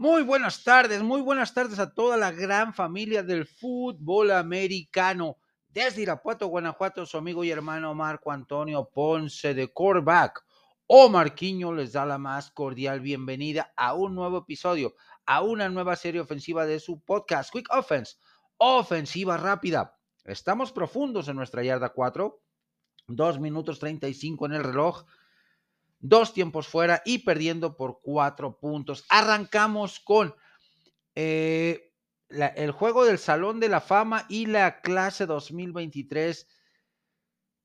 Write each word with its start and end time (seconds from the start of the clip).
Muy 0.00 0.22
buenas 0.22 0.64
tardes, 0.64 1.02
muy 1.02 1.20
buenas 1.20 1.52
tardes 1.52 1.78
a 1.78 1.92
toda 1.92 2.16
la 2.16 2.32
gran 2.32 2.72
familia 2.72 3.22
del 3.22 3.44
fútbol 3.44 4.30
americano. 4.30 5.36
Desde 5.68 6.00
Irapuato, 6.00 6.46
Guanajuato, 6.46 7.04
su 7.04 7.18
amigo 7.18 7.44
y 7.44 7.50
hermano 7.50 7.94
Marco 7.94 8.32
Antonio 8.32 8.88
Ponce 8.90 9.52
de 9.52 9.70
Corback 9.70 10.42
o 10.86 11.10
Marquiño 11.10 11.74
les 11.74 11.92
da 11.92 12.06
la 12.06 12.16
más 12.16 12.50
cordial 12.50 13.00
bienvenida 13.00 13.74
a 13.76 13.92
un 13.92 14.14
nuevo 14.14 14.38
episodio, 14.38 14.94
a 15.26 15.42
una 15.42 15.68
nueva 15.68 15.96
serie 15.96 16.22
ofensiva 16.22 16.64
de 16.64 16.80
su 16.80 17.00
podcast, 17.00 17.52
Quick 17.52 17.68
Offense, 17.70 18.16
ofensiva 18.56 19.36
rápida. 19.36 19.98
Estamos 20.24 20.72
profundos 20.72 21.28
en 21.28 21.36
nuestra 21.36 21.62
yarda 21.62 21.90
4, 21.90 22.40
2 23.06 23.38
minutos 23.38 23.78
35 23.78 24.46
en 24.46 24.52
el 24.52 24.64
reloj 24.64 25.04
dos 26.00 26.32
tiempos 26.32 26.66
fuera 26.66 27.02
y 27.04 27.18
perdiendo 27.18 27.76
por 27.76 28.00
cuatro 28.02 28.58
puntos. 28.58 29.04
Arrancamos 29.08 30.00
con 30.00 30.34
eh, 31.14 31.92
el 32.28 32.70
juego 32.72 33.04
del 33.04 33.18
Salón 33.18 33.60
de 33.60 33.68
la 33.68 33.80
Fama 33.80 34.26
y 34.28 34.46
la 34.46 34.80
clase 34.80 35.26
2023 35.26 36.48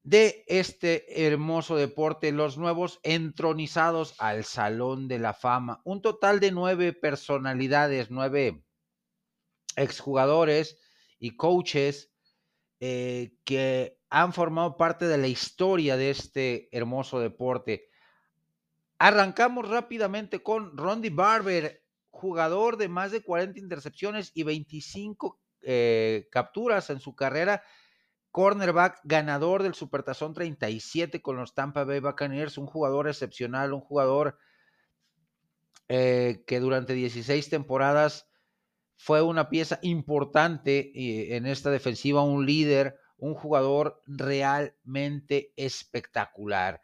de 0.04 0.44
este 0.48 1.26
hermoso 1.26 1.76
deporte, 1.76 2.32
los 2.32 2.60
nuevos 2.60 3.00
entronizados 3.02 4.14
al 4.20 4.44
Salón 4.44 5.08
de 5.08 5.18
la 5.18 5.34
Fama. 5.34 5.82
Un 5.84 6.04
total 6.04 6.40
de 6.40 6.52
nueve 6.52 6.94
personalidades, 6.94 8.12
nueve 8.12 8.64
exjugadores 9.76 10.80
y 11.18 11.36
coaches 11.36 12.12
eh, 12.80 13.38
que 13.46 13.98
han 14.10 14.32
formado 14.32 14.78
parte 14.78 15.08
de 15.08 15.18
la 15.18 15.28
historia 15.28 15.98
de 15.98 16.12
este 16.12 16.70
hermoso 16.72 17.20
deporte. 17.20 17.90
Arrancamos 18.98 19.68
rápidamente 19.68 20.42
con 20.42 20.78
Rondy 20.78 21.10
Barber, 21.10 21.84
jugador 22.10 22.78
de 22.78 22.88
más 22.88 23.12
de 23.12 23.22
40 23.22 23.60
intercepciones 23.60 24.32
y 24.34 24.44
25 24.44 25.40
eh, 25.62 26.28
capturas 26.32 26.90
en 26.90 27.00
su 27.00 27.16
carrera. 27.16 27.64
Cornerback, 28.32 29.00
ganador 29.04 29.64
del 29.64 29.76
Supertazón 29.76 30.34
37 30.34 31.22
con 31.22 31.38
los 31.38 31.54
Tampa 31.54 31.84
Bay 31.84 32.00
Buccaneers, 32.00 32.58
un 32.58 32.68
jugador 32.68 33.08
excepcional, 33.08 33.74
un 33.74 33.82
jugador 33.82 34.38
eh, 35.88 36.44
que 36.48 36.60
durante 36.60 36.94
16 36.94 37.50
temporadas 37.50 38.28
fue 38.98 39.22
una 39.22 39.50
pieza 39.50 39.80
importante 39.82 40.92
eh, 40.96 41.36
en 41.36 41.46
esta 41.46 41.70
defensiva, 41.70 42.24
un 42.24 42.46
líder, 42.46 42.98
un 43.18 43.36
jugador 43.36 44.02
realmente 44.06 45.54
espectacular. 45.56 46.82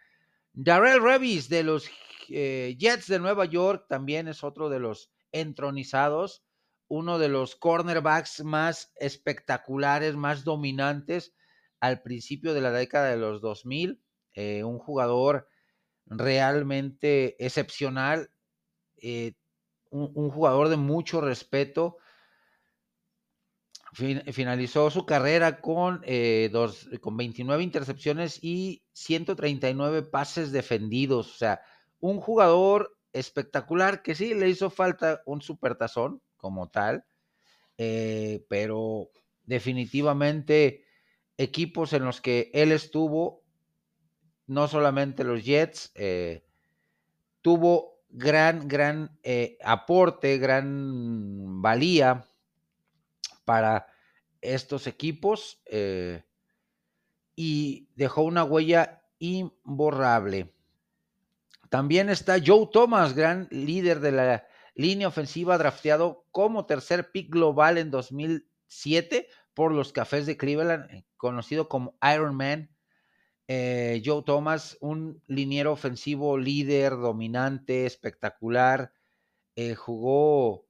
Darrell 0.54 1.02
Revis 1.02 1.50
de 1.50 1.64
los 1.64 1.90
eh, 2.34 2.76
Jets 2.78 3.08
de 3.08 3.20
Nueva 3.20 3.46
York 3.46 3.86
también 3.88 4.28
es 4.28 4.44
otro 4.44 4.70
de 4.70 4.80
los 4.80 5.12
entronizados, 5.32 6.44
uno 6.88 7.20
de 7.20 7.30
los 7.30 7.56
cornerbacks 7.56 8.44
más 8.44 8.92
espectaculares, 8.96 10.16
más 10.16 10.44
dominantes 10.44 11.34
al 11.80 12.02
principio 12.02 12.54
de 12.54 12.62
la 12.62 12.72
década 12.72 13.10
de 13.10 13.18
los 13.18 13.42
2000, 13.42 14.02
eh, 14.34 14.64
un 14.64 14.78
jugador 14.78 15.48
realmente 16.06 17.44
excepcional, 17.44 18.32
eh, 18.98 19.34
un, 19.90 20.30
jugador 20.30 20.70
de 20.70 20.78
mucho 20.78 21.22
respeto, 21.22 21.98
finalizó 23.94 24.90
su 24.90 25.06
carrera 25.06 25.60
con, 25.60 26.02
dos, 26.52 26.88
con 27.02 27.18
29 27.18 27.62
intercepciones 27.62 28.42
y 28.42 28.86
139 28.94 30.04
pases 30.04 30.54
defendidos. 30.54 31.36
O 31.36 31.38
sea, 31.38 31.62
un 32.02 32.20
jugador 32.20 32.98
espectacular 33.14 34.04
que 34.04 34.16
sí 34.16 34.34
le 34.34 34.50
hizo 34.50 34.70
falta 34.70 35.22
un 35.26 35.42
supertazón 35.42 36.22
como 36.38 36.70
tal, 36.70 37.06
eh, 37.78 38.46
pero 38.50 39.10
definitivamente 39.46 40.84
equipos 41.38 41.94
en 41.94 42.04
los 42.06 42.20
que 42.20 42.52
él 42.54 42.72
estuvo, 42.72 43.44
no 44.48 44.68
solamente 44.68 45.24
los 45.24 45.44
Jets, 45.44 45.92
eh, 45.96 46.44
tuvo 47.42 48.02
gran, 48.10 48.68
gran 48.68 49.18
aporte, 49.64 50.38
gran 50.38 51.62
valía 51.62 52.28
para 53.46 53.88
estos 54.42 54.88
equipos 54.88 55.62
eh, 55.66 56.24
y 57.36 57.88
dejó 57.96 58.24
una 58.24 58.44
huella 58.44 59.04
imborrable. 59.20 60.54
También 61.72 62.10
está 62.10 62.38
Joe 62.46 62.68
Thomas, 62.70 63.16
gran 63.16 63.48
líder 63.50 64.02
de 64.02 64.12
la 64.12 64.46
línea 64.76 65.08
ofensiva, 65.08 65.58
drafteado 65.58 66.28
como 66.30 66.66
tercer 66.66 67.14
pick 67.14 67.32
global 67.32 67.78
en 67.78 67.92
2007 67.92 69.30
por 69.54 69.72
los 69.72 69.94
Cafés 69.94 70.26
de 70.26 70.36
Cleveland, 70.36 70.92
eh, 70.92 71.06
conocido 71.16 71.70
como 71.70 71.98
Iron 72.14 72.36
Man. 72.36 72.76
Eh, 73.48 74.02
Joe 74.04 74.22
Thomas, 74.26 74.78
un 74.82 75.24
liniero 75.28 75.72
ofensivo 75.72 76.38
líder, 76.38 76.98
dominante, 76.98 77.86
espectacular, 77.86 78.92
jugó 79.78 80.68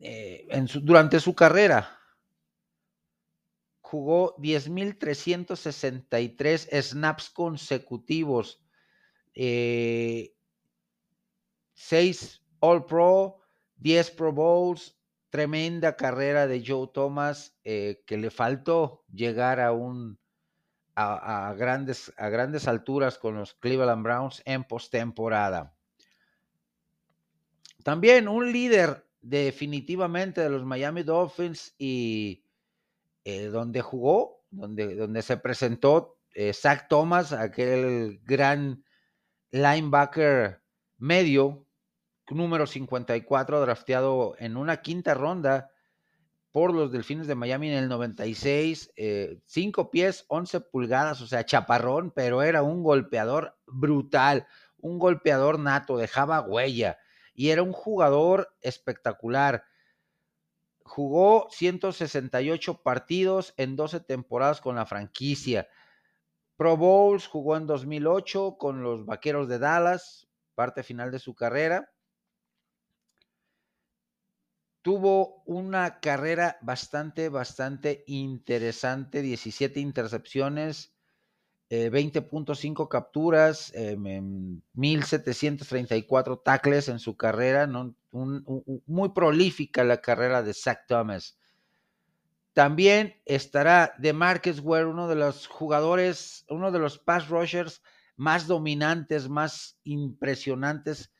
eh, 0.00 0.46
durante 0.80 1.18
su 1.18 1.34
carrera. 1.34 1.98
Jugó 3.80 4.36
10.363 4.36 6.82
snaps 6.82 7.30
consecutivos, 7.30 8.62
6 9.38 9.40
eh, 9.40 10.34
All 12.60 12.84
Pro, 12.86 13.38
10 13.76 14.10
Pro 14.10 14.32
Bowls, 14.32 14.98
tremenda 15.30 15.96
carrera 15.96 16.48
de 16.48 16.64
Joe 16.66 16.88
Thomas 16.92 17.56
eh, 17.62 18.02
que 18.06 18.16
le 18.16 18.30
faltó 18.30 19.04
llegar 19.12 19.60
a 19.60 19.72
un 19.72 20.18
a, 21.00 21.54
grandes, 21.56 22.12
a 22.16 22.28
grandes 22.28 22.66
alturas 22.66 23.18
con 23.18 23.36
los 23.36 23.54
Cleveland 23.54 24.02
Browns 24.02 24.42
en 24.44 24.64
postemporada. 24.64 25.72
También 27.84 28.26
un 28.26 28.50
líder 28.50 29.06
definitivamente 29.20 30.40
de 30.40 30.50
los 30.50 30.64
Miami 30.64 31.04
Dolphins 31.04 31.72
y 31.78 32.44
eh, 33.24 33.44
donde 33.44 33.80
jugó, 33.80 34.42
donde, 34.50 34.96
donde 34.96 35.22
se 35.22 35.36
presentó 35.36 36.18
eh, 36.34 36.52
Zach 36.52 36.88
Thomas, 36.88 37.32
aquel 37.32 38.20
gran 38.24 38.82
linebacker 39.50 40.62
medio, 40.98 41.66
número 42.28 42.66
54, 42.66 43.60
drafteado 43.60 44.34
en 44.38 44.56
una 44.56 44.82
quinta 44.82 45.14
ronda 45.14 45.70
por 46.50 46.74
los 46.74 46.90
Delfines 46.90 47.26
de 47.26 47.34
Miami 47.34 47.70
en 47.70 47.78
el 47.78 47.88
96, 47.88 48.92
5 48.94 48.96
eh, 48.96 49.88
pies, 49.92 50.24
11 50.28 50.60
pulgadas, 50.60 51.20
o 51.20 51.26
sea, 51.26 51.44
chaparrón, 51.44 52.10
pero 52.10 52.42
era 52.42 52.62
un 52.62 52.82
golpeador 52.82 53.56
brutal, 53.66 54.46
un 54.78 54.98
golpeador 54.98 55.58
nato, 55.58 55.96
dejaba 55.96 56.40
huella 56.40 56.98
y 57.34 57.50
era 57.50 57.62
un 57.62 57.72
jugador 57.72 58.52
espectacular. 58.60 59.64
Jugó 60.82 61.48
168 61.50 62.82
partidos 62.82 63.54
en 63.56 63.76
12 63.76 64.00
temporadas 64.00 64.60
con 64.60 64.74
la 64.76 64.86
franquicia. 64.86 65.68
Pro 66.58 66.76
Bowls 66.76 67.26
jugó 67.28 67.56
en 67.56 67.66
2008 67.68 68.58
con 68.58 68.82
los 68.82 69.06
Vaqueros 69.06 69.48
de 69.48 69.60
Dallas, 69.60 70.26
parte 70.56 70.82
final 70.82 71.12
de 71.12 71.20
su 71.20 71.36
carrera. 71.36 71.92
Tuvo 74.82 75.44
una 75.46 76.00
carrera 76.00 76.58
bastante, 76.60 77.28
bastante 77.28 78.02
interesante, 78.08 79.22
17 79.22 79.78
intercepciones, 79.78 80.96
20.5 81.70 82.84
eh, 82.84 82.88
capturas, 82.90 83.72
1.734 83.74 86.32
em, 86.32 86.38
tackles 86.44 86.88
en 86.88 86.98
su 86.98 87.16
carrera, 87.16 87.70
muy 88.10 89.10
prolífica 89.10 89.84
la 89.84 90.00
carrera 90.00 90.42
de 90.42 90.54
Zach 90.54 90.88
Thomas. 90.88 91.37
También 92.58 93.14
estará 93.24 93.94
de 93.98 94.12
Marcus 94.12 94.58
Ware, 94.58 94.86
uno 94.86 95.06
de 95.06 95.14
los 95.14 95.46
jugadores, 95.46 96.44
uno 96.48 96.72
de 96.72 96.80
los 96.80 96.98
pass 96.98 97.28
rushers 97.28 97.84
más 98.16 98.48
dominantes, 98.48 99.28
más 99.28 99.78
impresionantes 99.84 101.12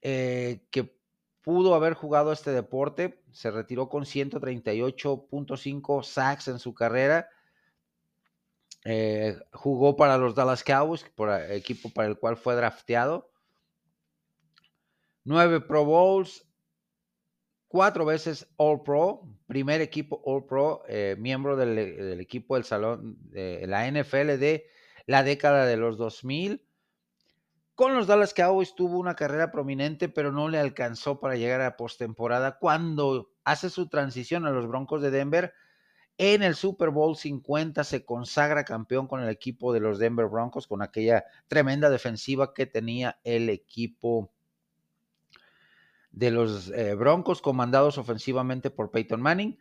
eh, 0.00 0.64
que 0.70 0.96
pudo 1.42 1.74
haber 1.74 1.94
jugado 1.94 2.30
este 2.30 2.52
deporte. 2.52 3.20
Se 3.32 3.50
retiró 3.50 3.88
con 3.88 4.04
138.5 4.04 6.04
sacks 6.04 6.46
en 6.46 6.60
su 6.60 6.72
carrera 6.72 7.28
eh, 8.84 9.36
jugó 9.50 9.96
para 9.96 10.18
los 10.18 10.36
Dallas 10.36 10.62
Cowboys, 10.62 11.04
por 11.16 11.32
equipo 11.50 11.90
para 11.90 12.06
el 12.06 12.16
cual 12.16 12.36
fue 12.36 12.54
drafteado. 12.54 13.28
Nueve 15.24 15.60
Pro 15.60 15.84
Bowls, 15.84 16.43
cuatro 17.74 18.04
veces 18.04 18.46
All 18.56 18.84
Pro, 18.84 19.22
primer 19.48 19.80
equipo 19.80 20.22
All 20.24 20.46
Pro, 20.46 20.84
eh, 20.86 21.16
miembro 21.18 21.56
del, 21.56 22.20
equipo 22.20 22.54
del 22.54 22.62
salón 22.62 23.16
de 23.30 23.66
la 23.66 23.90
NFL 23.90 24.38
de 24.38 24.68
la 25.06 25.24
década 25.24 25.66
de 25.66 25.76
los 25.76 25.98
2000. 25.98 26.64
Con 27.74 27.96
los 27.96 28.06
Dallas 28.06 28.32
Cowboys 28.32 28.76
tuvo 28.76 29.00
una 29.00 29.16
carrera 29.16 29.50
prominente, 29.50 30.08
pero 30.08 30.30
no 30.30 30.48
le 30.48 30.60
alcanzó 30.60 31.18
para 31.18 31.34
llegar 31.34 31.62
a 31.62 31.76
postemporada 31.76 32.60
cuando 32.60 33.32
hace 33.42 33.68
su 33.70 33.88
transición 33.88 34.46
a 34.46 34.52
los 34.52 34.68
Broncos 34.68 35.02
de 35.02 35.10
Denver. 35.10 35.52
En 36.16 36.44
el 36.44 36.54
Super 36.54 36.90
Bowl 36.90 37.16
50 37.16 37.82
se 37.82 38.04
consagra 38.04 38.64
campeón 38.64 39.08
con 39.08 39.20
el 39.20 39.30
equipo 39.30 39.72
de 39.72 39.80
los 39.80 39.98
Denver 39.98 40.26
Broncos, 40.26 40.68
con 40.68 40.80
aquella 40.80 41.24
tremenda 41.48 41.90
defensiva 41.90 42.54
que 42.54 42.66
tenía 42.66 43.18
el 43.24 43.48
equipo 43.48 44.32
de 46.14 46.30
los 46.30 46.70
eh, 46.70 46.94
Broncos, 46.94 47.42
comandados 47.42 47.98
ofensivamente 47.98 48.70
por 48.70 48.90
Peyton 48.90 49.20
Manning. 49.20 49.58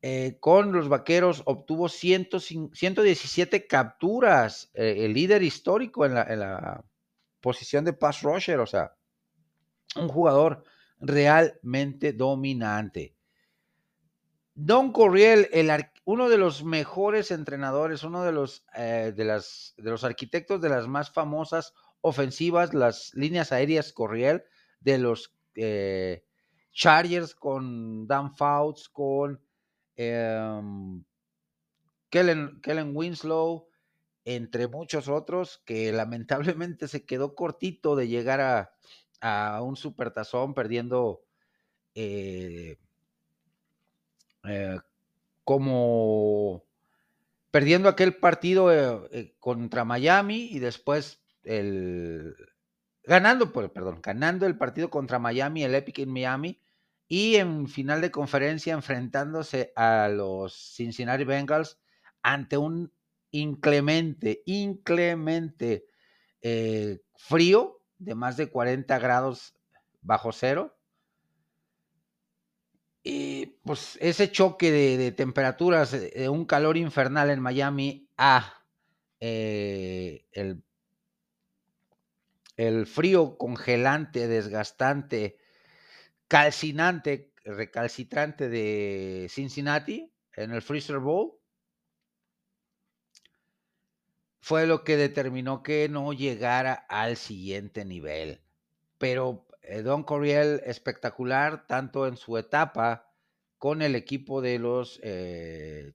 Eh, 0.00 0.36
con 0.38 0.72
los 0.72 0.88
Vaqueros 0.88 1.42
obtuvo 1.46 1.88
117 1.88 3.66
capturas, 3.66 4.70
eh, 4.74 5.04
el 5.04 5.14
líder 5.14 5.42
histórico 5.42 6.06
en 6.06 6.14
la, 6.14 6.22
en 6.22 6.40
la 6.40 6.84
posición 7.40 7.84
de 7.84 7.92
pass 7.92 8.22
rusher, 8.22 8.60
o 8.60 8.66
sea, 8.66 8.94
un 9.96 10.08
jugador 10.08 10.62
realmente 11.00 12.12
dominante. 12.12 13.16
Don 14.54 14.92
Corriel, 14.92 15.48
el, 15.52 15.70
uno 16.04 16.28
de 16.28 16.38
los 16.38 16.62
mejores 16.62 17.30
entrenadores, 17.32 18.04
uno 18.04 18.22
de 18.22 18.32
los, 18.32 18.64
de, 18.74 19.24
las, 19.24 19.74
de 19.76 19.90
los 19.90 20.04
arquitectos 20.04 20.62
de 20.62 20.68
las 20.68 20.86
más 20.86 21.10
famosas 21.10 21.74
ofensivas, 22.00 22.72
las 22.72 23.12
líneas 23.14 23.52
aéreas 23.52 23.92
Corriel, 23.92 24.44
de 24.80 24.98
los 24.98 25.35
eh, 25.56 26.24
Chargers 26.72 27.34
con 27.34 28.06
Dan 28.06 28.34
Fouts, 28.34 28.88
con 28.88 29.40
em, 29.96 31.02
Kellen, 32.10 32.60
Kellen 32.60 32.92
Winslow, 32.94 33.68
entre 34.24 34.68
muchos 34.68 35.08
otros, 35.08 35.62
que 35.64 35.92
lamentablemente 35.92 36.88
se 36.88 37.04
quedó 37.04 37.34
cortito 37.34 37.96
de 37.96 38.08
llegar 38.08 38.40
a, 38.40 38.72
a 39.20 39.62
un 39.62 39.76
supertazón 39.76 40.54
perdiendo 40.54 41.22
eh, 41.94 42.76
eh, 44.44 44.78
como 45.44 46.64
perdiendo 47.50 47.88
aquel 47.88 48.16
partido 48.16 48.70
eh, 49.10 49.34
contra 49.38 49.84
Miami 49.84 50.48
y 50.50 50.58
después 50.58 51.22
el 51.42 52.34
ganando, 53.06 53.52
perdón, 53.52 54.00
ganando 54.02 54.46
el 54.46 54.58
partido 54.58 54.90
contra 54.90 55.18
Miami, 55.18 55.64
el 55.64 55.74
Epic 55.74 56.00
en 56.00 56.12
Miami, 56.12 56.60
y 57.08 57.36
en 57.36 57.68
final 57.68 58.00
de 58.00 58.10
conferencia 58.10 58.74
enfrentándose 58.74 59.72
a 59.76 60.08
los 60.08 60.54
Cincinnati 60.74 61.24
Bengals 61.24 61.78
ante 62.22 62.56
un 62.56 62.92
inclemente, 63.30 64.42
inclemente 64.46 65.86
frío 67.14 67.80
de 67.98 68.14
más 68.14 68.36
de 68.36 68.48
40 68.48 68.98
grados 68.98 69.54
bajo 70.00 70.32
cero. 70.32 70.76
Y 73.02 73.46
pues 73.64 73.96
ese 74.00 74.32
choque 74.32 74.72
de, 74.72 75.12
temperaturas, 75.12 75.92
de 75.92 76.28
un 76.28 76.44
calor 76.44 76.76
infernal 76.76 77.30
en 77.30 77.40
Miami 77.40 78.08
a 78.16 78.52
eh, 79.20 80.26
el, 80.32 80.64
el 82.56 82.86
frío 82.86 83.36
congelante, 83.38 84.28
desgastante, 84.28 85.38
calcinante, 86.28 87.32
recalcitrante 87.44 88.48
de 88.48 89.28
Cincinnati 89.30 90.12
en 90.34 90.52
el 90.52 90.62
Freezer 90.62 90.98
Bowl, 90.98 91.38
fue 94.40 94.66
lo 94.66 94.84
que 94.84 94.96
determinó 94.96 95.62
que 95.62 95.88
no 95.88 96.12
llegara 96.12 96.72
al 96.72 97.16
siguiente 97.16 97.84
nivel. 97.84 98.40
Pero 98.98 99.46
eh, 99.62 99.82
Don 99.82 100.04
Coriel 100.04 100.62
espectacular, 100.64 101.66
tanto 101.66 102.06
en 102.06 102.16
su 102.16 102.38
etapa 102.38 103.12
con 103.58 103.82
el 103.82 103.96
equipo 103.96 104.40
de 104.40 104.58
los 104.58 105.00
eh, 105.02 105.94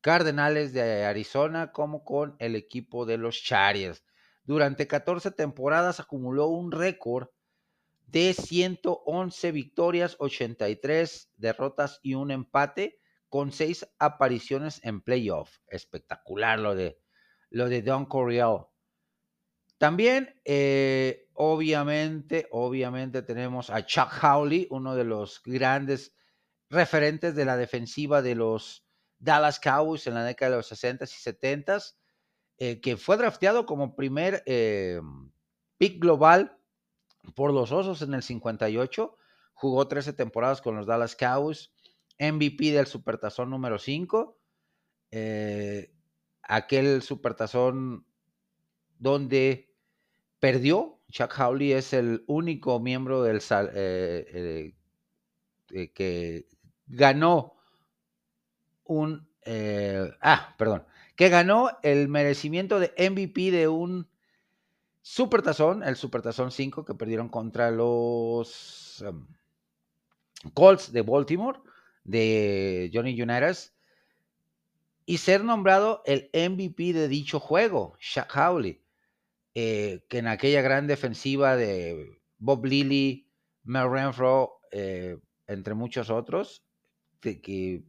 Cardenales 0.00 0.72
de 0.72 1.04
Arizona 1.04 1.72
como 1.72 2.04
con 2.04 2.36
el 2.38 2.54
equipo 2.54 3.06
de 3.06 3.18
los 3.18 3.42
Chargers. 3.42 4.04
Durante 4.44 4.86
14 4.86 5.30
temporadas 5.30 6.00
acumuló 6.00 6.48
un 6.48 6.72
récord 6.72 7.28
de 8.06 8.34
111 8.34 9.52
victorias, 9.52 10.16
83 10.18 11.30
derrotas 11.36 12.00
y 12.02 12.14
un 12.14 12.30
empate 12.30 12.98
con 13.28 13.52
seis 13.52 13.86
apariciones 13.98 14.80
en 14.82 15.00
playoff. 15.00 15.58
Espectacular 15.68 16.58
lo 16.58 16.74
de 16.74 16.98
lo 17.50 17.68
de 17.68 17.82
Don 17.82 18.06
Coryell. 18.06 18.66
También, 19.78 20.40
eh, 20.44 21.28
obviamente, 21.34 22.46
obviamente 22.50 23.22
tenemos 23.22 23.70
a 23.70 23.84
Chuck 23.84 24.12
Howley, 24.22 24.66
uno 24.70 24.94
de 24.94 25.04
los 25.04 25.42
grandes 25.42 26.14
referentes 26.68 27.34
de 27.34 27.44
la 27.44 27.56
defensiva 27.56 28.22
de 28.22 28.34
los 28.34 28.86
Dallas 29.18 29.58
Cowboys 29.58 30.06
en 30.06 30.14
la 30.14 30.24
década 30.24 30.52
de 30.52 30.56
los 30.58 30.70
60s 30.70 31.10
y 31.10 31.30
70s, 31.30 31.96
eh, 32.60 32.80
que 32.82 32.98
fue 32.98 33.16
drafteado 33.16 33.64
como 33.64 33.96
primer 33.96 34.42
eh, 34.44 35.00
pick 35.78 35.98
global 35.98 36.58
por 37.34 37.54
los 37.54 37.72
Osos 37.72 38.02
en 38.02 38.12
el 38.12 38.22
58, 38.22 39.16
jugó 39.54 39.88
13 39.88 40.12
temporadas 40.12 40.60
con 40.60 40.76
los 40.76 40.86
Dallas 40.86 41.16
Cowboys, 41.16 41.72
MVP 42.18 42.72
del 42.72 42.86
Supertazón 42.86 43.48
número 43.48 43.78
5, 43.78 44.38
aquel 46.42 47.00
supertazón 47.00 48.04
donde 48.98 49.74
perdió. 50.38 51.00
Chuck 51.10 51.32
Howley 51.38 51.72
es 51.72 51.94
el 51.94 52.24
único 52.26 52.78
miembro 52.78 53.22
del 53.22 53.40
eh, 53.50 54.74
eh, 55.72 55.92
que 55.92 56.46
ganó 56.86 57.54
un 58.84 59.30
eh, 59.44 60.10
ah, 60.20 60.54
perdón, 60.58 60.84
que 61.20 61.28
ganó 61.28 61.68
el 61.82 62.08
merecimiento 62.08 62.80
de 62.80 62.94
MVP 62.96 63.50
de 63.50 63.68
un 63.68 64.08
supertazón, 65.02 65.82
el 65.82 65.96
supertazón 65.96 66.50
5 66.50 66.86
que 66.86 66.94
perdieron 66.94 67.28
contra 67.28 67.70
los 67.70 69.04
um, 69.06 69.26
Colts 70.54 70.92
de 70.92 71.02
Baltimore 71.02 71.60
de 72.04 72.90
Johnny 72.94 73.20
Unitas 73.20 73.74
y 75.04 75.18
ser 75.18 75.44
nombrado 75.44 76.02
el 76.06 76.30
MVP 76.32 76.94
de 76.94 77.06
dicho 77.06 77.38
juego, 77.38 77.98
Shaq 78.00 78.34
Howley, 78.34 78.82
eh, 79.54 80.02
que 80.08 80.20
en 80.20 80.26
aquella 80.26 80.62
gran 80.62 80.86
defensiva 80.86 81.54
de 81.54 82.18
Bob 82.38 82.64
Lilly, 82.64 83.28
Mel 83.64 83.90
Renfro, 83.90 84.62
eh, 84.72 85.18
entre 85.46 85.74
muchos 85.74 86.08
otros, 86.08 86.64
que, 87.20 87.84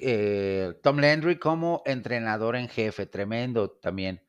eh, 0.00 0.74
Tom 0.82 0.98
Landry 0.98 1.38
como 1.38 1.82
entrenador 1.84 2.56
en 2.56 2.68
jefe, 2.68 3.06
tremendo 3.06 3.70
también. 3.70 4.22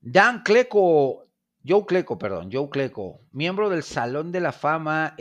Dan 0.00 0.42
Cleco, 0.42 1.28
Joe 1.66 1.86
Cleco, 1.86 2.18
perdón, 2.18 2.50
Joe 2.52 2.68
Cleco, 2.68 3.20
miembro 3.32 3.70
del 3.70 3.82
Salón 3.82 4.32
de 4.32 4.40
la 4.40 4.52
Fama, 4.52 5.16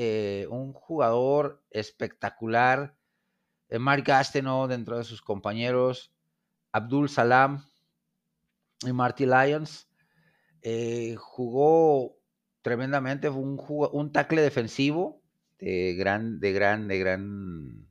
un 0.49 0.73
jugador 0.73 1.63
espectacular, 1.69 2.97
Mark 3.79 4.03
Gastineau 4.05 4.67
dentro 4.67 4.97
de 4.97 5.03
sus 5.03 5.21
compañeros, 5.21 6.13
Abdul 6.73 7.07
Salam 7.07 7.63
y 8.85 8.91
Marty 8.91 9.25
Lyons. 9.25 9.87
Eh, 10.61 11.15
jugó 11.17 12.17
tremendamente, 12.61 13.29
fue 13.29 13.41
un, 13.41 13.61
un 13.91 14.11
tackle 14.11 14.41
defensivo 14.41 15.21
de 15.59 15.95
gran, 15.95 16.39
de 16.39 16.51
gran, 16.53 16.87
de 16.87 16.99
gran, 16.99 17.87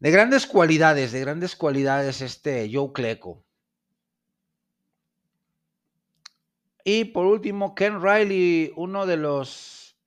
de 0.00 0.10
grandes 0.10 0.46
cualidades, 0.46 1.12
de 1.12 1.20
grandes 1.20 1.54
cualidades 1.54 2.22
este 2.22 2.68
Joe 2.72 2.90
Cleco. 2.92 3.44
Y 6.84 7.04
por 7.04 7.26
último, 7.26 7.74
Ken 7.74 8.02
Riley, 8.02 8.72
uno 8.76 9.04
de 9.06 9.18
los 9.18 9.98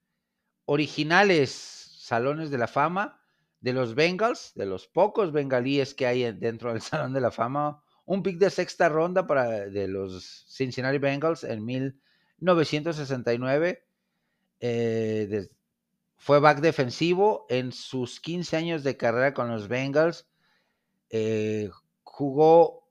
originales 0.66 1.52
salones 1.52 2.50
de 2.50 2.58
la 2.58 2.66
fama, 2.66 3.20
de 3.60 3.72
los 3.72 3.94
Bengals, 3.94 4.52
de 4.56 4.66
los 4.66 4.88
pocos 4.88 5.30
bengalíes 5.32 5.94
que 5.94 6.06
hay 6.06 6.32
dentro 6.32 6.72
del 6.72 6.82
Salón 6.82 7.12
de 7.14 7.20
la 7.20 7.30
Fama, 7.30 7.82
un 8.04 8.22
pick 8.22 8.36
de 8.38 8.50
sexta 8.50 8.90
ronda 8.90 9.26
para 9.26 9.70
de 9.70 9.88
los 9.88 10.44
Cincinnati 10.48 10.98
Bengals 10.98 11.44
en 11.44 11.64
1969. 11.64 13.86
Eh, 14.60 15.48
fue 16.16 16.40
back 16.40 16.60
defensivo 16.60 17.46
en 17.48 17.72
sus 17.72 18.20
15 18.20 18.56
años 18.56 18.82
de 18.82 18.96
carrera 18.96 19.34
con 19.34 19.48
los 19.48 19.68
Bengals. 19.68 20.26
Eh, 21.10 21.70
jugó 22.02 22.88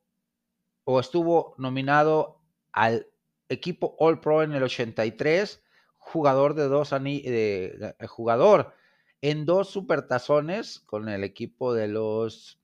o 0.84 1.00
estuvo 1.00 1.56
nominado 1.58 2.42
al 2.72 3.08
equipo 3.50 3.96
All 4.00 4.20
Pro 4.20 4.44
en 4.44 4.54
el 4.54 4.64
83, 4.64 5.64
jugador 5.98 6.54
de 6.54 6.68
dos 6.68 6.94
anillos, 6.94 7.96
jugador 8.08 8.74
en 9.22 9.46
dos 9.46 9.70
supertazones 9.70 10.82
con 10.82 11.08
el 11.08 11.24
equipo 11.24 11.74
de 11.74 11.88
los 11.88 12.60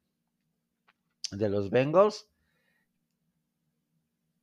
de 1.31 1.49
los 1.49 1.69
Bengals. 1.69 2.27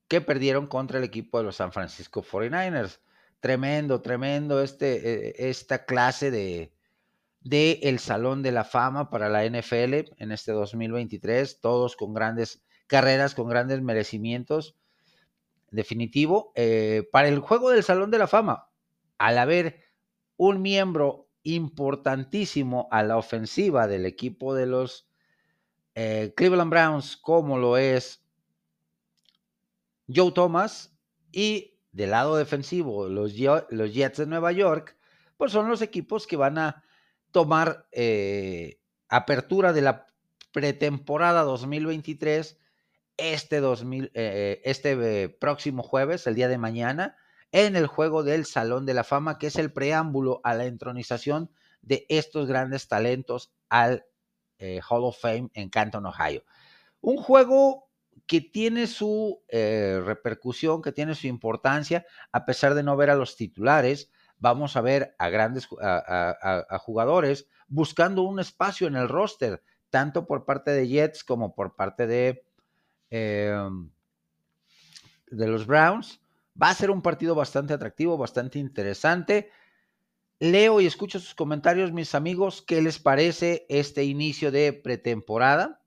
que 0.08 0.20
perdieron 0.20 0.68
contra 0.68 0.98
el 0.98 1.04
equipo 1.04 1.38
de 1.38 1.44
los 1.44 1.56
San 1.56 1.72
Francisco 1.72 2.22
49ers. 2.22 3.00
Tremendo, 3.40 4.00
tremendo 4.02 4.62
este, 4.62 5.28
eh, 5.28 5.48
esta 5.50 5.84
clase 5.84 6.30
de, 6.30 6.72
de 7.40 7.80
el 7.82 7.98
Salón 7.98 8.42
de 8.42 8.50
la 8.50 8.64
Fama 8.64 9.08
para 9.08 9.28
la 9.28 9.44
NFL 9.44 10.14
en 10.18 10.32
este 10.32 10.52
2023, 10.52 11.60
todos 11.60 11.96
con 11.96 12.12
grandes 12.12 12.64
carreras, 12.86 13.34
con 13.34 13.48
grandes 13.48 13.82
merecimientos. 13.82 14.76
Definitivo, 15.70 16.52
eh, 16.54 17.08
para 17.12 17.28
el 17.28 17.40
juego 17.40 17.70
del 17.70 17.82
Salón 17.82 18.10
de 18.10 18.18
la 18.18 18.26
Fama, 18.26 18.68
al 19.18 19.38
haber 19.38 19.84
un 20.36 20.62
miembro 20.62 21.28
importantísimo 21.42 22.88
a 22.90 23.02
la 23.02 23.16
ofensiva 23.16 23.86
del 23.86 24.06
equipo 24.06 24.54
de 24.54 24.66
los 24.66 25.08
eh, 25.94 26.34
Cleveland 26.36 26.70
Browns, 26.70 27.16
como 27.16 27.58
lo 27.58 27.76
es 27.76 28.26
Joe 30.12 30.32
Thomas, 30.32 30.98
y 31.30 31.75
del 31.96 32.10
lado 32.10 32.36
defensivo, 32.36 33.08
los, 33.08 33.32
los 33.70 33.94
Jets 33.94 34.18
de 34.18 34.26
Nueva 34.26 34.52
York, 34.52 34.98
pues 35.38 35.50
son 35.50 35.68
los 35.68 35.80
equipos 35.80 36.26
que 36.26 36.36
van 36.36 36.58
a 36.58 36.84
tomar 37.30 37.88
eh, 37.90 38.78
apertura 39.08 39.72
de 39.72 39.80
la 39.80 40.06
pretemporada 40.52 41.42
2023 41.42 42.58
este, 43.16 43.60
2000, 43.60 44.10
eh, 44.12 44.60
este 44.64 45.30
próximo 45.30 45.82
jueves, 45.82 46.26
el 46.26 46.34
día 46.34 46.48
de 46.48 46.58
mañana, 46.58 47.16
en 47.50 47.76
el 47.76 47.86
juego 47.86 48.22
del 48.22 48.44
Salón 48.44 48.84
de 48.84 48.92
la 48.92 49.02
Fama, 49.02 49.38
que 49.38 49.46
es 49.46 49.56
el 49.56 49.72
preámbulo 49.72 50.42
a 50.44 50.52
la 50.52 50.66
entronización 50.66 51.50
de 51.80 52.04
estos 52.10 52.46
grandes 52.46 52.88
talentos 52.88 53.54
al 53.70 54.04
eh, 54.58 54.80
Hall 54.86 55.04
of 55.04 55.18
Fame 55.18 55.48
en 55.54 55.70
Canton, 55.70 56.04
Ohio. 56.04 56.44
Un 57.00 57.16
juego 57.16 57.85
que 58.26 58.40
tiene 58.40 58.86
su 58.86 59.42
eh, 59.48 60.00
repercusión, 60.04 60.82
que 60.82 60.92
tiene 60.92 61.14
su 61.14 61.26
importancia, 61.26 62.06
a 62.32 62.44
pesar 62.44 62.74
de 62.74 62.82
no 62.82 62.96
ver 62.96 63.10
a 63.10 63.14
los 63.14 63.36
titulares, 63.36 64.10
vamos 64.38 64.76
a 64.76 64.80
ver 64.80 65.14
a 65.18 65.28
grandes 65.28 65.68
a, 65.80 66.78
jugadores 66.80 67.48
buscando 67.68 68.22
un 68.22 68.40
espacio 68.40 68.86
en 68.86 68.96
el 68.96 69.08
roster, 69.08 69.62
tanto 69.90 70.26
por 70.26 70.44
parte 70.44 70.72
de 70.72 70.88
Jets 70.88 71.24
como 71.24 71.54
por 71.54 71.76
parte 71.76 72.06
de, 72.06 72.44
em, 73.10 73.90
de 75.30 75.46
los 75.46 75.66
Browns. 75.66 76.20
Va 76.60 76.70
a 76.70 76.74
ser 76.74 76.90
un 76.90 77.02
partido 77.02 77.34
bastante 77.34 77.74
atractivo, 77.74 78.16
bastante 78.16 78.58
interesante. 78.58 79.50
Leo 80.38 80.80
y 80.80 80.86
escucho 80.86 81.18
sus 81.18 81.34
comentarios, 81.34 81.92
mis 81.92 82.14
amigos. 82.14 82.62
¿Qué 82.62 82.82
les 82.82 82.98
parece 82.98 83.66
este 83.68 84.04
inicio 84.04 84.50
de 84.50 84.72
pretemporada? 84.72 85.85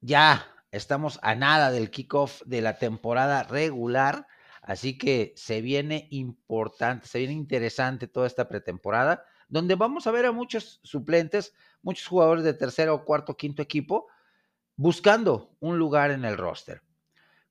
Ya 0.00 0.46
estamos 0.70 1.18
a 1.22 1.34
nada 1.34 1.70
del 1.72 1.90
kickoff 1.90 2.42
de 2.46 2.60
la 2.60 2.78
temporada 2.78 3.42
regular, 3.42 4.26
así 4.62 4.96
que 4.96 5.32
se 5.36 5.60
viene 5.60 6.06
importante, 6.10 7.08
se 7.08 7.18
viene 7.18 7.34
interesante 7.34 8.06
toda 8.06 8.26
esta 8.26 8.48
pretemporada, 8.48 9.24
donde 9.48 9.74
vamos 9.74 10.06
a 10.06 10.12
ver 10.12 10.26
a 10.26 10.32
muchos 10.32 10.80
suplentes, 10.84 11.52
muchos 11.82 12.06
jugadores 12.06 12.44
de 12.44 12.54
tercero, 12.54 13.04
cuarto, 13.04 13.36
quinto 13.36 13.60
equipo, 13.60 14.06
buscando 14.76 15.56
un 15.58 15.78
lugar 15.78 16.12
en 16.12 16.24
el 16.24 16.36
roster. 16.36 16.82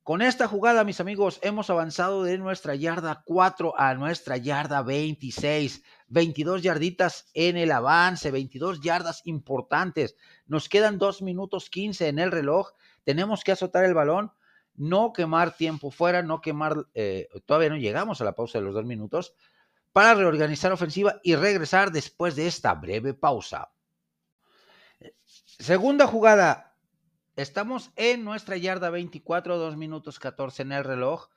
Con 0.07 0.21
esta 0.21 0.47
jugada, 0.47 0.85
mis 0.85 1.01
amigos, 1.01 1.37
hemos 1.41 1.69
avanzado 1.69 2.23
de 2.23 2.37
nuestra 2.37 2.75
yarda 2.75 3.23
4 3.25 3.73
a 3.77 3.93
nuestra 3.93 4.37
yarda 4.37 4.81
26. 4.81 5.83
22 6.07 6.63
yarditas 6.63 7.29
en 7.33 7.57
el 7.57 7.73
avance, 7.73 8.31
22 8.31 8.79
yardas 8.79 9.21
importantes. 9.25 10.15
Nos 10.45 10.69
quedan 10.69 10.97
2 10.97 11.23
minutos 11.23 11.69
15 11.69 12.07
en 12.07 12.19
el 12.19 12.31
reloj. 12.31 12.71
Tenemos 13.03 13.43
que 13.43 13.51
azotar 13.51 13.83
el 13.83 13.93
balón, 13.93 14.31
no 14.77 15.11
quemar 15.11 15.57
tiempo 15.57 15.91
fuera, 15.91 16.23
no 16.23 16.39
quemar, 16.39 16.85
eh, 16.93 17.27
todavía 17.45 17.67
no 17.67 17.75
llegamos 17.75 18.21
a 18.21 18.23
la 18.23 18.31
pausa 18.31 18.59
de 18.59 18.63
los 18.63 18.75
2 18.75 18.85
minutos, 18.85 19.35
para 19.91 20.13
reorganizar 20.13 20.71
ofensiva 20.71 21.19
y 21.21 21.35
regresar 21.35 21.91
después 21.91 22.37
de 22.37 22.47
esta 22.47 22.73
breve 22.75 23.13
pausa. 23.13 23.71
Segunda 25.59 26.07
jugada, 26.07 26.66
Estamos 27.37 27.91
en 27.97 28.23
nuestra 28.23 28.57
yarda 28.57 28.89
24, 28.89 29.57
2 29.57 29.77
minutos 29.77 30.17
14 30.17 30.63
en 30.63 30.71
el 30.71 30.83
reloj. 30.83 31.27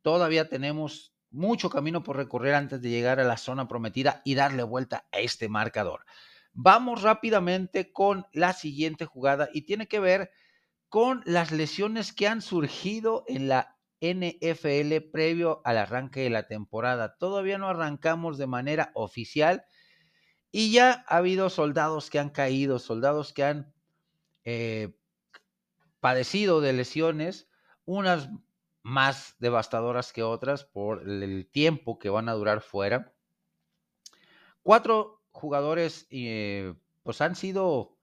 Todavía 0.00 0.48
tenemos 0.48 1.12
mucho 1.32 1.70
camino 1.70 2.04
por 2.04 2.16
recorrer 2.16 2.54
antes 2.54 2.80
de 2.80 2.88
llegar 2.88 3.18
a 3.18 3.24
la 3.24 3.36
zona 3.36 3.66
prometida 3.66 4.22
y 4.24 4.36
darle 4.36 4.62
vuelta 4.62 5.08
a 5.10 5.18
este 5.18 5.48
marcador. 5.48 6.06
Vamos 6.52 7.02
rápidamente 7.02 7.90
con 7.92 8.26
la 8.32 8.52
siguiente 8.52 9.06
jugada 9.06 9.48
y 9.52 9.62
tiene 9.62 9.88
que 9.88 9.98
ver 9.98 10.30
con 10.88 11.20
las 11.26 11.50
lesiones 11.50 12.12
que 12.12 12.28
han 12.28 12.42
surgido 12.42 13.24
en 13.26 13.48
la 13.48 13.76
NFL 14.00 15.10
previo 15.10 15.62
al 15.64 15.78
arranque 15.78 16.20
de 16.20 16.30
la 16.30 16.46
temporada. 16.46 17.16
Todavía 17.18 17.58
no 17.58 17.66
arrancamos 17.66 18.38
de 18.38 18.46
manera 18.46 18.92
oficial 18.94 19.64
y 20.52 20.70
ya 20.70 21.04
ha 21.08 21.16
habido 21.16 21.50
soldados 21.50 22.08
que 22.08 22.20
han 22.20 22.30
caído, 22.30 22.78
soldados 22.78 23.32
que 23.32 23.42
han 23.42 23.74
eh, 24.44 24.94
padecido 26.00 26.60
de 26.60 26.72
lesiones, 26.72 27.48
unas 27.84 28.28
más 28.82 29.36
devastadoras 29.38 30.12
que 30.12 30.22
otras 30.22 30.64
por 30.64 31.08
el 31.08 31.46
tiempo 31.50 31.98
que 31.98 32.10
van 32.10 32.28
a 32.28 32.34
durar 32.34 32.62
fuera. 32.62 33.12
Cuatro 34.62 35.22
jugadores 35.32 36.06
eh, 36.10 36.74
pues 37.02 37.20
han 37.20 37.36
sido 37.36 37.96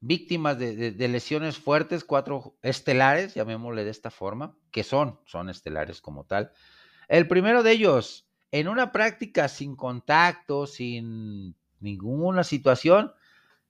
víctimas 0.00 0.58
de, 0.58 1.08
lesiones 1.08 1.58
fuertes, 1.58 2.04
cuatro 2.04 2.56
estelares, 2.62 3.34
llamémosle 3.34 3.84
de 3.84 3.90
esta 3.90 4.10
forma, 4.10 4.56
que 4.70 4.82
son, 4.82 5.20
son 5.26 5.50
estelares 5.50 6.00
como 6.00 6.24
tal. 6.24 6.52
El 7.08 7.28
primero 7.28 7.62
de 7.62 7.72
ellos, 7.72 8.26
en 8.50 8.68
una 8.68 8.92
práctica 8.92 9.48
sin 9.48 9.76
contacto, 9.76 10.66
sin 10.66 11.54
ninguna 11.80 12.44
situación, 12.44 13.12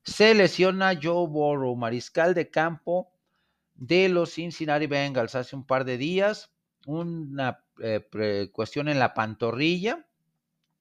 se 0.04 0.34
lesiona 0.34 0.98
Joe 1.00 1.26
Burrow, 1.28 1.76
mariscal 1.76 2.34
de 2.34 2.50
campo 2.50 3.12
de 3.74 4.08
los 4.08 4.34
Cincinnati 4.34 4.86
Bengals 4.86 5.34
hace 5.34 5.56
un 5.56 5.66
par 5.66 5.84
de 5.84 5.98
días, 5.98 6.52
una 6.86 7.64
eh, 7.82 8.50
cuestión 8.52 8.88
en 8.88 8.98
la 8.98 9.14
pantorrilla 9.14 10.06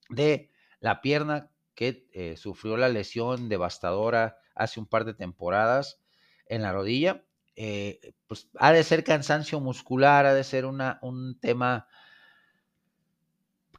de 0.09 0.51
la 0.79 1.01
pierna 1.01 1.49
que 1.75 2.07
eh, 2.11 2.35
sufrió 2.35 2.77
la 2.77 2.89
lesión 2.89 3.47
devastadora 3.47 4.37
hace 4.55 4.79
un 4.79 4.85
par 4.85 5.05
de 5.05 5.13
temporadas 5.13 6.01
en 6.45 6.61
la 6.61 6.73
rodilla. 6.73 7.23
Eh, 7.55 8.13
pues 8.27 8.49
ha 8.57 8.71
de 8.71 8.83
ser 8.83 9.03
cansancio 9.03 9.59
muscular, 9.59 10.25
ha 10.25 10.33
de 10.33 10.43
ser 10.43 10.65
una, 10.65 10.99
un 11.01 11.39
tema 11.39 11.87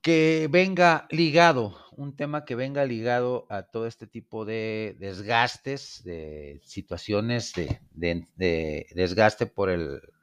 que 0.03 0.49
venga 0.51 1.07
ligado, 1.11 1.77
un 1.97 2.17
tema 2.17 2.45
que 2.45 2.55
venga 2.55 2.85
ligado 2.85 3.47
a 3.51 3.65
todo 3.65 3.87
este 3.87 4.07
tipo 4.07 4.45
de 4.45 4.97
desgastes, 4.99 6.03
de 6.05 6.61
situaciones 6.65 7.53
de, 7.55 8.87
desgaste 8.95 9.47
por 9.47 9.71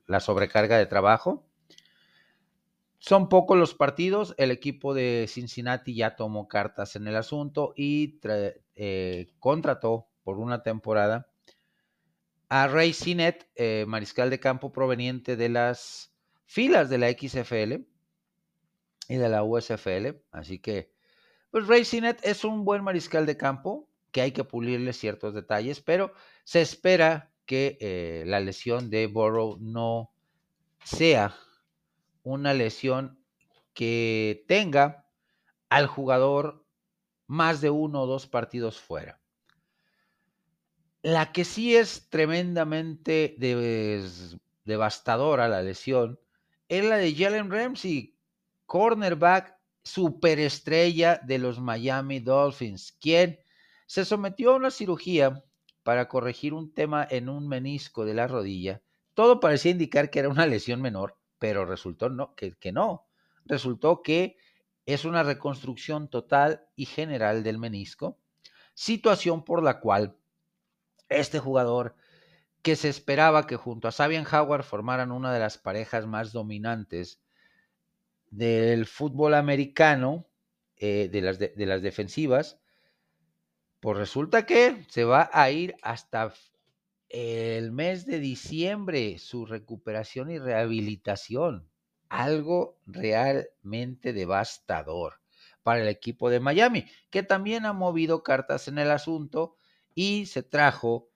la 0.08 0.20
sobrecarga 0.20 0.78
de 0.78 0.88
trabajo. 0.88 1.46
Son 3.00 3.30
pocos 3.30 3.58
los 3.58 3.76
partidos, 3.76 4.34
el 4.38 4.50
equipo 4.50 4.96
de 4.96 5.28
Cincinnati 5.30 5.94
ya 5.94 6.16
tomó 6.16 6.48
cartas 6.48 6.96
en 6.96 7.08
el 7.08 7.16
asunto 7.16 7.74
y 7.76 8.20
eh, 8.76 9.28
contrató 9.40 10.08
por 10.24 10.40
una 10.40 10.64
temporada 10.64 11.30
a 12.50 12.68
Ray 12.68 12.94
Sinet, 12.94 13.48
eh, 13.56 13.86
mariscal 13.88 14.32
de 14.32 14.40
campo 14.40 14.72
proveniente 14.72 15.36
de 15.36 15.50
las 15.50 16.12
filas 16.46 16.90
de 16.90 16.98
la 16.98 17.12
XFL 17.12 17.86
y 19.08 19.16
de 19.18 19.30
la 19.30 19.44
USFL. 19.44 20.22
Así 20.32 20.60
que, 20.60 20.92
pues 21.52 21.68
Ray 21.68 21.86
Sinet 21.86 22.20
es 22.24 22.44
un 22.44 22.66
buen 22.66 22.84
mariscal 22.84 23.26
de 23.26 23.38
campo 23.38 23.90
que 24.12 24.22
hay 24.22 24.32
que 24.32 24.44
pulirle 24.44 24.94
ciertos 24.94 25.34
detalles, 25.34 25.82
pero 25.82 26.14
se 26.44 26.62
espera 26.62 27.32
que 27.46 27.78
eh, 27.80 28.24
la 28.26 28.40
lesión 28.40 28.90
de 28.90 29.08
Burrow 29.08 29.58
no 29.60 30.12
sea 30.84 31.36
una 32.24 32.54
lesión 32.54 33.20
que 33.74 34.44
tenga 34.48 35.08
al 35.70 35.88
jugador 35.88 36.66
más 37.28 37.62
de 37.62 37.70
uno 37.70 38.02
o 38.02 38.08
dos 38.08 38.28
partidos 38.28 38.80
fuera. 38.80 39.22
La 41.02 41.32
que 41.32 41.46
sí 41.46 41.76
es 41.76 42.10
tremendamente 42.10 43.36
devastadora 44.66 45.48
la 45.48 45.62
lesión 45.62 46.20
es 46.68 46.84
la 46.84 46.98
de 46.98 47.16
Jalen 47.16 47.52
Ramsey, 47.52 48.17
cornerback 48.68 49.58
superestrella 49.84 51.20
de 51.24 51.40
los 51.40 51.60
Miami 51.60 52.20
Dolphins, 52.20 52.96
quien 53.00 53.40
se 53.88 54.06
sometió 54.06 54.52
a 54.52 54.56
una 54.58 54.70
cirugía 54.70 55.44
para 55.82 56.10
corregir 56.10 56.54
un 56.54 56.74
tema 56.74 57.08
en 57.10 57.30
un 57.30 57.48
menisco 57.48 58.04
de 58.06 58.14
la 58.14 58.28
rodilla. 58.28 58.82
Todo 59.14 59.40
parecía 59.40 59.72
indicar 59.72 60.10
que 60.10 60.20
era 60.20 60.30
una 60.30 60.46
lesión 60.46 60.82
menor, 60.82 61.18
pero 61.40 61.66
resultó 61.66 62.10
no, 62.10 62.36
que, 62.36 62.56
que 62.58 62.74
no. 62.74 63.08
Resultó 63.46 64.04
que 64.04 64.38
es 64.86 65.06
una 65.06 65.24
reconstrucción 65.24 66.10
total 66.10 66.68
y 66.76 66.86
general 66.86 67.44
del 67.44 67.58
menisco, 67.58 68.20
situación 68.74 69.46
por 69.46 69.64
la 69.64 69.80
cual 69.80 70.18
este 71.08 71.40
jugador 71.40 71.96
que 72.62 72.76
se 72.76 72.90
esperaba 72.90 73.48
que 73.48 73.56
junto 73.56 73.88
a 73.88 73.94
Sabian 73.94 74.26
Howard 74.30 74.64
formaran 74.64 75.14
una 75.14 75.34
de 75.34 75.40
las 75.40 75.58
parejas 75.58 76.06
más 76.06 76.34
dominantes 76.34 77.22
del 78.30 78.86
fútbol 78.86 79.34
americano, 79.34 80.28
eh, 80.78 81.10
de, 81.12 81.22
las 81.22 81.40
de, 81.40 81.54
las 81.66 81.82
defensivas, 81.82 82.60
pues 83.80 83.98
resulta 83.98 84.46
que 84.46 84.86
se 84.90 85.04
va 85.04 85.30
a 85.34 85.50
ir 85.52 85.76
hasta 85.82 86.34
el 87.10 87.72
mes 87.72 88.06
de 88.06 88.20
diciembre 88.20 89.18
su 89.20 89.46
recuperación 89.46 90.32
y 90.32 90.40
rehabilitación. 90.40 91.70
Algo 92.10 92.80
realmente 92.86 94.14
devastador 94.14 95.16
para 95.64 95.82
el 95.82 95.90
equipo 95.90 96.30
de 96.30 96.40
Miami, 96.40 96.86
que 97.10 97.24
también 97.24 97.66
ha 97.66 97.74
movido 97.74 98.24
cartas 98.24 98.68
en 98.70 98.78
el 98.78 98.90
asunto 98.92 99.58
y 99.94 100.26
se 100.28 100.44
trajo 100.44 101.10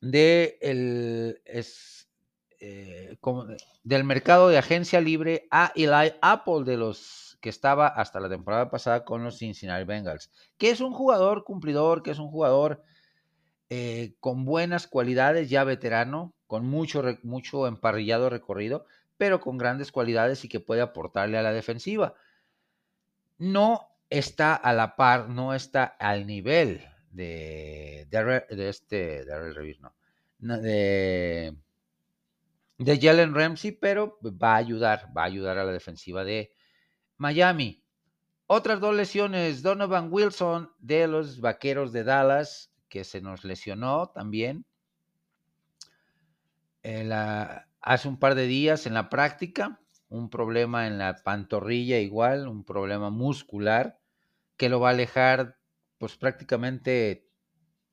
de 0.00 0.58
el, 0.62 1.40
eh, 2.60 3.16
del 3.84 4.04
mercado 4.04 4.48
de 4.48 4.58
agencia 4.58 5.00
libre 5.00 5.46
a 5.50 5.72
Eli 5.74 6.12
Apple 6.22 6.64
de 6.64 6.76
los 6.76 7.38
que 7.40 7.48
estaba 7.48 7.86
hasta 7.86 8.20
la 8.20 8.28
temporada 8.28 8.70
pasada 8.70 9.04
con 9.04 9.22
los 9.22 9.38
Cincinnati 9.38 9.84
Bengals, 9.84 10.30
que 10.58 10.70
es 10.70 10.80
un 10.80 10.92
jugador 10.92 11.44
cumplidor, 11.44 12.02
que 12.02 12.10
es 12.10 12.18
un 12.18 12.28
jugador 12.28 12.82
eh, 13.68 14.14
con 14.20 14.44
buenas 14.44 14.86
cualidades, 14.86 15.50
ya 15.50 15.64
veterano, 15.64 16.34
con 16.46 16.66
mucho, 16.66 17.02
mucho 17.22 17.66
emparrillado 17.66 18.30
recorrido, 18.30 18.86
pero 19.16 19.40
con 19.40 19.58
grandes 19.58 19.92
cualidades 19.92 20.44
y 20.44 20.48
que 20.48 20.60
puede 20.60 20.82
aportarle 20.82 21.38
a 21.38 21.42
la 21.42 21.52
defensiva. 21.52 22.14
No 23.38 23.88
está 24.10 24.54
a 24.54 24.72
la 24.72 24.96
par, 24.96 25.28
no 25.28 25.54
está 25.54 25.84
al 25.84 26.26
nivel 26.26 26.80
de, 27.10 28.06
de, 28.10 28.68
este, 28.68 29.24
de, 29.24 29.76
no, 30.38 30.58
de, 30.58 31.56
de 32.78 32.98
Jalen 33.00 33.34
Ramsey, 33.34 33.72
pero 33.72 34.18
va 34.22 34.54
a 34.54 34.56
ayudar, 34.56 35.10
va 35.16 35.22
a 35.22 35.26
ayudar 35.26 35.58
a 35.58 35.64
la 35.64 35.72
defensiva 35.72 36.24
de 36.24 36.52
Miami. 37.16 37.82
Otras 38.46 38.80
dos 38.80 38.94
lesiones, 38.94 39.62
Donovan 39.62 40.08
Wilson 40.10 40.70
de 40.78 41.08
los 41.08 41.40
Vaqueros 41.40 41.92
de 41.92 42.04
Dallas, 42.04 42.72
que 42.88 43.04
se 43.04 43.20
nos 43.20 43.44
lesionó 43.44 44.08
también 44.10 44.64
hace 47.80 48.08
un 48.08 48.18
par 48.18 48.34
de 48.34 48.46
días 48.46 48.86
en 48.86 48.94
la 48.94 49.08
práctica, 49.08 49.80
un 50.08 50.30
problema 50.30 50.86
en 50.86 50.98
la 50.98 51.16
pantorrilla 51.24 51.98
igual, 51.98 52.46
un 52.46 52.64
problema 52.64 53.10
muscular 53.10 53.98
que 54.56 54.68
lo 54.68 54.80
va 54.80 54.90
a 54.90 54.92
alejar 54.92 55.58
pues 55.98 56.16
prácticamente 56.16 57.28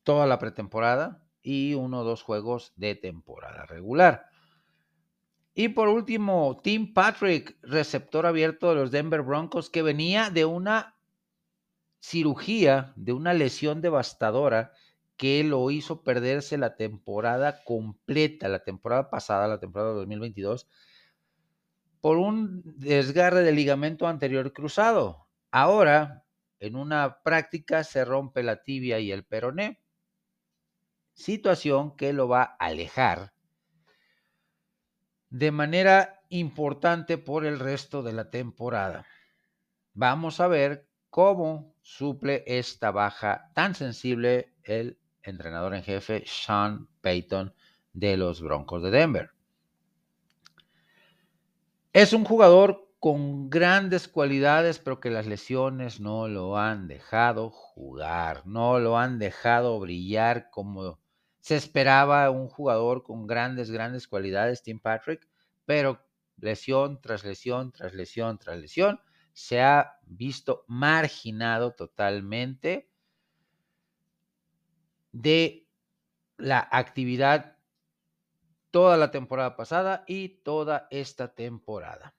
toda 0.04 0.28
la 0.28 0.38
pretemporada 0.38 1.26
y 1.42 1.74
uno 1.74 2.02
o 2.02 2.04
dos 2.04 2.22
juegos 2.22 2.74
de 2.76 2.96
temporada 2.96 3.66
regular. 3.66 4.30
Y 5.56 5.70
por 5.70 5.88
último, 5.88 6.60
Tim 6.64 6.94
Patrick, 6.94 7.58
receptor 7.62 8.26
abierto 8.26 8.70
de 8.70 8.76
los 8.76 8.92
Denver 8.92 9.22
Broncos, 9.22 9.70
que 9.70 9.84
venía 9.84 10.32
de 10.32 10.46
una 10.46 10.98
cirugía, 12.00 12.92
de 12.96 13.14
una 13.14 13.34
lesión 13.34 13.80
devastadora 13.80 14.74
que 15.16 15.44
lo 15.44 15.70
hizo 15.70 16.04
perderse 16.04 16.58
la 16.58 16.76
temporada 16.76 17.64
completa, 17.66 18.48
la 18.48 18.64
temporada 18.64 19.12
pasada, 19.12 19.48
la 19.48 19.60
temporada 19.60 19.94
2022, 19.94 20.68
por 22.02 22.18
un 22.18 22.64
desgarre 22.66 23.44
del 23.44 23.56
ligamento 23.56 24.08
anterior 24.08 24.54
cruzado. 24.54 25.28
Ahora, 25.52 26.26
en 26.60 26.76
una 26.76 27.22
práctica, 27.24 27.84
se 27.84 28.04
rompe 28.06 28.42
la 28.42 28.64
tibia 28.64 29.00
y 29.00 29.12
el 29.12 29.24
peroné, 29.24 29.84
situación 31.14 31.96
que 31.96 32.12
lo 32.12 32.28
va 32.28 32.42
a 32.42 32.66
alejar 32.66 33.33
de 35.34 35.50
manera 35.50 36.22
importante 36.30 37.18
por 37.18 37.44
el 37.44 37.58
resto 37.58 38.04
de 38.04 38.14
la 38.14 38.30
temporada. 38.30 39.08
Vamos 39.96 40.40
a 40.40 40.48
ver 40.48 40.88
cómo 41.10 41.74
suple 41.82 42.44
esta 42.46 42.92
baja 42.92 43.50
tan 43.56 43.74
sensible 43.74 44.54
el 44.64 45.00
entrenador 45.24 45.74
en 45.74 45.82
jefe 45.82 46.24
Sean 46.28 46.88
Payton 47.02 47.52
de 47.94 48.16
los 48.16 48.44
Broncos 48.44 48.84
de 48.84 48.92
Denver. 48.92 49.32
Es 51.94 52.14
un 52.14 52.26
jugador 52.26 52.92
con 53.00 53.50
grandes 53.50 54.08
cualidades, 54.08 54.78
pero 54.78 55.00
que 55.00 55.10
las 55.10 55.26
lesiones 55.26 56.00
no 56.00 56.28
lo 56.28 56.60
han 56.60 56.88
dejado 56.88 57.50
jugar, 57.50 58.46
no 58.46 58.78
lo 58.78 59.00
han 59.00 59.18
dejado 59.18 59.80
brillar 59.80 60.52
como 60.52 61.00
se 61.44 61.58
esperaba 61.58 62.30
un 62.30 62.48
jugador 62.48 63.04
con 63.04 63.28
grandes, 63.28 63.70
grandes 63.70 64.08
cualidades, 64.08 64.64
Tim 64.64 64.80
Patrick, 64.80 65.28
pero 65.66 66.00
lesión 66.38 67.02
tras 67.02 67.26
lesión, 67.26 67.74
tras 67.74 67.94
lesión, 67.94 68.38
tras 68.38 68.58
lesión, 68.58 69.02
se 69.34 69.62
ha 69.62 70.00
visto 70.06 70.64
marginado 70.70 71.74
totalmente 71.74 72.90
de 75.12 75.68
la 76.38 76.66
actividad 76.72 77.58
toda 78.72 78.96
la 78.96 79.12
temporada 79.12 79.58
pasada 79.58 80.06
y 80.08 80.30
toda 80.30 80.88
esta 80.92 81.36
temporada. 81.36 82.16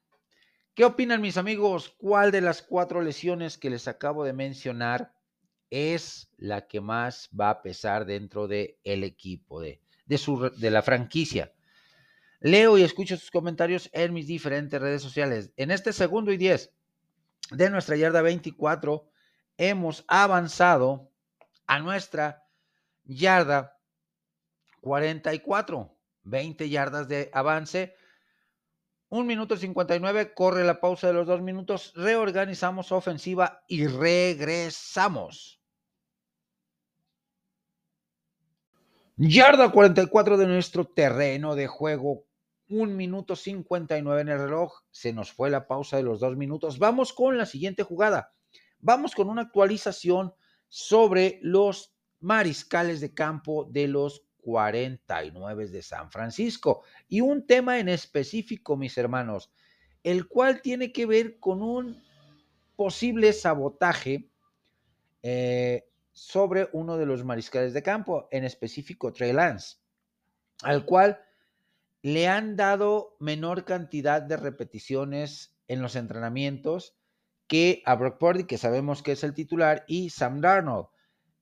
¿Qué 0.75 0.85
opinan 0.85 1.23
mis 1.23 1.39
amigos? 1.39 1.95
¿Cuál 1.97 2.31
de 2.31 2.43
las 2.43 2.61
cuatro 2.61 3.01
lesiones 3.01 3.57
que 3.57 3.71
les 3.71 3.89
acabo 3.89 4.23
de 4.23 4.35
mencionar 4.35 5.15
es 5.75 6.31
la 6.37 6.67
que 6.67 6.81
más 6.81 7.29
va 7.39 7.51
a 7.51 7.63
pesar 7.63 8.07
dentro 8.07 8.47
del 8.47 8.77
el 8.85 9.03
equipo, 9.03 9.61
de, 9.61 9.81
de, 10.07 10.19
su, 10.19 10.51
de 10.51 10.71
la 10.71 10.83
franquicia. 10.83 11.53
Leo 12.41 12.79
y 12.79 12.83
escucho 12.83 13.17
sus 13.17 13.31
comentarios 13.31 13.91
en 13.93 14.13
mis 14.13 14.27
diferentes 14.27 14.81
redes 14.81 15.03
sociales. 15.03 15.53
En 15.57 15.71
este 15.71 15.93
segundo 15.93 16.31
y 16.33 16.37
10 16.37 16.71
de 17.51 17.71
nuestra 17.71 17.97
yarda 17.97 18.23
24, 18.23 19.09
hemos 19.57 20.05
avanzado 20.07 21.11
a 21.67 21.79
nuestra 21.81 22.47
yarda 23.05 23.79
44. 24.81 25.95
20 26.25 26.69
yardas 26.69 27.09
de 27.09 27.31
avance. 27.33 27.95
Un 29.09 29.27
minuto 29.27 29.57
59, 29.57 30.35
corre 30.35 30.65
la 30.65 30.81
pausa 30.81 31.07
de 31.07 31.13
los 31.13 31.27
dos 31.27 31.41
minutos, 31.41 31.93
reorganizamos 31.95 32.91
ofensiva 32.91 33.63
y 33.69 33.87
regresamos. 33.87 35.61
Yarda 39.17 39.71
44 39.71 40.37
de 40.37 40.47
nuestro 40.47 40.87
terreno 40.87 41.55
de 41.55 41.69
juego. 41.69 42.25
Un 42.69 42.97
minuto 42.97 43.37
59 43.37 44.21
en 44.21 44.29
el 44.29 44.39
reloj. 44.41 44.73
Se 44.91 45.13
nos 45.13 45.31
fue 45.33 45.51
la 45.51 45.69
pausa 45.69 45.97
de 45.97 46.03
los 46.03 46.19
dos 46.19 46.37
minutos. 46.37 46.81
Vamos 46.81 47.13
con 47.13 47.39
la 47.39 47.47
siguiente 47.47 47.85
jugada. 47.85 48.33
Vamos 48.81 49.15
con 49.15 49.31
una 49.31 49.43
actualización 49.43 50.35
sobre 50.69 51.39
los 51.43 51.95
mariscales 52.19 53.01
de 53.01 53.15
campo 53.15 53.69
de 53.71 53.87
los 53.87 54.27
49 54.39 55.69
de 55.69 55.83
San 55.83 56.11
Francisco. 56.11 56.83
Y 57.07 57.21
un 57.21 57.47
tema 57.47 57.79
en 57.79 57.91
específico, 57.91 58.77
mis 58.77 58.99
hermanos, 58.99 59.53
el 60.03 60.27
cual 60.27 60.61
tiene 60.61 60.93
que 60.93 61.07
ver 61.07 61.39
con 61.39 61.63
un 61.63 62.03
posible 62.75 63.33
sabotaje 63.33 64.29
eh, 65.23 65.85
sobre 66.15 66.69
uno 66.73 66.97
de 66.97 67.07
los 67.07 67.25
mariscales 67.25 67.75
de 67.75 67.83
campo, 67.83 68.29
en 68.31 68.45
específico 68.45 69.13
Trey 69.13 69.33
Lance, 69.33 69.77
al 70.63 70.87
cual 70.87 71.21
le 72.03 72.29
han 72.29 72.57
dado 72.57 73.17
menor 73.19 73.65
cantidad 73.65 74.23
de 74.23 74.37
repeticiones 74.37 75.57
en 75.69 75.83
los 75.83 75.97
entrenamientos 75.97 76.97
que 77.47 77.83
a 77.85 77.97
Brock 77.97 78.19
Purdy, 78.19 78.45
que 78.45 78.59
sabemos 78.59 79.03
que 79.03 79.13
es 79.13 79.25
el 79.25 79.35
titular, 79.35 79.85
y 79.87 80.11
Sam 80.11 80.41
Darnold. 80.41 80.87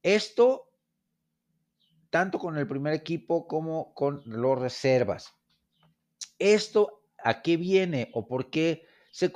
Esto 0.03 0.73
tanto 2.11 2.39
con 2.39 2.57
el 2.59 2.67
primer 2.67 2.93
equipo 2.93 3.47
como 3.47 3.95
con 3.95 4.23
los 4.27 4.59
reservas. 4.59 5.35
¿Esto 6.39 7.03
a 7.23 7.43
qué 7.43 7.57
viene 7.57 8.11
o 8.15 8.27
por 8.27 8.51
qué 8.51 8.87
se, 9.11 9.31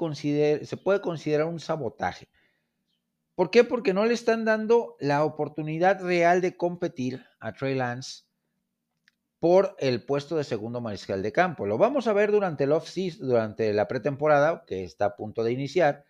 se 0.65 0.77
puede 0.77 1.01
considerar 1.01 1.47
un 1.47 1.61
sabotaje? 1.61 2.29
¿Por 3.37 3.51
qué? 3.51 3.65
Porque 3.65 3.93
no 3.93 4.07
le 4.07 4.15
están 4.15 4.47
dando 4.47 4.97
la 4.99 5.23
oportunidad 5.23 6.03
real 6.03 6.41
de 6.41 6.57
competir 6.57 7.23
a 7.39 7.53
Trey 7.53 7.75
Lance 7.75 8.25
por 9.41 9.77
el 9.79 10.03
puesto 10.03 10.39
de 10.39 10.45
segundo 10.45 10.81
mariscal 10.81 11.23
de 11.23 11.33
campo. 11.33 11.67
Lo 11.67 11.77
vamos 11.77 12.07
a 12.07 12.15
ver 12.15 12.33
durante 12.33 12.65
el 12.65 12.73
off 12.73 12.91
durante 13.19 13.75
la 13.75 13.87
pretemporada, 13.89 14.65
que 14.67 14.85
está 14.85 15.05
a 15.05 15.17
punto 15.17 15.45
de 15.45 15.53
iniciar. 15.53 16.07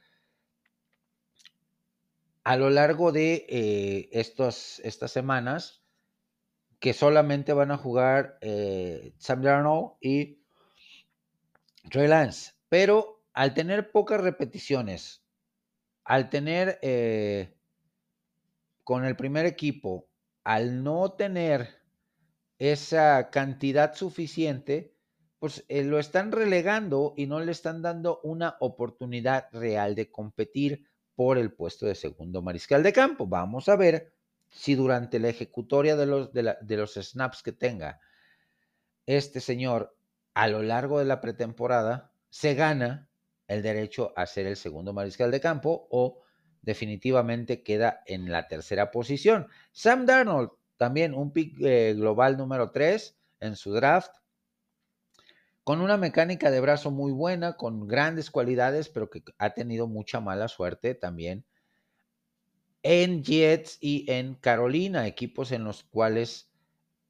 A 2.44 2.56
lo 2.56 2.70
largo 2.70 3.10
de 3.10 3.44
eh, 3.48 4.08
estos, 4.12 4.78
estas 4.84 5.10
semanas, 5.10 5.82
que 6.78 6.92
solamente 6.92 7.52
van 7.52 7.72
a 7.72 7.76
jugar 7.76 8.38
eh, 8.40 9.14
Sam 9.18 9.42
Darnold 9.42 9.94
y 10.00 10.38
Trey 11.90 12.06
Lance. 12.06 12.52
Pero 12.68 13.24
al 13.32 13.52
tener 13.52 13.90
pocas 13.90 14.20
repeticiones, 14.20 15.25
al 16.06 16.30
tener 16.30 16.78
eh, 16.82 17.52
con 18.84 19.04
el 19.04 19.16
primer 19.16 19.44
equipo, 19.44 20.08
al 20.44 20.84
no 20.84 21.12
tener 21.12 21.80
esa 22.58 23.28
cantidad 23.30 23.94
suficiente, 23.94 24.94
pues 25.40 25.64
eh, 25.68 25.82
lo 25.82 25.98
están 25.98 26.30
relegando 26.30 27.12
y 27.16 27.26
no 27.26 27.40
le 27.40 27.50
están 27.50 27.82
dando 27.82 28.20
una 28.22 28.56
oportunidad 28.60 29.48
real 29.52 29.96
de 29.96 30.10
competir 30.10 30.88
por 31.16 31.38
el 31.38 31.52
puesto 31.52 31.86
de 31.86 31.96
segundo 31.96 32.40
mariscal 32.40 32.84
de 32.84 32.92
campo. 32.92 33.26
Vamos 33.26 33.68
a 33.68 33.74
ver 33.74 34.12
si 34.48 34.76
durante 34.76 35.18
la 35.18 35.28
ejecutoria 35.28 35.96
de 35.96 36.06
los, 36.06 36.32
de 36.32 36.76
los 36.76 36.94
snaps 36.94 37.42
que 37.42 37.52
tenga 37.52 38.00
este 39.06 39.40
señor 39.40 39.96
a 40.34 40.46
lo 40.46 40.62
largo 40.62 41.00
de 41.00 41.04
la 41.04 41.20
pretemporada 41.20 42.12
se 42.30 42.54
gana 42.54 43.08
el 43.48 43.62
derecho 43.62 44.12
a 44.16 44.26
ser 44.26 44.46
el 44.46 44.56
segundo 44.56 44.92
mariscal 44.92 45.30
de 45.30 45.40
campo 45.40 45.86
o 45.90 46.22
definitivamente 46.62 47.62
queda 47.62 48.02
en 48.06 48.30
la 48.30 48.48
tercera 48.48 48.90
posición. 48.90 49.46
Sam 49.72 50.06
Darnold, 50.06 50.50
también 50.76 51.14
un 51.14 51.32
pick 51.32 51.60
eh, 51.60 51.94
global 51.94 52.36
número 52.36 52.70
3 52.70 53.16
en 53.40 53.56
su 53.56 53.72
draft, 53.72 54.10
con 55.64 55.80
una 55.80 55.96
mecánica 55.96 56.50
de 56.50 56.60
brazo 56.60 56.90
muy 56.90 57.12
buena, 57.12 57.56
con 57.56 57.86
grandes 57.88 58.30
cualidades, 58.30 58.88
pero 58.88 59.10
que 59.10 59.22
ha 59.38 59.50
tenido 59.50 59.86
mucha 59.88 60.20
mala 60.20 60.48
suerte 60.48 60.94
también 60.94 61.44
en 62.88 63.24
Jets 63.24 63.78
y 63.80 64.08
en 64.08 64.36
Carolina, 64.36 65.08
equipos 65.08 65.50
en 65.50 65.64
los 65.64 65.82
cuales 65.82 66.52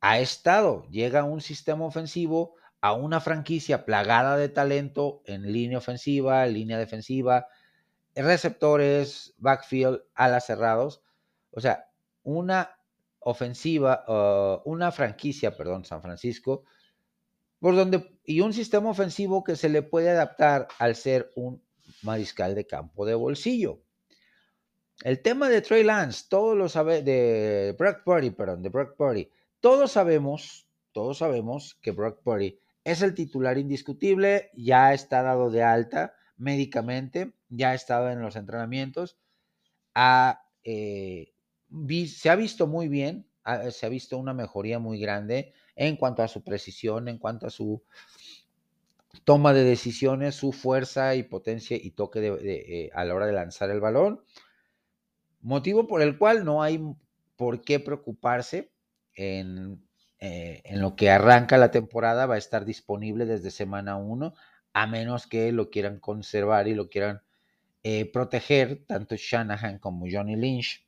ha 0.01 0.19
estado. 0.19 0.89
Llega 0.89 1.25
un 1.25 1.43
sistema 1.43 1.85
ofensivo 1.85 2.55
a 2.81 2.93
una 2.93 3.21
franquicia 3.21 3.85
plagada 3.85 4.37
de 4.37 4.49
talento 4.49 5.23
en 5.25 5.53
línea 5.53 5.79
ofensiva, 5.79 6.47
línea 6.47 6.79
defensiva, 6.79 7.47
receptores, 8.15 9.35
backfield, 9.39 10.03
alas 10.15 10.47
cerrados. 10.47 11.03
O 11.51 11.61
sea, 11.61 11.91
una 12.23 12.79
ofensiva, 13.21 14.05
uh, 14.07 14.71
una 14.71 14.93
franquicia, 14.93 15.57
perdón, 15.57 15.85
San 15.85 16.03
Francisco, 16.03 16.65
por 17.59 17.75
donde, 17.75 18.19
y 18.25 18.41
un 18.41 18.53
sistema 18.53 18.91
ofensivo 18.91 19.43
que 19.43 19.57
se 19.57 19.69
le 19.69 19.83
puede 19.83 20.11
adaptar 20.11 20.69
al 20.79 20.95
ser 20.95 21.33
un 21.35 21.63
mariscal 22.03 22.55
de 22.55 22.67
campo 22.67 23.05
de 23.07 23.15
bolsillo. 23.15 23.81
El 25.03 25.21
tema 25.21 25.49
de 25.49 25.61
Trey 25.61 25.83
Lance, 25.83 26.27
todos 26.29 26.57
lo 26.57 26.69
sabe, 26.69 27.03
de 27.03 27.75
Brock 27.79 28.03
Purdy, 28.05 28.31
perdón, 28.31 28.63
de 28.63 28.69
Brock 28.69 28.97
Purdy, 28.97 29.31
todos 29.61 29.93
sabemos, 29.93 30.69
todos 30.93 31.19
sabemos 31.19 31.75
que 31.83 31.91
Brock 31.91 32.23
Purdy 32.23 32.59
es 32.87 33.03
el 33.03 33.15
titular 33.15 33.59
indiscutible, 33.59 34.53
ya 34.55 34.95
está 34.95 35.21
dado 35.21 35.51
de 35.51 35.65
alta 35.65 36.15
médicamente, 36.37 37.35
ya 37.49 37.71
ha 37.71 37.75
estado 37.75 38.11
en 38.11 38.23
los 38.23 38.37
entrenamientos, 38.37 39.19
eh, 40.63 41.33
se 42.07 42.31
ha 42.31 42.37
visto 42.37 42.69
muy 42.69 42.87
bien, 42.87 43.29
se 43.71 43.87
ha 43.87 43.89
visto 43.89 44.17
una 44.17 44.35
mejoría 44.35 44.79
muy 44.79 45.01
grande 45.01 45.53
en 45.75 45.97
cuanto 45.97 46.23
a 46.23 46.29
su 46.29 46.45
precisión, 46.45 47.09
en 47.09 47.19
cuanto 47.19 47.49
a 47.49 47.51
su 47.51 47.83
toma 49.25 49.53
de 49.53 49.65
decisiones, 49.65 50.37
su 50.37 50.53
fuerza 50.53 51.17
y 51.17 51.25
potencia 51.25 51.77
y 51.77 51.91
toque 51.91 52.21
eh, 52.41 52.91
a 52.95 53.05
la 53.05 53.17
hora 53.17 53.27
de 53.27 53.33
lanzar 53.33 53.69
el 53.71 53.81
balón. 53.81 54.23
Motivo 55.41 55.89
por 55.89 56.03
el 56.03 56.19
cual 56.19 56.45
no 56.45 56.63
hay 56.63 56.81
por 57.35 57.63
qué 57.63 57.81
preocuparse 57.81 58.71
en 59.15 59.86
eh, 60.19 60.63
en 60.65 60.81
lo 60.81 60.97
que 60.97 61.11
arranca 61.11 61.59
la 61.59 61.71
temporada 61.71 62.27
va 62.27 62.37
a 62.37 62.39
estar 62.39 62.65
disponible 62.65 63.27
desde 63.27 63.51
semana 63.51 63.97
1, 63.97 64.35
a 64.73 64.87
menos 64.87 65.27
que 65.27 65.53
lo 65.53 65.71
quieran 65.71 66.01
conservar 66.01 66.69
y 66.69 66.75
lo 66.75 66.89
quieran 66.89 67.23
eh, 67.83 68.11
proteger, 68.11 68.85
tanto 68.87 69.15
Shanahan 69.17 69.79
como 69.79 70.07
Johnny 70.11 70.37
Lynch. 70.37 70.87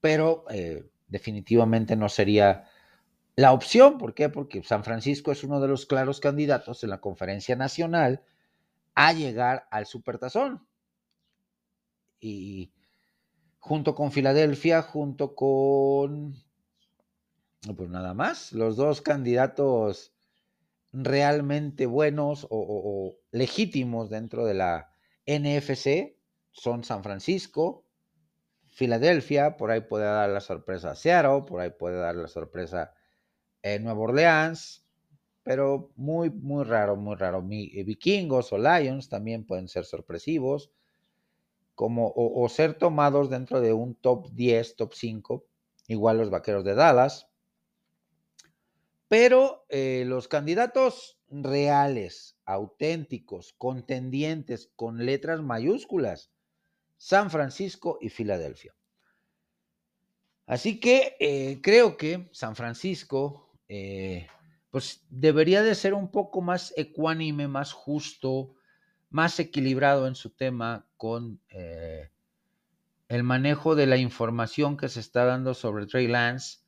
Pero 0.00 0.44
eh, 0.50 0.84
definitivamente 1.08 1.94
no 1.94 2.08
sería 2.08 2.64
la 3.36 3.52
opción. 3.52 3.98
¿Por 3.98 4.14
qué? 4.14 4.28
Porque 4.28 4.62
San 4.62 4.84
Francisco 4.84 5.30
es 5.30 5.44
uno 5.44 5.60
de 5.60 5.68
los 5.68 5.86
claros 5.86 6.20
candidatos 6.20 6.82
en 6.84 6.90
la 6.90 7.00
conferencia 7.00 7.54
nacional 7.56 8.22
a 8.94 9.12
llegar 9.12 9.66
al 9.70 9.86
Supertazón. 9.86 10.66
Y 12.18 12.72
junto 13.58 13.94
con 13.94 14.10
Filadelfia, 14.10 14.82
junto 14.82 15.34
con 15.34 16.34
pues 17.76 17.88
nada 17.90 18.12
más, 18.12 18.52
los 18.52 18.76
dos 18.76 19.02
candidatos 19.02 20.12
realmente 20.92 21.86
buenos 21.86 22.46
o, 22.50 23.16
legítimos 23.30 24.10
dentro 24.10 24.44
de 24.44 24.54
la 24.54 24.90
NFC 25.26 26.18
son 26.50 26.84
San 26.84 27.02
Francisco, 27.02 27.86
Filadelfia, 28.68 29.56
por 29.56 29.70
ahí 29.70 29.82
puede 29.82 30.04
dar 30.04 30.30
la 30.30 30.40
sorpresa 30.40 30.94
Seattle, 30.94 31.44
por 31.46 31.60
ahí 31.60 31.70
puede 31.70 31.98
dar 31.98 32.16
la 32.16 32.28
sorpresa 32.28 32.92
en 33.62 33.84
Nueva 33.84 34.00
Orleans, 34.00 34.84
pero 35.44 35.92
muy, 35.94 36.30
muy 36.30 36.64
raro, 36.64 36.96
muy 36.96 37.14
raro. 37.16 37.46
Eh, 37.50 37.84
vikingos 37.84 38.52
o 38.52 38.58
Lions 38.58 39.08
también 39.08 39.46
pueden 39.46 39.68
ser 39.68 39.84
sorpresivos, 39.84 40.72
como, 41.74 42.08
o, 42.08 42.42
o 42.42 42.48
ser 42.48 42.74
tomados 42.74 43.30
dentro 43.30 43.60
de 43.60 43.72
un 43.72 43.94
top 43.94 44.30
10, 44.32 44.76
top 44.76 44.94
5, 44.94 45.46
igual 45.88 46.18
los 46.18 46.30
Vaqueros 46.30 46.64
de 46.64 46.74
Dallas, 46.74 47.31
pero 49.12 49.66
eh, 49.68 50.04
los 50.06 50.26
candidatos 50.26 51.18
reales, 51.28 52.38
auténticos, 52.46 53.54
contendientes 53.58 54.72
con 54.74 55.04
letras 55.04 55.42
mayúsculas, 55.42 56.32
San 56.96 57.30
Francisco 57.30 57.98
y 58.00 58.08
Filadelfia. 58.08 58.74
Así 60.46 60.80
que 60.80 61.14
eh, 61.20 61.60
creo 61.62 61.98
que 61.98 62.30
San 62.32 62.56
Francisco 62.56 63.52
eh, 63.68 64.28
pues 64.70 65.04
debería 65.10 65.62
de 65.62 65.74
ser 65.74 65.92
un 65.92 66.10
poco 66.10 66.40
más 66.40 66.72
ecuánime, 66.78 67.48
más 67.48 67.74
justo, 67.74 68.54
más 69.10 69.38
equilibrado 69.38 70.06
en 70.06 70.14
su 70.14 70.30
tema 70.30 70.88
con 70.96 71.38
el 71.48 73.22
manejo 73.24 73.74
de 73.74 73.84
la 73.84 73.98
información 73.98 74.78
que 74.78 74.88
se 74.88 75.00
está 75.00 75.26
dando 75.26 75.52
sobre 75.52 75.84
Trey 75.84 76.06
Lance 76.06 76.60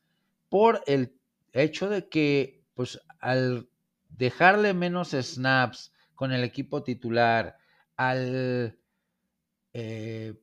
por 0.51 0.83
el 0.87 1.19
hecho 1.63 1.89
de 1.89 2.09
que, 2.09 2.65
pues, 2.75 3.01
al 3.21 3.69
dejarle 4.09 4.75
menos 4.75 5.11
snaps 5.13 5.93
con 6.15 6.33
el 6.33 6.45
equipo 6.45 6.83
titular, 6.83 7.57
al 7.97 8.79
eh, 9.73 10.35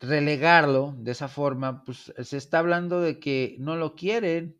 relegarlo 0.00 0.94
de 0.98 1.12
esa 1.12 1.28
forma, 1.28 1.84
pues 1.84 2.12
se 2.22 2.36
está 2.36 2.58
hablando 2.58 3.00
de 3.00 3.18
que 3.18 3.56
no 3.58 3.76
lo 3.76 3.94
quieren 3.94 4.58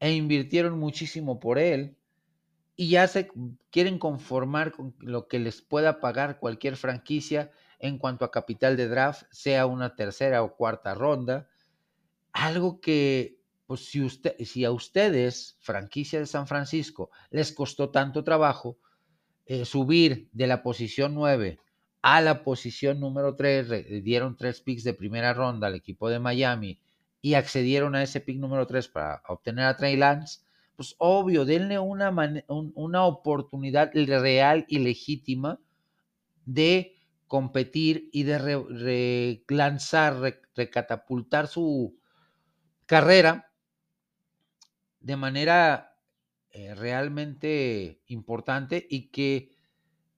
e 0.00 0.12
invirtieron 0.12 0.78
muchísimo 0.78 1.40
por 1.40 1.58
él 1.58 1.96
y 2.76 2.90
ya 2.90 3.06
se 3.06 3.30
quieren 3.70 3.98
conformar 3.98 4.72
con 4.72 4.94
lo 4.98 5.28
que 5.28 5.38
les 5.38 5.62
pueda 5.62 6.00
pagar 6.00 6.38
cualquier 6.38 6.76
franquicia 6.76 7.50
en 7.78 7.98
cuanto 7.98 8.24
a 8.24 8.30
capital 8.30 8.76
de 8.76 8.88
draft, 8.88 9.24
sea 9.30 9.66
una 9.66 9.94
tercera 9.94 10.42
o 10.42 10.56
cuarta 10.56 10.94
ronda, 10.94 11.48
algo 12.32 12.80
que 12.80 13.33
pues 13.66 13.86
si, 13.86 14.06
si 14.44 14.64
a 14.64 14.70
ustedes, 14.70 15.56
franquicia 15.60 16.18
de 16.18 16.26
San 16.26 16.46
Francisco, 16.46 17.10
les 17.30 17.52
costó 17.52 17.90
tanto 17.90 18.24
trabajo 18.24 18.78
eh, 19.46 19.64
subir 19.64 20.28
de 20.32 20.46
la 20.46 20.62
posición 20.62 21.14
9 21.14 21.58
a 22.02 22.20
la 22.20 22.44
posición 22.44 23.00
número 23.00 23.34
3, 23.34 24.04
dieron 24.04 24.36
tres 24.36 24.60
picks 24.60 24.84
de 24.84 24.92
primera 24.92 25.32
ronda 25.32 25.68
al 25.68 25.74
equipo 25.74 26.10
de 26.10 26.18
Miami 26.18 26.78
y 27.22 27.32
accedieron 27.32 27.94
a 27.94 28.02
ese 28.02 28.20
pick 28.20 28.36
número 28.36 28.66
3 28.66 28.88
para 28.88 29.22
obtener 29.26 29.64
a 29.64 29.76
Trey 29.78 29.96
Lance, 29.96 30.40
pues 30.76 30.94
obvio, 30.98 31.46
denle 31.46 31.78
una, 31.78 32.14
una 32.48 33.04
oportunidad 33.04 33.90
real 33.94 34.66
y 34.68 34.80
legítima 34.80 35.58
de 36.44 36.94
competir 37.26 38.10
y 38.12 38.24
de 38.24 38.38
relanzar, 39.48 40.42
recatapultar 40.54 41.46
su 41.46 41.96
carrera 42.84 43.50
de 45.04 45.16
manera 45.16 45.98
eh, 46.50 46.74
realmente 46.74 48.00
importante 48.06 48.86
y 48.88 49.10
que 49.10 49.50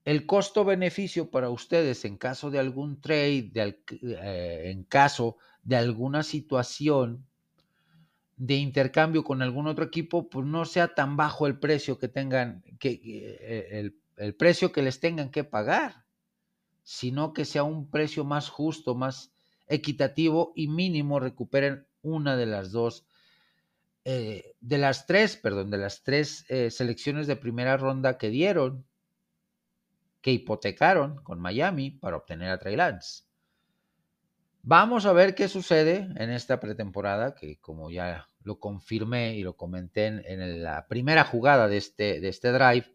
el 0.05 0.27
costo-beneficio 0.27 1.29
para 1.33 1.51
ustedes 1.51 2.05
en 2.05 2.17
caso 2.17 2.53
de 2.53 2.61
algún 2.61 3.01
trade, 3.01 3.51
eh, 3.55 4.71
en 4.71 4.85
caso 4.85 5.39
de 5.65 5.75
alguna 5.75 6.23
situación 6.23 7.27
de 8.37 8.55
intercambio 8.55 9.25
con 9.25 9.43
algún 9.43 9.67
otro 9.67 9.85
equipo, 9.85 10.31
pues 10.31 10.47
no 10.47 10.65
sea 10.65 10.95
tan 10.95 11.17
bajo 11.17 11.49
el 11.49 11.59
precio 11.59 11.99
que 11.99 12.07
tengan, 12.07 12.63
que, 12.79 12.91
eh, 13.03 13.69
el, 13.81 14.01
el 14.17 14.37
precio 14.37 14.71
que 14.71 14.83
les 14.83 15.01
tengan 15.01 15.33
que 15.33 15.43
pagar, 15.43 16.05
sino 16.85 17.33
que 17.33 17.45
sea 17.45 17.65
un 17.65 17.91
precio 17.91 18.25
más 18.25 18.49
justo, 18.51 18.95
más 18.95 19.33
equitativo 19.67 20.53
y 20.55 20.69
mínimo 20.69 21.19
recuperen 21.19 21.89
una 22.03 22.37
de 22.37 22.47
las 22.47 22.71
dos 22.71 23.06
eh, 24.09 24.55
de 24.61 24.79
las 24.79 25.05
tres, 25.05 25.37
perdón, 25.37 25.69
de 25.69 25.79
las 25.79 26.05
tres 26.05 26.45
eh, 26.49 26.71
selecciones 26.71 27.27
de 27.27 27.35
primera 27.35 27.77
ronda 27.77 28.19
que 28.19 28.31
dieron, 28.31 28.87
que 30.21 30.31
hipotecaron 30.31 31.17
con 31.25 31.41
Miami 31.41 31.91
para 31.91 32.17
obtener 32.17 32.51
a 32.51 32.59
Trey 32.61 32.77
Lance. 32.77 33.25
Vamos 34.63 35.07
a 35.07 35.13
ver 35.13 35.35
qué 35.35 35.49
sucede 35.49 36.09
en 36.15 36.31
esta 36.31 36.61
pretemporada, 36.61 37.35
que 37.35 37.59
como 37.59 37.91
ya 37.91 38.29
lo 38.45 38.61
confirmé 38.61 39.35
y 39.35 39.43
lo 39.43 39.57
comenté 39.57 40.07
en, 40.07 40.63
la 40.63 40.87
primera 40.87 41.25
jugada 41.25 41.67
de 41.67 41.79
este, 41.79 42.21
de 42.21 42.29
este 42.29 42.53
drive, 42.53 42.95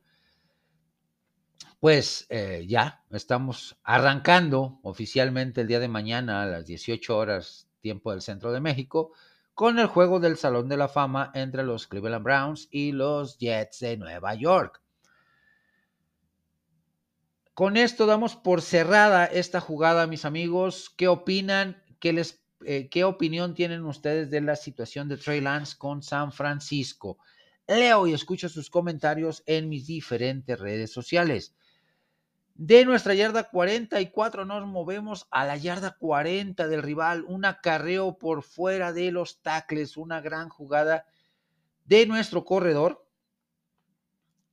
pues 1.81 2.25
eh, 2.29 2.63
ya 2.69 3.03
estamos 3.11 3.77
arrancando 3.83 4.79
oficialmente 4.81 5.59
el 5.59 5.67
día 5.67 5.81
de 5.81 5.89
mañana 5.89 6.43
a 6.43 6.45
las 6.45 6.65
18 6.65 7.17
horas 7.17 7.67
tiempo 7.81 8.11
del 8.11 8.21
centro 8.21 8.53
de 8.53 8.61
México 8.61 9.11
con 9.61 9.77
el 9.77 9.85
juego 9.85 10.19
del 10.19 10.37
Salón 10.37 10.69
de 10.69 10.75
la 10.75 10.87
Fama 10.87 11.29
entre 11.35 11.61
los 11.63 11.85
Cleveland 11.85 12.23
Browns 12.23 12.67
y 12.71 12.93
los 12.93 13.37
Jets 13.37 13.81
de 13.81 13.95
Nueva 13.95 14.33
York. 14.33 14.81
Con 17.53 17.77
esto 17.77 18.07
damos 18.07 18.35
por 18.35 18.63
cerrada 18.63 19.25
esta 19.27 19.61
jugada, 19.61 20.07
mis 20.07 20.25
amigos. 20.25 20.91
¿Qué 20.97 21.07
opinan? 21.07 21.79
¿Qué, 21.99 22.25
eh, 22.65 22.89
¿Qué 22.89 23.03
opinión 23.03 23.53
tienen 23.53 23.85
ustedes 23.85 24.31
de 24.31 24.41
la 24.41 24.55
situación 24.55 25.07
de 25.07 25.17
Trey 25.17 25.41
Lance 25.41 25.75
con 25.77 26.01
San 26.01 26.31
Francisco? 26.31 27.19
Leo 27.67 28.07
y 28.07 28.13
escucho 28.15 28.49
sus 28.49 28.71
comentarios 28.71 29.43
en 29.45 29.69
mis 29.69 29.85
diferentes 29.85 30.59
redes 30.59 30.91
sociales. 30.91 31.55
De 32.63 32.85
nuestra 32.85 33.15
yarda 33.15 33.49
44 33.49 34.45
nos 34.45 34.67
movemos 34.67 35.27
a 35.31 35.45
la 35.45 35.57
yarda 35.57 35.97
40 35.97 36.67
del 36.67 36.83
rival, 36.83 37.25
un 37.27 37.43
acarreo 37.43 38.19
por 38.19 38.43
fuera 38.43 38.93
de 38.93 39.11
los 39.11 39.41
tackles, 39.41 39.97
una 39.97 40.21
gran 40.21 40.47
jugada 40.47 41.07
de 41.85 42.05
nuestro 42.05 42.45
corredor. 42.45 43.03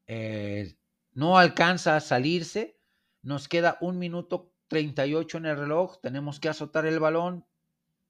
Eh, 0.07 0.75
no 1.13 1.37
alcanza 1.37 1.97
a 1.97 2.01
salirse, 2.01 2.79
nos 3.21 3.47
queda 3.47 3.77
un 3.83 3.99
minuto 3.99 4.55
38 4.69 5.37
en 5.37 5.45
el 5.45 5.59
reloj, 5.59 6.01
tenemos 6.01 6.41
que 6.41 6.49
azotar 6.49 6.87
el 6.87 7.01
balón 7.01 7.45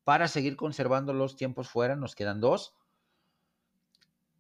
para 0.05 0.29
seguir 0.29 0.55
conservando 0.55 1.13
los 1.13 1.35
tiempos 1.35 1.69
fuera, 1.69 1.97
nos 1.97 2.15
quedan 2.15 2.41
dos. 2.41 2.73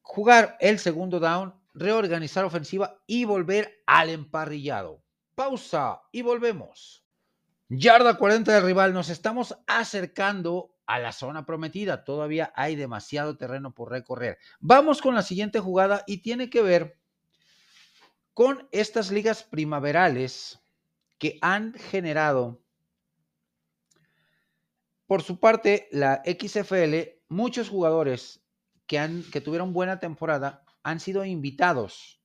Jugar 0.03 0.57
el 0.61 0.79
segundo 0.79 1.19
down, 1.19 1.53
reorganizar 1.75 2.45
ofensiva 2.45 3.03
y 3.09 3.25
volver 3.25 3.83
al 3.87 4.11
emparrillado. 4.11 5.03
Pausa 5.39 6.03
y 6.11 6.23
volvemos. 6.23 7.05
Yarda 7.69 8.19
40 8.19 8.53
del 8.55 8.65
rival, 8.65 8.93
nos 8.93 9.09
estamos 9.09 9.57
acercando 9.69 10.75
a 10.85 10.99
la 10.99 11.13
zona 11.13 11.47
prometida. 11.47 12.03
Todavía 12.03 12.53
hay 12.57 12.75
demasiado 12.75 13.37
terreno 13.37 13.73
por 13.73 13.89
recorrer. 13.89 14.39
Vamos 14.59 15.01
con 15.01 15.15
la 15.15 15.23
siguiente 15.23 15.61
jugada 15.61 16.03
y 16.09 16.23
tiene 16.23 16.51
que 16.51 16.61
ver 16.61 16.99
con 18.35 18.67
estas 18.73 19.13
ligas 19.13 19.45
primaverales 19.45 20.59
que 21.19 21.39
han 21.41 21.73
generado, 21.75 22.61
por 25.07 25.23
su 25.23 25.39
parte, 25.39 25.89
la 25.93 26.21
XFL, 26.25 27.11
muchos 27.29 27.69
jugadores 27.69 28.43
que, 28.89 29.23
que 29.31 29.41
tuvieron 29.41 29.73
buena 29.73 30.01
temporada 30.01 30.65
han 30.83 30.99
sido 30.99 31.25
invitados 31.25 32.18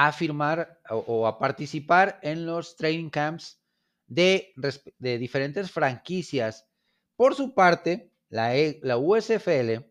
a 0.00 0.12
firmar 0.12 0.80
o, 0.90 1.26
a 1.26 1.40
participar 1.40 2.20
en 2.22 2.46
los 2.46 2.76
training 2.76 3.10
camps 3.10 3.60
de, 4.06 4.54
diferentes 5.00 5.72
franquicias. 5.72 6.68
Por 7.16 7.34
su 7.34 7.52
parte, 7.52 8.12
la, 8.28 8.54
e, 8.54 8.78
la 8.84 8.96
USFL, 8.96 9.84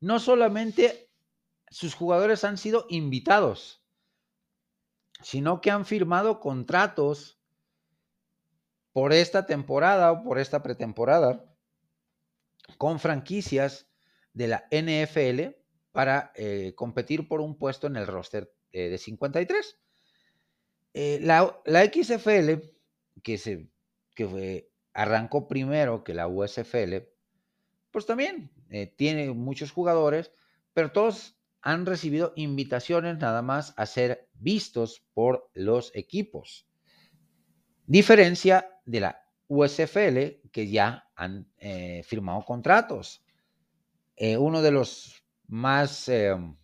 no 0.00 0.20
solamente 0.20 1.10
sus 1.70 1.94
jugadores 1.94 2.44
han 2.44 2.58
sido 2.58 2.84
invitados, 2.90 3.82
sino 5.22 5.62
que 5.62 5.70
han 5.70 5.86
firmado 5.86 6.38
contratos 6.38 7.40
por 8.92 9.14
esta 9.14 9.46
temporada 9.46 10.12
o 10.12 10.24
por 10.24 10.38
esta 10.38 10.62
pretemporada 10.62 11.42
con 12.76 13.00
franquicias 13.00 13.88
de 14.34 14.48
la 14.48 14.68
NFL 14.70 15.61
para 15.92 16.32
eh, 16.34 16.72
competir 16.74 17.28
por 17.28 17.40
un 17.40 17.56
puesto 17.56 17.86
en 17.86 17.96
el 17.96 18.06
roster 18.06 18.52
eh, 18.72 18.88
de 18.88 18.98
53. 18.98 19.78
Eh, 20.94 21.18
la, 21.22 21.60
la, 21.66 21.84
XFL, 21.84 22.66
que, 23.22 23.38
se, 23.38 23.68
que 24.14 24.70
arrancó 24.94 25.46
primero 25.48 26.02
que 26.02 26.14
la 26.14 26.26
USFL, 26.28 26.96
pues 27.90 28.06
también 28.06 28.50
tiene 28.96 29.30
muchos 29.32 29.70
jugadores, 29.70 30.32
pero 30.72 30.92
todos 30.92 31.38
han 31.60 31.84
recibido 31.84 32.32
invitaciones 32.36 33.18
nada 33.18 33.42
más 33.42 33.74
a 33.76 33.84
ser 33.84 34.30
vistos 34.32 35.04
por 35.12 35.50
los 35.52 35.94
equipos. 35.94 36.66
Diferencia 37.84 38.80
de 38.86 39.00
la 39.00 39.26
USFL, 39.46 40.40
que 40.50 40.70
ya 40.70 41.10
han 41.14 41.52
firmado 42.02 42.46
contratos. 42.46 43.22
uno 44.16 44.62
de 44.62 44.70
los 44.70 45.21
más 45.52 46.08
em, 46.08 46.56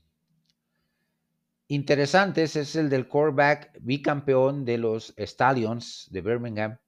interesantes 1.68 2.56
es 2.56 2.74
el 2.74 2.88
del 2.88 3.06
quarterback 3.06 3.76
bicampeón 3.82 4.64
de 4.64 4.78
los 4.78 5.12
Stallions 5.18 6.08
de 6.10 6.22
Birmingham, 6.22 6.78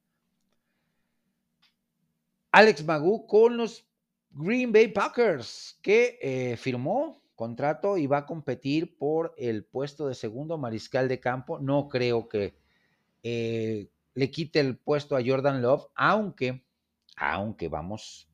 Alex 2.51 2.83
Magoo 2.85 3.27
con 3.27 3.55
los 3.55 3.87
Green 4.31 4.71
Bay 4.71 4.87
Packers, 4.87 5.77
que 5.83 6.17
eh, 6.23 6.57
firmó 6.57 7.21
contrato 7.35 7.99
y 7.99 8.07
va 8.07 8.17
a 8.17 8.25
competir 8.25 8.97
por 8.97 9.35
el 9.37 9.63
puesto 9.63 10.07
de 10.07 10.15
segundo 10.15 10.57
mariscal 10.57 11.07
de 11.07 11.19
campo. 11.19 11.59
No 11.59 11.87
creo 11.87 12.27
que 12.27 12.55
eh, 13.21 13.91
le 14.15 14.31
quite 14.31 14.59
el 14.59 14.75
puesto 14.75 15.15
a 15.15 15.21
Jordan 15.23 15.61
Love, 15.61 15.85
aunque, 15.93 16.65
aunque 17.15 17.67
vamos 17.67 18.27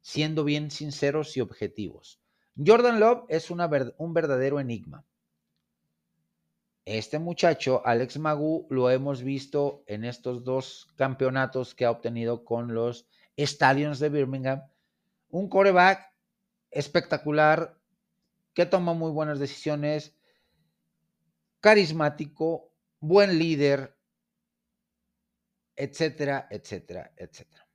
siendo 0.00 0.42
bien 0.42 0.72
sinceros 0.72 1.36
y 1.36 1.40
objetivos. 1.40 2.21
Jordan 2.56 3.00
Love 3.00 3.24
es 3.28 3.50
un 3.50 4.14
verdadero 4.14 4.60
enigma. 4.60 5.04
Este 6.84 7.18
muchacho, 7.18 7.80
Alex 7.86 8.18
Magoo, 8.18 8.66
lo 8.68 8.90
hemos 8.90 9.22
visto 9.22 9.84
en 9.86 10.04
estos 10.04 10.42
dos 10.42 10.88
campeonatos 10.96 11.74
que 11.74 11.84
ha 11.84 11.90
obtenido 11.90 12.44
con 12.44 12.74
los 12.74 13.06
Stallions 13.38 14.00
de 14.00 14.08
Birmingham. 14.08 14.62
Un 15.30 15.48
coreback 15.48 16.12
espectacular, 16.70 17.78
que 18.52 18.66
toma 18.66 18.94
muy 18.94 19.12
buenas 19.12 19.38
decisiones, 19.38 20.16
carismático, 21.60 22.72
buen 22.98 23.38
líder, 23.38 23.96
etcétera, 25.76 26.48
etcétera, 26.50 27.12
etcétera. 27.16 27.66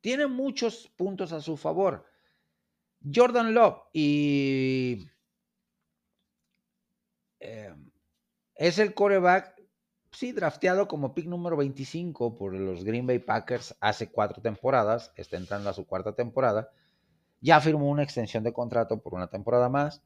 Tiene 0.00 0.26
muchos 0.26 0.88
puntos 0.96 1.32
a 1.32 1.40
su 1.40 1.56
favor. 1.56 2.06
Jordan 3.12 3.54
Love 3.54 3.82
y 3.92 5.06
em, 7.40 7.90
es 8.54 8.78
el 8.78 8.94
coreback, 8.94 9.60
sí, 10.12 10.32
drafteado 10.32 10.88
como 10.88 11.14
pick 11.14 11.26
número 11.26 11.56
25 11.56 12.36
por 12.36 12.54
los 12.54 12.84
Green 12.84 13.06
Bay 13.06 13.18
Packers 13.18 13.76
hace 13.80 14.10
cuatro 14.10 14.40
temporadas, 14.40 15.12
está 15.16 15.36
entrando 15.36 15.70
a 15.70 15.74
su 15.74 15.86
cuarta 15.86 16.14
temporada, 16.14 16.70
ya 17.40 17.60
firmó 17.60 17.90
una 17.90 18.02
extensión 18.02 18.44
de 18.44 18.52
contrato 18.52 19.00
por 19.02 19.14
una 19.14 19.28
temporada 19.28 19.68
más, 19.68 20.02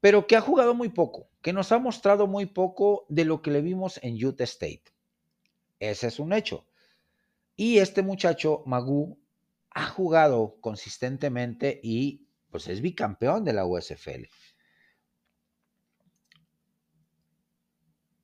pero 0.00 0.26
que 0.26 0.36
ha 0.36 0.40
jugado 0.40 0.74
muy 0.74 0.88
poco, 0.90 1.28
que 1.40 1.52
nos 1.52 1.72
ha 1.72 1.78
mostrado 1.78 2.26
muy 2.26 2.46
poco 2.46 3.06
de 3.08 3.24
lo 3.24 3.42
que 3.42 3.50
le 3.50 3.62
vimos 3.62 3.98
en 4.02 4.24
Utah 4.24 4.44
State. 4.44 4.84
Ese 5.80 6.06
es 6.08 6.18
un 6.20 6.32
hecho. 6.32 6.66
Y 7.56 7.78
este 7.78 8.02
muchacho, 8.02 8.62
Magoo, 8.66 9.18
ha 9.74 9.86
jugado 9.86 10.56
consistentemente 10.60 11.80
y 11.82 12.28
pues 12.50 12.68
es 12.68 12.80
bicampeón 12.80 13.44
de 13.44 13.52
la 13.54 13.64
USFL. 13.64 14.28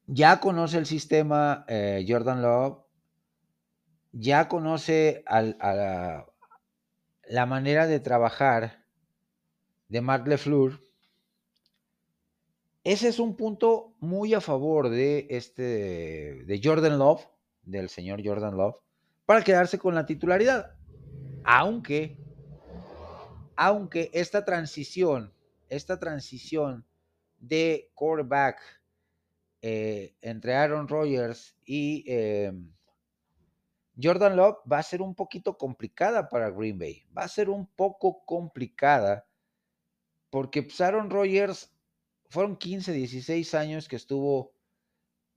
Ya 0.06 0.40
conoce 0.40 0.78
el 0.78 0.86
sistema 0.86 1.64
eh, 1.68 2.04
Jordan 2.08 2.42
Love, 2.42 2.78
ya 4.12 4.48
conoce 4.48 5.22
la, 5.28 6.26
la, 7.28 7.46
manera 7.46 7.86
de 7.86 8.00
trabajar 8.00 8.84
de 9.88 10.00
Mark 10.00 10.26
LeFleur. 10.26 10.80
Ese 12.84 13.08
es 13.08 13.18
un 13.18 13.36
punto 13.36 13.94
muy 14.00 14.32
a 14.32 14.40
favor 14.40 14.88
de, 14.88 15.26
este, 15.30 16.42
de 16.44 16.60
Jordan 16.62 16.98
Love, 16.98 17.26
del 17.62 17.90
señor 17.90 18.22
Jordan 18.24 18.56
Love, 18.56 18.80
para 19.26 19.44
quedarse 19.44 19.78
con 19.78 19.94
la 19.94 20.06
titularidad 20.06 20.77
aunque, 21.44 22.16
aunque 23.56 24.10
esta 24.12 24.44
transición, 24.44 25.32
esta 25.68 25.98
transición 25.98 26.86
de 27.38 27.90
quarterback 27.94 28.60
eh, 29.62 30.14
entre 30.20 30.54
Aaron 30.54 30.88
Rodgers 30.88 31.56
y 31.64 32.04
em, 32.06 32.72
Jordan 34.00 34.36
Love 34.36 34.58
va 34.70 34.78
a 34.78 34.82
ser 34.82 35.02
un 35.02 35.14
poquito 35.14 35.58
complicada 35.58 36.28
para 36.28 36.50
Green 36.50 36.78
Bay. 36.78 37.04
Va 37.16 37.22
a 37.22 37.28
ser 37.28 37.50
un 37.50 37.66
poco 37.66 38.24
complicada 38.24 39.26
porque 40.30 40.62
pues, 40.62 40.80
Aaron 40.80 41.10
Rodgers 41.10 41.72
fueron 42.28 42.56
15, 42.56 42.92
16 42.92 43.54
años 43.54 43.88
que 43.88 43.96
estuvo 43.96 44.52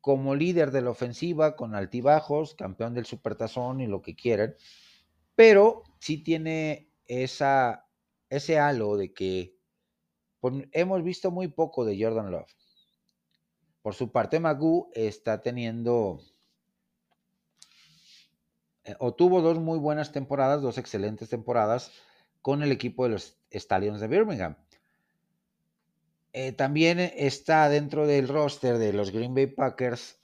como 0.02 0.36
líder 0.36 0.72
de 0.72 0.82
la 0.82 0.90
ofensiva 0.90 1.56
con 1.56 1.76
altibajos, 1.76 2.56
campeón 2.56 2.94
del 2.94 3.06
Supertazón 3.06 3.82
y 3.82 3.88
lo 3.88 4.02
que 4.02 4.16
quieran 4.16 4.56
pero 5.36 5.84
sí 6.02 6.18
tiene 6.24 6.90
esa 7.06 7.86
ese 8.30 8.58
halo 8.58 8.98
de 8.98 9.14
que 9.14 9.56
hemos 10.72 11.04
visto 11.04 11.30
muy 11.30 11.50
poco 11.50 11.86
de 11.86 12.02
Jordan 12.02 12.32
Love. 12.32 12.50
Por 13.82 13.94
su 13.94 14.12
parte, 14.12 14.40
Magoo 14.40 14.90
está 14.94 15.42
teniendo 15.42 16.22
eh, 18.84 18.96
o 19.00 19.14
tuvo 19.14 19.42
dos 19.42 19.60
muy 19.60 19.78
buenas 19.78 20.12
temporadas, 20.12 20.62
dos 20.62 20.78
excelentes 20.78 21.30
temporadas 21.30 21.92
con 22.42 22.64
el 22.64 22.72
equipo 22.72 23.04
de 23.04 23.12
los 23.12 23.38
Stallions 23.52 24.00
de 24.00 24.08
Birmingham. 24.08 24.56
Eh, 26.34 26.54
también 26.54 27.00
está 27.00 27.70
dentro 27.70 28.08
del 28.08 28.28
roster 28.28 28.78
de 28.78 28.94
los 28.94 29.12
Green 29.12 29.36
Bay 29.36 29.48
Packers 29.48 30.18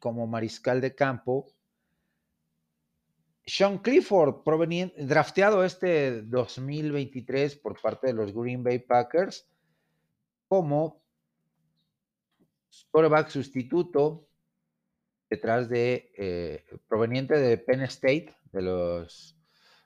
como 0.00 0.26
mariscal 0.26 0.80
de 0.80 0.94
campo 0.94 1.46
sean 3.44 3.78
Clifford, 3.78 4.42
drafteado 4.96 5.64
este 5.64 6.22
2023 6.22 7.56
por 7.56 7.80
parte 7.80 8.08
de 8.08 8.12
los 8.12 8.32
Green 8.32 8.62
Bay 8.62 8.78
Packers 8.78 9.48
como 10.48 11.02
quarterback 12.90 13.28
sustituto 13.28 14.28
detrás 15.28 15.68
de, 15.68 16.12
eh, 16.16 16.64
proveniente 16.86 17.38
de 17.38 17.56
Penn 17.58 17.82
State, 17.82 18.34
de 18.52 18.62
los 18.62 19.36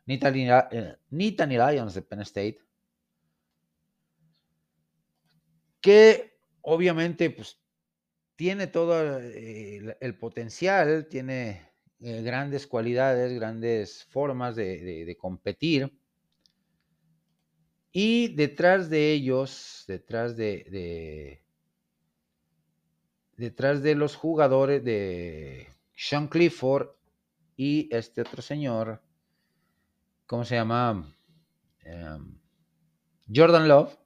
Nittany, 0.06 0.48
eh, 0.72 0.96
Lions 1.10 1.94
de 1.94 2.02
Penn 2.02 2.20
State, 2.22 2.58
que 5.80 6.36
obviamente 6.62 7.30
pues, 7.30 7.60
tiene 8.34 8.66
todo 8.66 9.20
eh, 9.20 9.96
el 10.00 10.18
potencial, 10.18 11.06
tiene 11.08 11.70
eh, 12.00 12.22
grandes 12.22 12.66
cualidades, 12.66 13.32
grandes 13.32 14.04
formas 14.04 14.54
de, 14.56 15.16
competir. 15.18 15.92
Y 17.90 18.28
detrás 18.28 18.90
de 18.90 19.12
ellos, 19.12 19.84
detrás 19.88 20.36
de, 20.36 21.42
detrás 23.36 23.82
de 23.82 23.94
los 23.94 24.14
jugadores 24.14 24.84
de 24.84 25.68
Sean 25.94 26.28
Clifford 26.28 26.90
y 27.56 27.88
este 27.90 28.20
otro 28.20 28.42
señor, 28.42 29.00
¿cómo 30.26 30.44
se 30.44 30.56
llama? 30.56 31.16
Em, 31.80 32.38
Jordan 33.34 33.68
Love, 33.68 33.96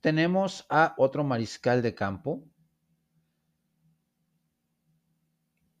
tenemos 0.00 0.66
a 0.68 0.94
otro 0.98 1.22
mariscal 1.22 1.82
de 1.82 1.94
campo 1.94 2.42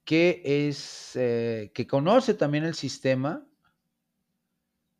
que 0.04 0.42
es, 0.44 1.12
eh, 1.14 1.70
que 1.74 1.86
conoce 1.86 2.34
también 2.34 2.64
el 2.64 2.74
sistema, 2.74 3.46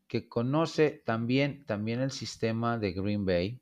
que 0.06 0.28
conoce 0.28 1.02
también, 1.04 1.64
también 1.66 2.00
el 2.00 2.12
sistema 2.12 2.78
de 2.78 2.92
Green 2.92 3.24
Bay 3.24 3.60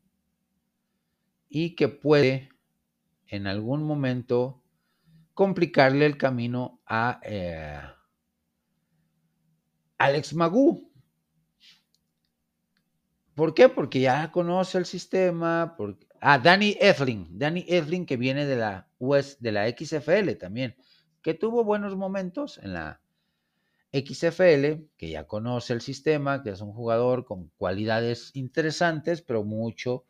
y 1.48 1.74
que 1.76 1.88
puede 1.88 2.50
en 3.28 3.46
algún 3.46 3.84
momento 3.84 4.62
complicarle 5.34 6.06
el 6.06 6.18
camino 6.18 6.80
a 6.86 7.20
eh, 7.24 7.80
Alex 9.98 10.34
Magoo. 10.34 10.90
¿Por 13.34 13.54
qué? 13.54 13.68
Porque 13.68 14.00
ya 14.00 14.30
conoce 14.32 14.76
el 14.76 14.84
sistema. 14.84 15.74
Porque... 15.78 16.06
Ah, 16.20 16.38
Danny 16.38 16.76
Eflin. 16.80 17.38
Danny 17.38 17.64
Eflin 17.68 18.04
que 18.04 18.16
viene 18.16 18.44
de 18.44 18.56
la, 18.56 18.88
US, 18.98 19.38
de 19.40 19.52
la 19.52 19.68
XFL 19.70 20.32
también 20.32 20.76
que 21.22 21.34
tuvo 21.34 21.64
buenos 21.64 21.96
momentos 21.96 22.58
en 22.58 22.74
la 22.74 23.00
XFL, 23.92 24.84
que 24.96 25.10
ya 25.10 25.26
conoce 25.26 25.72
el 25.72 25.80
sistema, 25.80 26.42
que 26.42 26.50
es 26.50 26.60
un 26.60 26.72
jugador 26.72 27.24
con 27.24 27.48
cualidades 27.56 28.30
interesantes, 28.34 29.20
pero 29.20 29.42
mucho, 29.42 30.04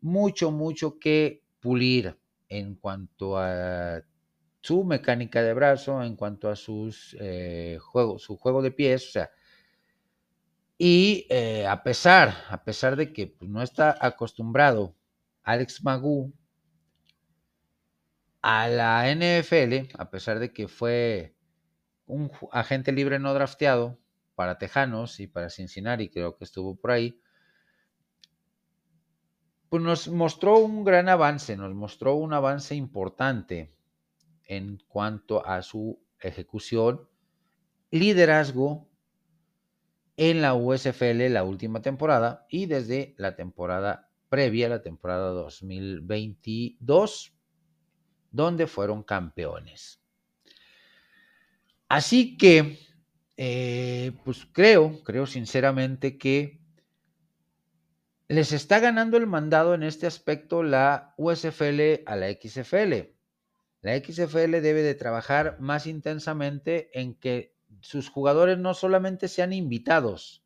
mucho, 0.00 0.50
mucho 0.50 0.98
que 0.98 1.42
pulir 1.60 2.18
en 2.48 2.74
cuanto 2.74 3.38
a 3.38 4.02
su 4.60 4.84
mecánica 4.84 5.42
de 5.42 5.54
brazo, 5.54 6.02
en 6.02 6.16
cuanto 6.16 6.48
a 6.50 6.56
sus 6.56 7.16
eh, 7.20 7.78
su 8.18 8.36
juego 8.36 8.62
de 8.62 8.72
pies, 8.72 9.08
o 9.08 9.12
sea, 9.12 9.30
y 10.78 11.26
eh, 11.30 11.66
a 11.66 11.82
pesar, 11.84 12.34
a 12.48 12.64
pesar 12.64 12.96
de 12.96 13.12
que 13.12 13.28
pues, 13.28 13.48
no 13.48 13.62
está 13.62 13.96
acostumbrado 14.00 14.96
Alex 15.44 15.84
Magoo 15.84 16.32
a 18.42 18.68
la 18.68 19.08
NFL, 19.08 19.94
a 19.96 20.10
pesar 20.10 20.40
de 20.40 20.52
que 20.52 20.66
fue 20.66 21.36
un 22.06 22.30
agente 22.50 22.90
libre 22.90 23.20
no 23.20 23.32
drafteado 23.32 24.00
para 24.34 24.58
Tejanos 24.58 25.20
y 25.20 25.28
para 25.28 25.48
Cincinnati, 25.48 26.10
creo 26.10 26.36
que 26.36 26.44
estuvo 26.44 26.74
por 26.74 26.90
ahí, 26.90 27.20
pues 29.68 29.82
nos 29.82 30.08
mostró 30.08 30.58
un 30.58 30.84
gran 30.84 31.08
avance, 31.08 31.56
nos 31.56 31.72
mostró 31.72 32.16
un 32.16 32.32
avance 32.32 32.74
importante 32.74 33.72
en 34.44 34.78
cuanto 34.88 35.46
a 35.46 35.62
su 35.62 36.04
ejecución, 36.18 37.08
liderazgo 37.90 38.90
en 40.16 40.42
la 40.42 40.54
USFL 40.54 41.30
la 41.30 41.44
última 41.44 41.80
temporada 41.80 42.44
y 42.50 42.66
desde 42.66 43.14
la 43.16 43.36
temporada 43.36 44.10
previa, 44.28 44.68
la 44.68 44.82
temporada 44.82 45.30
2022 45.30 47.32
donde 48.32 48.66
fueron 48.66 49.02
campeones. 49.02 50.00
Así 51.88 52.36
que, 52.38 52.78
eh, 53.36 54.12
pues 54.24 54.46
creo, 54.52 55.02
creo 55.04 55.26
sinceramente 55.26 56.16
que 56.18 56.62
les 58.28 58.52
está 58.52 58.80
ganando 58.80 59.18
el 59.18 59.26
mandado 59.26 59.74
en 59.74 59.82
este 59.82 60.06
aspecto 60.06 60.62
la 60.62 61.12
USFL 61.18 62.02
a 62.06 62.16
la 62.16 62.32
XFL. 62.32 63.12
La 63.82 63.98
XFL 63.98 64.62
debe 64.62 64.82
de 64.82 64.94
trabajar 64.94 65.60
más 65.60 65.86
intensamente 65.86 66.98
en 66.98 67.14
que 67.14 67.54
sus 67.82 68.08
jugadores 68.08 68.56
no 68.56 68.72
solamente 68.72 69.28
sean 69.28 69.52
invitados 69.52 70.42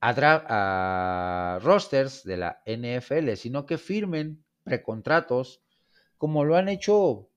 a, 0.00 0.14
a 0.48 1.58
rosters 1.60 2.24
de 2.24 2.36
la 2.38 2.62
NFL, 2.66 3.34
sino 3.36 3.66
que 3.66 3.78
firmen 3.78 4.44
precontratos 4.64 5.63
como 6.24 6.46
lo 6.46 6.56
han 6.56 6.70
hecho 6.70 7.28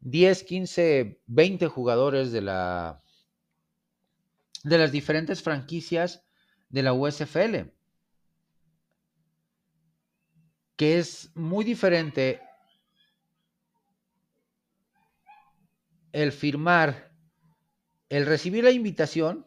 10, 0.00 0.44
15, 0.44 1.22
20 1.24 1.66
jugadores 1.68 2.30
de 2.30 2.42
la 2.42 3.02
de 4.62 4.76
las 4.76 4.92
diferentes 4.92 5.42
franquicias 5.42 6.22
de 6.68 6.82
la 6.82 6.92
USFL. 6.92 7.72
Que 10.76 10.98
es 10.98 11.30
muy 11.34 11.64
diferente 11.64 12.42
el 16.12 16.30
firmar, 16.30 17.10
el 18.10 18.26
recibir 18.26 18.64
la 18.64 18.70
invitación 18.70 19.46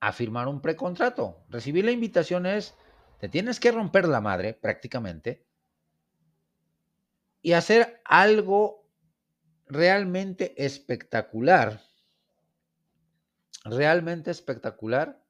a 0.00 0.10
firmar 0.10 0.48
un 0.48 0.60
precontrato. 0.60 1.44
Recibir 1.48 1.84
la 1.84 1.92
invitación 1.92 2.44
es, 2.44 2.74
te 3.20 3.28
tienes 3.28 3.60
que 3.60 3.70
romper 3.70 4.08
la 4.08 4.20
madre 4.20 4.52
prácticamente 4.52 5.45
y 7.46 7.52
hacer 7.52 8.00
algo 8.04 8.90
realmente 9.68 10.64
espectacular, 10.64 11.80
realmente 13.64 14.32
espectacular, 14.32 15.22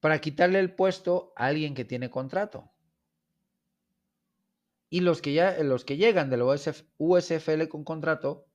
para 0.00 0.22
quitarle 0.22 0.58
el 0.58 0.74
puesto 0.74 1.34
a 1.36 1.48
alguien 1.48 1.74
que 1.74 1.84
tiene 1.84 2.08
contrato. 2.08 2.72
Y 4.88 5.00
los 5.00 5.20
que, 5.20 5.34
ya, 5.34 5.62
los 5.62 5.84
que 5.84 5.98
llegan 5.98 6.30
de 6.30 6.38
la 6.38 6.46
USFL 6.96 7.68
con 7.68 7.84
contrato 7.84 8.46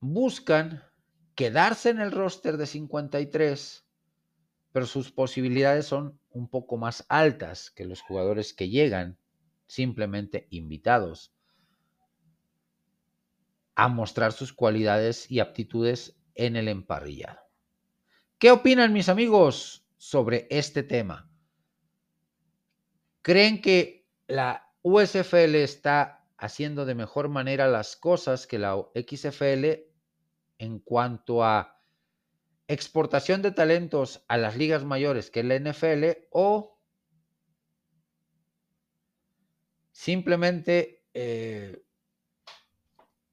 buscan 0.00 0.82
quedarse 1.36 1.90
en 1.90 2.00
el 2.00 2.10
roster 2.10 2.56
de 2.56 2.66
53, 2.66 3.86
pero 4.72 4.86
sus 4.86 5.12
posibilidades 5.12 5.86
son 5.86 6.18
un 6.30 6.48
poco 6.48 6.78
más 6.78 7.06
altas 7.08 7.70
que 7.70 7.84
los 7.84 8.00
jugadores 8.00 8.52
que 8.52 8.70
llegan 8.70 9.18
simplemente 9.68 10.48
invitados 10.50 11.32
a 13.76 13.86
mostrar 13.86 14.32
sus 14.32 14.52
cualidades 14.52 15.30
y 15.30 15.38
aptitudes 15.38 16.18
en 16.34 16.56
el 16.56 16.66
emparrillado. 16.66 17.38
¿Qué 18.38 18.50
opinan 18.50 18.92
mis 18.92 19.08
amigos 19.08 19.86
sobre 19.96 20.48
este 20.50 20.82
tema? 20.82 21.30
¿Creen 23.22 23.60
que 23.60 24.08
la 24.26 24.72
USFL 24.82 25.54
está 25.56 26.26
haciendo 26.38 26.86
de 26.86 26.94
mejor 26.94 27.28
manera 27.28 27.68
las 27.68 27.96
cosas 27.96 28.46
que 28.46 28.58
la 28.58 28.76
XFL 28.94 29.66
en 30.58 30.78
cuanto 30.80 31.44
a 31.44 31.80
exportación 32.68 33.42
de 33.42 33.50
talentos 33.50 34.24
a 34.28 34.36
las 34.36 34.56
ligas 34.56 34.84
mayores 34.84 35.30
que 35.30 35.42
la 35.42 35.58
NFL 35.58 36.26
o 36.30 36.77
Simplemente 39.98 41.02
eh, 41.12 41.82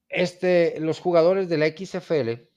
este, 0.08 0.80
los 0.80 0.98
jugadores 0.98 1.48
de 1.48 1.58
la 1.58 1.68
XFL 1.68 2.50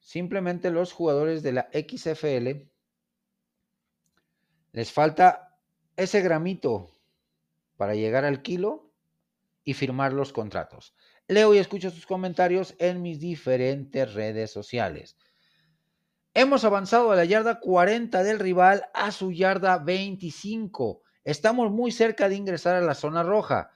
Simplemente 0.00 0.70
los 0.70 0.92
jugadores 0.92 1.42
de 1.42 1.52
la 1.52 1.70
XFL 1.72 2.68
les 4.72 4.92
falta 4.92 5.56
ese 5.96 6.20
gramito 6.20 6.90
para 7.78 7.94
llegar 7.94 8.26
al 8.26 8.42
kilo 8.42 8.92
y 9.64 9.72
firmar 9.72 10.12
los 10.12 10.34
contratos. 10.34 10.94
Leo 11.26 11.54
y 11.54 11.58
escucho 11.58 11.90
sus 11.90 12.04
comentarios 12.04 12.74
en 12.78 13.00
mis 13.00 13.18
diferentes 13.18 14.12
redes 14.12 14.50
sociales. 14.50 15.16
Hemos 16.34 16.64
avanzado 16.64 17.12
a 17.12 17.16
la 17.16 17.24
yarda 17.24 17.60
40 17.60 18.22
del 18.24 18.40
rival 18.40 18.90
a 18.92 19.10
su 19.10 19.32
yarda 19.32 19.78
25. 19.78 21.02
Estamos 21.30 21.70
muy 21.70 21.92
cerca 21.92 22.28
de 22.28 22.34
ingresar 22.34 22.74
a 22.74 22.80
la 22.80 22.96
zona 22.96 23.22
roja. 23.22 23.70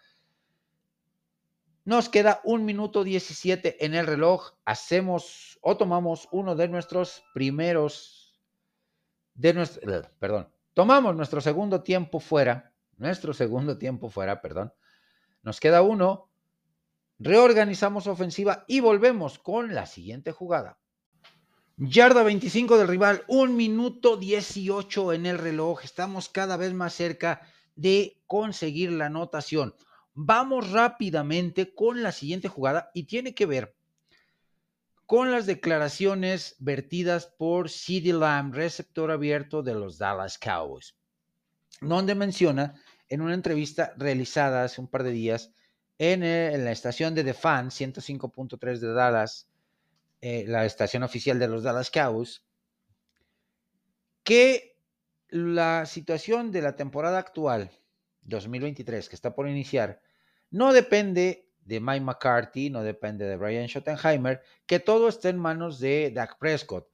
Nos 1.84 2.08
queda 2.08 2.40
un 2.42 2.64
minuto 2.64 3.04
17 3.04 3.84
en 3.84 3.94
el 3.94 4.08
reloj. 4.08 4.54
Hacemos 4.64 5.60
o 5.62 5.76
tomamos 5.76 6.26
uno 6.32 6.56
de 6.56 6.66
nuestros 6.66 7.22
primeros, 7.32 8.42
de 9.34 9.54
nuestro, 9.54 10.02
perdón, 10.18 10.48
tomamos 10.72 11.14
nuestro 11.14 11.40
segundo 11.40 11.84
tiempo 11.84 12.18
fuera, 12.18 12.72
nuestro 12.96 13.32
segundo 13.32 13.78
tiempo 13.78 14.10
fuera, 14.10 14.40
perdón. 14.40 14.74
Nos 15.44 15.60
queda 15.60 15.82
uno. 15.82 16.28
Reorganizamos 17.20 18.08
ofensiva 18.08 18.64
y 18.66 18.80
volvemos 18.80 19.38
con 19.38 19.76
la 19.76 19.86
siguiente 19.86 20.32
jugada. 20.32 20.80
Yarda 21.76 22.22
25 22.22 22.78
del 22.78 22.86
rival, 22.86 23.24
un 23.26 23.56
minuto 23.56 24.16
18 24.16 25.12
en 25.12 25.26
el 25.26 25.38
reloj. 25.38 25.82
Estamos 25.82 26.28
cada 26.28 26.56
vez 26.56 26.72
más 26.72 26.94
cerca 26.94 27.40
de 27.74 28.22
conseguir 28.28 28.92
la 28.92 29.06
anotación. 29.06 29.74
Vamos 30.12 30.70
rápidamente 30.70 31.74
con 31.74 32.04
la 32.04 32.12
siguiente 32.12 32.46
jugada 32.46 32.92
y 32.94 33.04
tiene 33.04 33.34
que 33.34 33.46
ver 33.46 33.74
con 35.04 35.32
las 35.32 35.46
declaraciones 35.46 36.54
vertidas 36.60 37.26
por 37.26 37.68
CeeDee 37.68 38.12
Lamb, 38.12 38.54
receptor 38.54 39.10
abierto 39.10 39.64
de 39.64 39.74
los 39.74 39.98
Dallas 39.98 40.38
Cowboys, 40.38 40.94
donde 41.80 42.14
menciona 42.14 42.80
en 43.08 43.20
una 43.20 43.34
entrevista 43.34 43.94
realizada 43.96 44.62
hace 44.62 44.80
un 44.80 44.86
par 44.86 45.02
de 45.02 45.10
días 45.10 45.52
en, 45.98 46.20
la 46.20 46.70
estación 46.70 47.16
de 47.16 47.24
The 47.24 47.34
Fan 47.34 47.70
105.3 47.70 48.78
de 48.78 48.92
Dallas, 48.92 49.48
eh, 50.26 50.46
la 50.48 50.64
estación 50.64 51.02
oficial 51.02 51.38
de 51.38 51.48
los 51.48 51.64
Dallas 51.64 51.90
Cowboys, 51.90 52.46
que 54.22 54.78
la 55.28 55.84
situación 55.84 56.50
de 56.50 56.62
la 56.62 56.76
temporada 56.76 57.18
actual 57.18 57.70
2023 58.22 59.10
que 59.10 59.16
está 59.16 59.34
por 59.34 59.50
iniciar 59.50 60.00
no 60.48 60.72
depende 60.72 61.50
de 61.66 61.78
Mike 61.78 62.06
McCarthy, 62.06 62.70
no 62.70 62.82
depende 62.82 63.26
de 63.26 63.36
Brian 63.36 63.68
Schottenheimer, 63.68 64.40
que 64.64 64.80
todo 64.80 65.10
esté 65.10 65.28
en 65.28 65.38
manos 65.38 65.78
de 65.78 66.10
Dak 66.10 66.38
Prescott. 66.38 66.88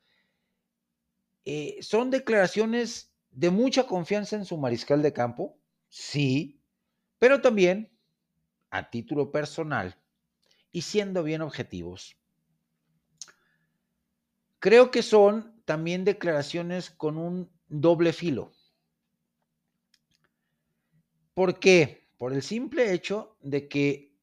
Eh, 1.44 1.78
son 1.82 2.10
declaraciones 2.10 3.14
de 3.30 3.50
mucha 3.50 3.84
confianza 3.86 4.34
en 4.34 4.44
su 4.44 4.58
mariscal 4.58 5.02
de 5.02 5.12
campo, 5.12 5.56
sí, 5.88 6.60
pero 7.20 7.40
también 7.40 7.96
a 8.70 8.90
título 8.90 9.30
personal 9.30 9.96
y 10.72 10.82
siendo 10.82 11.22
bien 11.22 11.42
objetivos. 11.42 12.19
Creo 14.60 14.90
que 14.90 15.02
son 15.02 15.62
también 15.64 16.04
declaraciones 16.04 16.90
con 16.90 17.16
un 17.16 17.50
doble 17.68 18.12
filo. 18.12 18.52
¿Por 21.32 21.58
qué? 21.58 22.06
Por 22.18 22.34
el 22.34 22.42
simple 22.42 22.92
hecho 22.92 23.38
de 23.40 23.68
que 23.68 24.14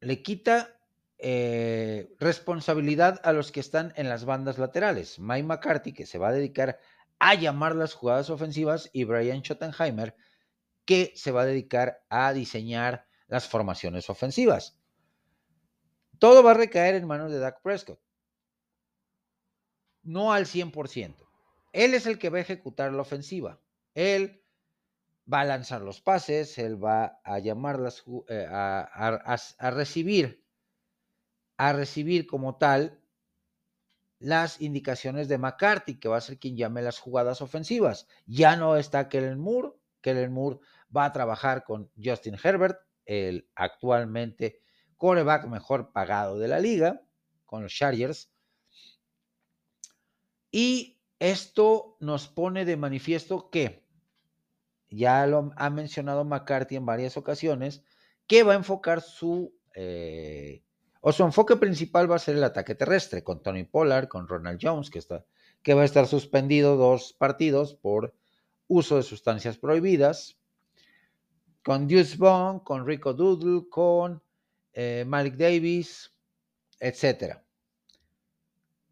le 0.00 0.22
quita 0.22 0.80
eh, 1.18 2.14
responsabilidad 2.18 3.20
a 3.22 3.34
los 3.34 3.52
que 3.52 3.60
están 3.60 3.92
en 3.96 4.08
las 4.08 4.24
bandas 4.24 4.56
laterales. 4.56 5.18
Mike 5.18 5.42
McCarthy, 5.42 5.92
que 5.92 6.06
se 6.06 6.16
va 6.16 6.28
a 6.28 6.32
dedicar 6.32 6.78
a 7.18 7.34
llamar 7.34 7.76
las 7.76 7.92
jugadas 7.92 8.30
ofensivas, 8.30 8.88
y 8.94 9.04
Brian 9.04 9.42
Schottenheimer, 9.42 10.16
que 10.86 11.12
se 11.14 11.30
va 11.30 11.42
a 11.42 11.46
dedicar 11.46 12.02
a 12.08 12.32
diseñar 12.32 13.04
las 13.28 13.46
formaciones 13.46 14.08
ofensivas. 14.08 14.80
Todo 16.18 16.42
va 16.42 16.52
a 16.52 16.54
recaer 16.54 16.94
en 16.94 17.06
manos 17.06 17.30
de 17.30 17.38
Dak 17.38 17.60
Prescott. 17.60 18.00
No 20.02 20.32
al 20.32 20.46
100%. 20.46 21.28
Él 21.72 21.94
es 21.94 22.06
el 22.06 22.18
que 22.18 22.30
va 22.30 22.38
a 22.38 22.42
ejecutar 22.42 22.92
la 22.92 23.02
ofensiva. 23.02 23.60
Él 23.94 24.42
va 25.32 25.40
a 25.40 25.44
lanzar 25.44 25.82
los 25.82 26.00
pases, 26.00 26.58
él 26.58 26.82
va 26.82 27.20
a 27.24 27.38
llamarlas, 27.38 28.04
eh, 28.28 28.46
a, 28.50 29.70
recibir, 29.70 30.44
a 31.56 31.72
recibir 31.72 32.26
como 32.26 32.56
tal 32.56 33.00
las 34.18 34.60
indicaciones 34.60 35.28
de 35.28 35.38
McCarthy, 35.38 35.98
que 35.98 36.08
va 36.08 36.18
a 36.18 36.20
ser 36.20 36.38
quien 36.38 36.56
llame 36.56 36.82
las 36.82 36.98
jugadas 36.98 37.40
ofensivas. 37.40 38.06
Ya 38.26 38.56
no 38.56 38.76
está 38.76 39.08
Kellen 39.08 39.38
Moore, 39.38 39.72
Kellen 40.00 40.32
Moore 40.32 40.58
va 40.94 41.06
a 41.06 41.12
trabajar 41.12 41.64
con 41.64 41.90
Justin 42.02 42.36
Herbert, 42.42 42.80
el 43.06 43.48
actualmente 43.54 44.60
coreback 44.96 45.46
mejor 45.46 45.92
pagado 45.92 46.38
de 46.38 46.48
la 46.48 46.60
liga, 46.60 47.02
con 47.46 47.62
los 47.62 47.72
Chargers. 47.72 48.30
Y 50.50 50.98
esto 51.18 51.96
nos 52.00 52.28
pone 52.28 52.64
de 52.64 52.76
manifiesto 52.76 53.50
que 53.50 53.84
ya 54.90 55.26
lo 55.26 55.52
ha 55.56 55.70
mencionado 55.70 56.24
McCarthy 56.24 56.76
en 56.76 56.86
varias 56.86 57.16
ocasiones, 57.16 57.84
que 58.26 58.42
va 58.42 58.52
a 58.52 58.56
enfocar 58.56 59.00
su, 59.00 59.54
eh, 59.74 60.62
o 61.00 61.12
su 61.12 61.22
enfoque 61.24 61.56
principal 61.56 62.10
va 62.10 62.16
a 62.16 62.20
ser 62.20 62.36
el 62.36 62.44
ataque 62.44 62.74
terrestre, 62.74 63.22
con 63.22 63.42
Tony 63.42 63.64
Pollard, 63.64 64.08
con 64.08 64.26
Ronald 64.26 64.58
Jones, 64.60 64.90
que, 64.90 64.98
está, 64.98 65.24
que 65.62 65.74
va 65.74 65.82
a 65.82 65.84
estar 65.84 66.06
suspendido 66.06 66.76
dos 66.76 67.12
partidos 67.12 67.74
por 67.74 68.14
uso 68.66 68.96
de 68.96 69.02
sustancias 69.02 69.58
prohibidas, 69.58 70.38
con 71.62 71.86
Deuce 71.86 72.16
Bond, 72.16 72.62
con 72.62 72.86
Rico 72.86 73.14
Doodle, 73.14 73.68
con 73.68 74.22
eh, 74.72 75.04
Malik 75.06 75.34
Davis, 75.34 76.10
etc. 76.78 77.38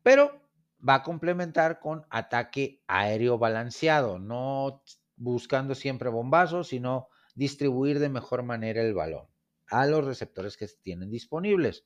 Pero 0.03 0.48
va 0.87 0.97
a 0.97 1.03
complementar 1.03 1.81
con 1.81 2.07
ataque 2.11 2.83
aéreo 2.87 3.39
balanceado, 3.39 4.19
no 4.19 4.83
buscando 5.17 5.75
siempre 5.75 6.09
bombazos, 6.09 6.69
sino 6.69 7.09
distribuir 7.35 7.99
de 7.99 8.09
mejor 8.09 8.43
manera 8.43 8.83
el 8.83 8.95
balón 8.95 9.27
a 9.71 9.87
los 9.87 10.05
receptores 10.05 10.57
que 10.57 10.67
tienen 10.83 11.11
disponibles. 11.11 11.85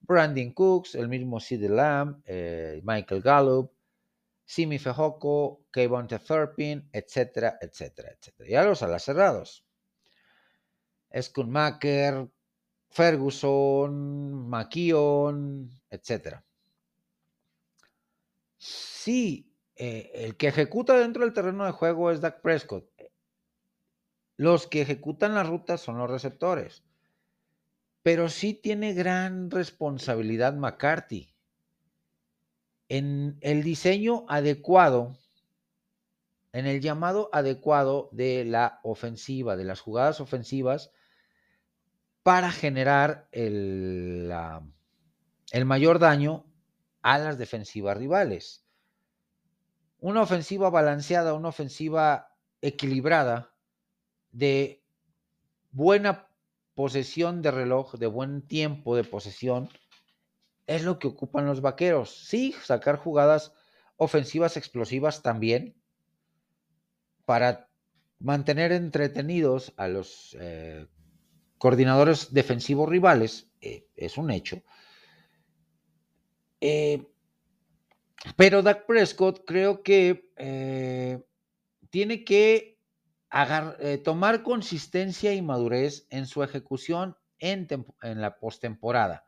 Brandon 0.00 0.52
Cooks, 0.52 0.94
el 0.94 1.08
mismo 1.08 1.40
Sid 1.40 1.64
Lamb, 1.68 2.22
eh, 2.24 2.80
Michael 2.84 3.22
Gallup, 3.22 3.72
Simi 4.44 4.78
Fejoko, 4.78 5.64
Kevin 5.72 6.06
Thurpin, 6.06 6.88
etcétera, 6.92 7.58
etcétera, 7.60 8.12
etcétera. 8.12 8.48
Y 8.48 8.54
a 8.54 8.64
los 8.64 8.82
alas 8.82 9.02
cerrados. 9.02 9.66
Schoonmaker, 11.12 12.28
Ferguson, 12.90 14.48
McKeon, 14.48 15.68
etcétera. 15.90 16.45
Sí, 18.66 19.54
eh, 19.76 20.10
el 20.12 20.36
que 20.36 20.48
ejecuta 20.48 20.98
dentro 20.98 21.22
del 21.22 21.32
terreno 21.32 21.64
de 21.64 21.70
juego 21.70 22.10
es 22.10 22.20
Dak 22.20 22.40
Prescott. 22.40 22.90
Los 24.36 24.66
que 24.66 24.82
ejecutan 24.82 25.36
las 25.36 25.46
rutas 25.46 25.80
son 25.80 25.98
los 25.98 26.10
receptores. 26.10 26.82
Pero 28.02 28.28
sí 28.28 28.54
tiene 28.54 28.92
gran 28.92 29.52
responsabilidad 29.52 30.54
McCarthy 30.54 31.32
en 32.88 33.38
el 33.40 33.62
diseño 33.62 34.26
adecuado, 34.28 35.16
en 36.52 36.66
el 36.66 36.80
llamado 36.80 37.30
adecuado 37.32 38.08
de 38.10 38.44
la 38.44 38.80
ofensiva, 38.82 39.54
de 39.54 39.64
las 39.64 39.80
jugadas 39.80 40.20
ofensivas, 40.20 40.90
para 42.24 42.50
generar 42.50 43.28
el, 43.30 44.32
el 45.52 45.64
mayor 45.64 46.00
daño 46.00 46.44
a 47.06 47.18
las 47.18 47.38
defensivas 47.38 47.96
rivales 47.96 48.66
una 49.98 50.22
ofensiva 50.22 50.70
balanceada, 50.70 51.34
una 51.34 51.48
ofensiva 51.48 52.28
equilibrada, 52.60 53.54
de 54.30 54.84
buena 55.70 56.28
posesión 56.74 57.42
de 57.42 57.50
reloj, 57.50 57.94
de 57.94 58.06
buen 58.06 58.46
tiempo 58.46 58.96
de 58.96 59.04
posesión, 59.04 59.68
es 60.66 60.84
lo 60.84 60.98
que 60.98 61.08
ocupan 61.08 61.46
los 61.46 61.60
vaqueros. 61.60 62.10
Sí, 62.26 62.54
sacar 62.62 62.96
jugadas 62.96 63.54
ofensivas 63.96 64.56
explosivas 64.56 65.22
también, 65.22 65.80
para 67.24 67.70
mantener 68.18 68.72
entretenidos 68.72 69.72
a 69.76 69.88
los 69.88 70.36
eh, 70.38 70.86
coordinadores 71.58 72.32
defensivos 72.32 72.88
rivales, 72.88 73.50
eh, 73.60 73.88
es 73.96 74.18
un 74.18 74.30
hecho. 74.30 74.62
Eh, 76.60 77.06
pero 78.36 78.62
Dak 78.62 78.86
Prescott 78.86 79.44
creo 79.46 79.82
que 79.82 80.30
eh, 80.36 81.22
tiene 81.90 82.24
que 82.24 82.78
eh, 83.80 83.98
tomar 83.98 84.42
consistencia 84.42 85.34
y 85.34 85.42
madurez 85.42 86.06
en 86.10 86.26
su 86.26 86.42
ejecución 86.42 87.16
en, 87.38 87.68
la 88.02 88.38
postemporada. 88.38 89.24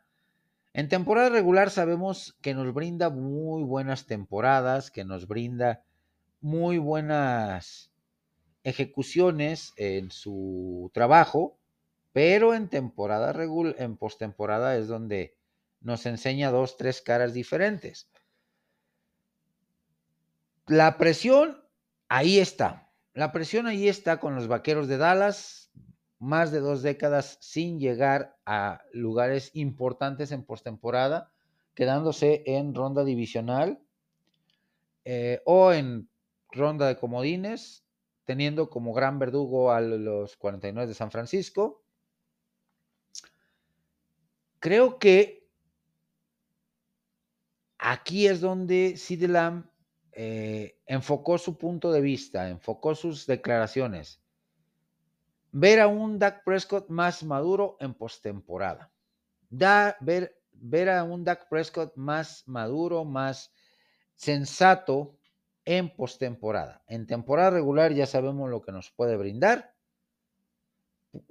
En 0.73 0.89
temporada 0.89 1.29
regular 1.29 1.71
sabemos 1.71 2.37
que 2.41 2.55
nos 2.55 2.73
brinda 2.73 3.11
muy 3.11 3.63
buenas 3.63 4.07
temporadas, 4.07 4.91
que 4.91 5.05
nos 5.05 5.27
brinda 5.27 5.85
muy 6.41 6.79
buenas 6.79 7.91
ejecuciones 8.65 9.73
en 9.77 10.11
su 10.11 10.91
trabajo, 10.95 11.59
pero 12.13 12.55
en 12.55 12.69
temporada 12.69 13.33
regular, 13.33 13.75
en 13.79 13.97
postemporada 13.97 14.77
es 14.77 14.89
donde 14.89 15.38
nos 15.81 16.07
enseña 16.07 16.51
dos, 16.51 16.77
tres 16.77 17.01
caras 17.01 17.35
diferentes. 17.35 18.11
La 20.67 20.99
presión 20.99 21.65
ahí 22.09 22.39
está. 22.39 22.93
La 23.15 23.33
presión 23.33 23.67
ahí 23.67 23.89
está 23.89 24.21
con 24.21 24.35
los 24.35 24.49
vaqueros 24.49 24.87
de 24.87 24.99
Dallas, 24.99 25.71
más 26.19 26.53
de 26.53 26.61
dos 26.61 26.83
décadas 26.83 27.39
sin 27.41 27.79
llegar 27.79 28.37
a 28.45 28.83
lugares 28.93 29.51
importantes 29.55 30.33
en 30.33 30.45
postemporada, 30.45 31.33
quedándose 31.75 32.43
en 32.47 32.75
ronda 32.75 33.05
divisional 33.05 33.81
eh, 35.05 35.41
o 35.47 35.73
en 35.73 36.09
ronda 36.51 36.87
de 36.87 36.97
comodines, 36.97 37.85
teniendo 38.25 38.69
como 38.69 38.93
gran 38.93 39.19
verdugo 39.19 39.73
a 39.73 39.81
los 39.81 40.37
49 40.37 40.89
de 40.89 40.95
San 40.95 41.11
Francisco. 41.11 41.83
Creo 44.59 44.99
que 44.99 45.38
aquí 47.79 48.27
es 48.27 48.41
donde 48.41 48.97
Sid 48.97 49.25
Lamb 49.25 49.65
eh, 50.13 50.81
enfocó 50.87 51.39
su 51.39 51.57
punto 51.57 51.93
de 51.93 52.01
vista, 52.01 52.49
enfocó 52.49 52.95
sus 52.95 53.27
declaraciones. 53.27 54.21
Ver 55.53 55.81
a 55.81 55.87
un 55.87 56.19
Dak 56.19 56.45
Prescott 56.45 56.89
más 56.89 57.23
maduro 57.23 57.77
en 57.81 57.95
postemporada. 57.95 58.91
ver, 59.49 60.37
ver 60.53 60.91
a 60.91 61.05
un 61.05 61.25
Dak 61.25 61.49
Prescott 61.49 61.97
más 61.97 62.43
maduro, 62.47 63.05
más 63.05 63.53
sensato 64.15 65.17
en 65.65 65.95
postemporada. 65.95 66.83
En 66.89 67.07
temporada 67.07 67.51
regular 67.51 67.93
ya 67.93 68.07
sabemos 68.07 68.51
lo 68.51 68.61
que 68.61 68.73
nos 68.73 68.91
puede 68.91 69.17
brindar. 69.17 69.75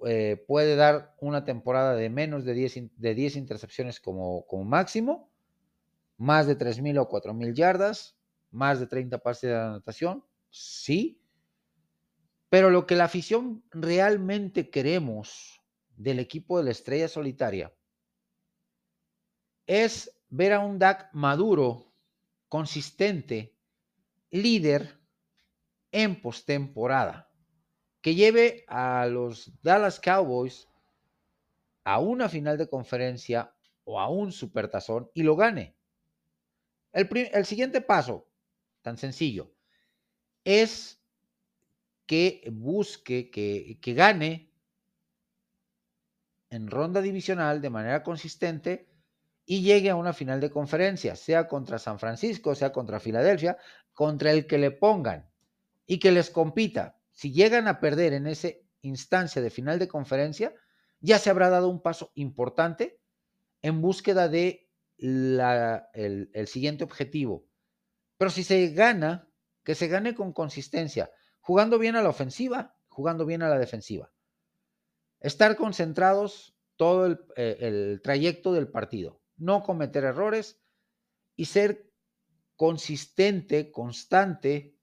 Eh, 0.05 0.43
puede 0.47 0.75
dar 0.75 1.15
una 1.19 1.43
temporada 1.43 1.95
de 1.95 2.09
menos 2.09 2.45
de 2.45 2.53
10, 2.53 2.97
de 2.97 3.15
10 3.15 3.35
intercepciones 3.35 3.99
como, 3.99 4.45
como 4.47 4.63
máximo, 4.63 5.26
más 6.17 6.47
de 6.47 6.57
3.000 6.57 6.99
o 6.99 7.07
4.000 7.07 7.53
yardas, 7.53 8.17
más 8.51 8.79
de 8.79 8.87
30 8.87 9.19
pases 9.19 9.49
de 9.49 9.55
anotación, 9.55 10.25
sí. 10.49 11.21
Pero 12.49 12.69
lo 12.69 12.87
que 12.87 12.95
la 12.95 13.05
afición 13.05 13.63
realmente 13.71 14.69
queremos 14.69 15.61
del 15.95 16.19
equipo 16.19 16.57
de 16.57 16.65
la 16.65 16.71
estrella 16.71 17.07
solitaria 17.07 17.73
es 19.65 20.17
ver 20.29 20.53
a 20.53 20.59
un 20.59 20.79
DAC 20.79 21.09
maduro, 21.13 21.93
consistente, 22.47 23.57
líder 24.29 24.99
en 25.91 26.21
postemporada, 26.21 27.29
que 28.01 28.15
lleve 28.15 28.65
a 28.67 29.05
los 29.07 29.51
Dallas 29.61 29.99
Cowboys 29.99 30.67
a 31.83 31.99
una 31.99 32.29
final 32.29 32.57
de 32.57 32.69
conferencia 32.69 33.53
o 33.83 33.99
a 33.99 34.09
un 34.09 34.31
supertazón 34.31 35.09
y 35.13 35.23
lo 35.23 35.35
gane. 35.35 35.76
El, 36.97 37.45
siguiente 37.45 37.79
paso, 37.81 38.27
tan 38.81 38.97
sencillo, 38.97 39.53
es 40.43 40.99
que 42.07 42.41
busque, 42.51 43.29
que, 43.29 43.77
que 43.79 43.93
gane 43.93 44.51
en 46.49 46.67
ronda 46.67 47.01
divisional 47.01 47.61
de 47.61 47.69
manera 47.69 48.01
consistente 48.01 48.89
y 49.45 49.61
llegue 49.61 49.91
a 49.91 49.95
una 49.95 50.11
final 50.11 50.41
de 50.41 50.49
conferencia, 50.49 51.15
sea 51.15 51.47
contra 51.47 51.77
San 51.77 51.99
Francisco, 51.99 52.55
sea 52.55 52.71
contra 52.71 52.99
Filadelfia, 52.99 53.59
contra 53.93 54.31
el 54.31 54.47
que 54.47 54.57
le 54.57 54.71
pongan 54.71 55.29
y 55.85 55.99
que 55.99 56.11
les 56.11 56.31
compita. 56.31 56.97
Si 57.11 57.31
llegan 57.31 57.67
a 57.67 57.79
perder 57.79 58.13
en 58.13 58.25
esa 58.25 58.49
instancia 58.81 59.39
de 59.39 59.51
final 59.51 59.77
de 59.77 59.87
conferencia, 59.87 60.55
ya 60.99 61.19
se 61.19 61.29
habrá 61.29 61.51
dado 61.51 61.69
un 61.69 61.79
paso 61.79 62.11
importante 62.15 62.99
en 63.61 63.81
búsqueda 63.81 64.29
de 64.29 64.66
el, 64.97 66.47
siguiente 66.47 66.83
objetivo. 66.83 67.47
Pero 68.17 68.31
si 68.31 68.43
se 68.43 68.69
gana, 68.69 69.29
que 69.63 69.75
se 69.75 69.87
gane 69.87 70.15
con 70.15 70.33
consistencia, 70.33 71.11
jugando 71.39 71.77
bien 71.79 71.95
a 71.95 72.01
la 72.01 72.09
ofensiva, 72.09 72.75
jugando 72.87 73.25
bien 73.25 73.43
a 73.43 73.49
la 73.49 73.59
defensiva. 73.59 74.11
Estar 75.19 75.55
concentrados 75.55 76.55
todo 76.75 77.05
el, 77.05 77.19
eh, 77.35 77.57
el 77.61 78.01
trayecto 78.03 78.53
del 78.53 78.69
partido 78.69 79.21
no 79.37 79.63
cometer 79.63 80.03
errores 80.03 80.59
y 81.35 81.45
ser 81.45 81.91
consistente, 82.55 83.71
constante 83.71 84.75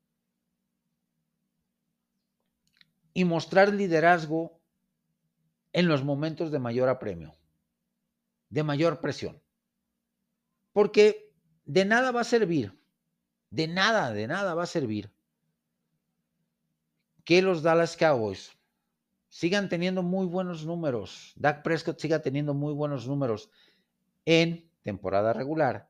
y 3.13 3.25
mostrar 3.25 3.73
liderazgo 3.73 4.61
en 5.73 5.89
los 5.89 6.05
momentos 6.05 6.53
de 6.53 6.61
mayor 6.61 6.89
apremio, 6.89 7.37
de 8.49 8.63
mayor 8.63 9.01
presión. 9.01 9.43
Porque 10.75 11.33
de 11.65 11.85
nada 11.85 12.11
va 12.11 12.23
a 12.23 12.25
servir, 12.25 12.77
de 13.51 13.69
nada, 13.69 14.11
de 14.11 14.27
nada 14.27 14.55
va 14.55 14.65
a 14.65 14.67
servir 14.67 15.15
que 17.25 17.41
los 17.41 17.63
Dallas 17.63 17.97
Cowboys 17.97 18.59
sigan 19.29 19.69
teniendo 19.69 20.03
muy 20.03 20.27
buenos 20.27 20.67
números, 20.67 21.33
Dak 21.37 21.63
Prescott 21.63 22.01
siga 22.01 22.21
teniendo 22.23 22.55
muy 22.55 22.75
buenos 22.75 23.07
números 23.07 23.51
en 24.25 24.69
temporada 24.83 25.33
regular 25.33 25.89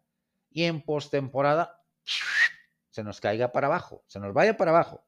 y 0.51 0.65
en 0.65 0.83
postemporada 0.83 1.83
se 2.91 3.03
nos 3.03 3.23
caiga 3.23 3.53
para 3.53 3.69
abajo, 3.69 4.05
se 4.07 4.21
nos 4.21 4.35
vaya 4.35 4.59
para 4.59 4.71
abajo, 4.71 5.03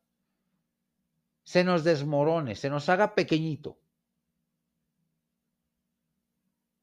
se 1.45 1.64
nos 1.64 1.85
desmorone, 1.85 2.57
se 2.57 2.70
nos 2.70 2.89
haga 2.89 3.14
pequeñito. 3.14 3.79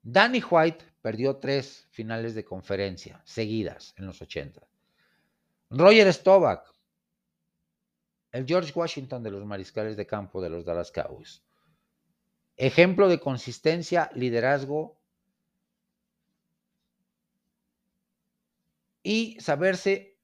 Danny 0.04 0.44
White 0.44 0.93
perdió 1.04 1.36
tres 1.36 1.86
finales 1.92 2.34
de 2.34 2.46
conferencia 2.46 3.22
seguidas 3.26 3.94
en 3.98 4.06
los 4.06 4.22
80. 4.22 4.66
Roger 5.70 6.14
Staubach, 6.14 6.64
el 8.32 8.48
George 8.48 8.72
Washington 8.74 9.22
de 9.22 9.30
los 9.30 9.46
mariscales 9.46 9.98
de 9.98 10.08
campo 10.08 10.42
de 10.42 10.50
los 10.50 10.64
Dallas 10.64 10.94
Cowboys. 10.94 11.44
Ejemplo 12.56 13.10
de 13.10 13.20
consistencia, 13.20 14.10
liderazgo 14.16 14.98
y 19.04 19.38
saberse 19.42 20.18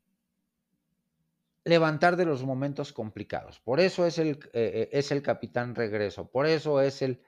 levantar 1.65 2.15
de 2.15 2.23
los 2.23 2.45
momentos 2.45 2.93
complicados. 2.93 3.59
Por 3.59 3.82
eso 3.82 4.05
es 4.05 4.17
el, 4.17 4.39
eh, 4.53 4.89
es 4.93 5.11
el 5.11 5.21
capitán 5.21 5.75
regreso, 5.75 6.32
por 6.32 6.45
eso 6.45 6.80
es 6.80 7.01
el, 7.01 7.21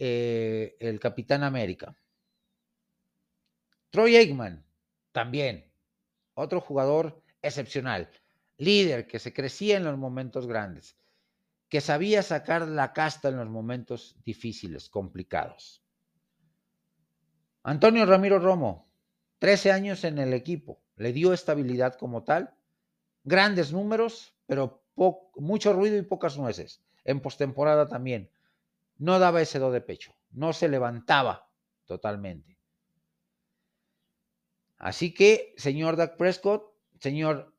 eh, 0.00 0.76
el 0.80 0.98
capitán 0.98 1.44
América. 1.44 1.96
Troy 3.92 4.16
Aikman, 4.16 4.64
también, 5.12 5.70
otro 6.32 6.62
jugador 6.62 7.22
excepcional, 7.42 8.10
líder 8.56 9.06
que 9.06 9.18
se 9.18 9.34
crecía 9.34 9.76
en 9.76 9.84
los 9.84 9.98
momentos 9.98 10.46
grandes, 10.46 10.96
que 11.68 11.82
sabía 11.82 12.22
sacar 12.22 12.66
la 12.66 12.94
casta 12.94 13.28
en 13.28 13.36
los 13.36 13.50
momentos 13.50 14.16
difíciles, 14.24 14.88
complicados. 14.88 15.84
Antonio 17.62 18.06
Ramiro 18.06 18.38
Romo, 18.38 18.90
13 19.40 19.72
años 19.72 20.04
en 20.04 20.18
el 20.18 20.32
equipo, 20.32 20.80
le 20.96 21.12
dio 21.12 21.34
estabilidad 21.34 21.96
como 21.96 22.24
tal, 22.24 22.54
grandes 23.24 23.72
números, 23.74 24.34
pero 24.46 24.86
mucho 25.36 25.74
ruido 25.74 25.98
y 25.98 26.02
pocas 26.02 26.38
nueces. 26.38 26.82
En 27.04 27.20
postemporada 27.20 27.88
también. 27.88 28.30
No 28.96 29.18
daba 29.18 29.42
ese 29.42 29.58
do 29.58 29.70
de 29.70 29.82
pecho, 29.82 30.14
no 30.30 30.54
se 30.54 30.70
levantaba 30.70 31.50
totalmente. 31.84 32.56
Así 34.82 35.14
que, 35.14 35.54
señor 35.56 35.94
Doug 35.94 36.16
Prescott, 36.16 36.74
señor 36.98 37.54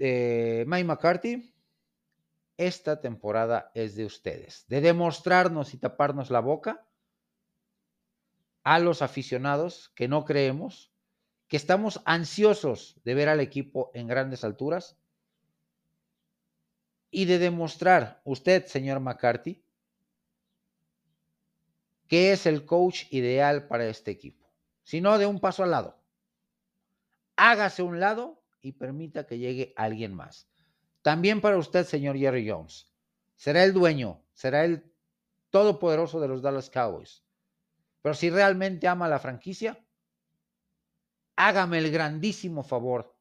eh, 0.00 0.64
Mike 0.66 0.84
McCarthy, 0.84 1.54
esta 2.56 3.00
temporada 3.00 3.70
es 3.72 3.94
de 3.94 4.04
ustedes, 4.04 4.66
de 4.66 4.80
demostrarnos 4.80 5.74
y 5.74 5.78
taparnos 5.78 6.28
la 6.28 6.40
boca 6.40 6.84
a 8.64 8.80
los 8.80 9.00
aficionados 9.00 9.92
que 9.94 10.08
no 10.08 10.24
creemos 10.24 10.92
que 11.46 11.56
estamos 11.56 12.02
ansiosos 12.04 13.00
de 13.04 13.14
ver 13.14 13.28
al 13.28 13.38
equipo 13.38 13.92
en 13.94 14.08
grandes 14.08 14.42
alturas 14.42 14.98
y 17.12 17.26
de 17.26 17.38
demostrar 17.38 18.22
usted, 18.24 18.66
señor 18.66 18.98
McCarthy, 18.98 19.62
que 22.08 22.32
es 22.32 22.44
el 22.46 22.64
coach 22.66 23.04
ideal 23.10 23.68
para 23.68 23.86
este 23.86 24.10
equipo. 24.10 24.52
Si 24.82 25.00
no, 25.00 25.16
de 25.16 25.26
un 25.26 25.38
paso 25.38 25.62
al 25.62 25.70
lado. 25.70 25.99
Hágase 27.36 27.82
un 27.82 28.00
lado 28.00 28.42
y 28.60 28.72
permita 28.72 29.26
que 29.26 29.38
llegue 29.38 29.72
alguien 29.76 30.14
más. 30.14 30.48
También 31.02 31.40
para 31.40 31.56
usted, 31.56 31.86
señor 31.86 32.16
Jerry 32.16 32.48
Jones. 32.48 32.92
Será 33.36 33.64
el 33.64 33.72
dueño, 33.72 34.22
será 34.32 34.64
el 34.64 34.92
todopoderoso 35.50 36.20
de 36.20 36.28
los 36.28 36.42
Dallas 36.42 36.70
Cowboys. 36.70 37.24
Pero 38.02 38.14
si 38.14 38.30
realmente 38.30 38.88
ama 38.88 39.08
la 39.08 39.18
franquicia, 39.18 39.84
hágame 41.36 41.78
el 41.78 41.90
grandísimo 41.90 42.62
favor 42.62 43.16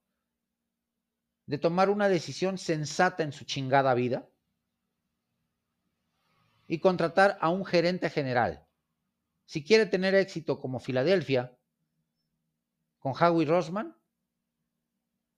de 1.46 1.58
tomar 1.58 1.90
una 1.90 2.10
decisión 2.10 2.58
sensata 2.58 3.24
en 3.24 3.32
su 3.32 3.46
chingada 3.46 3.94
vida 3.94 4.30
y 6.68 6.80
contratar 6.80 7.38
a 7.42 7.50
un 7.50 7.66
gerente 7.66 8.10
general. 8.10 8.68
Si 9.46 9.64
quiere 9.64 9.88
tener 9.88 10.14
éxito 10.14 10.60
como 10.60 10.80
Filadelfia, 10.80 11.58
con 13.00 13.14
Howie 13.20 13.48
Rosman, 13.48 13.99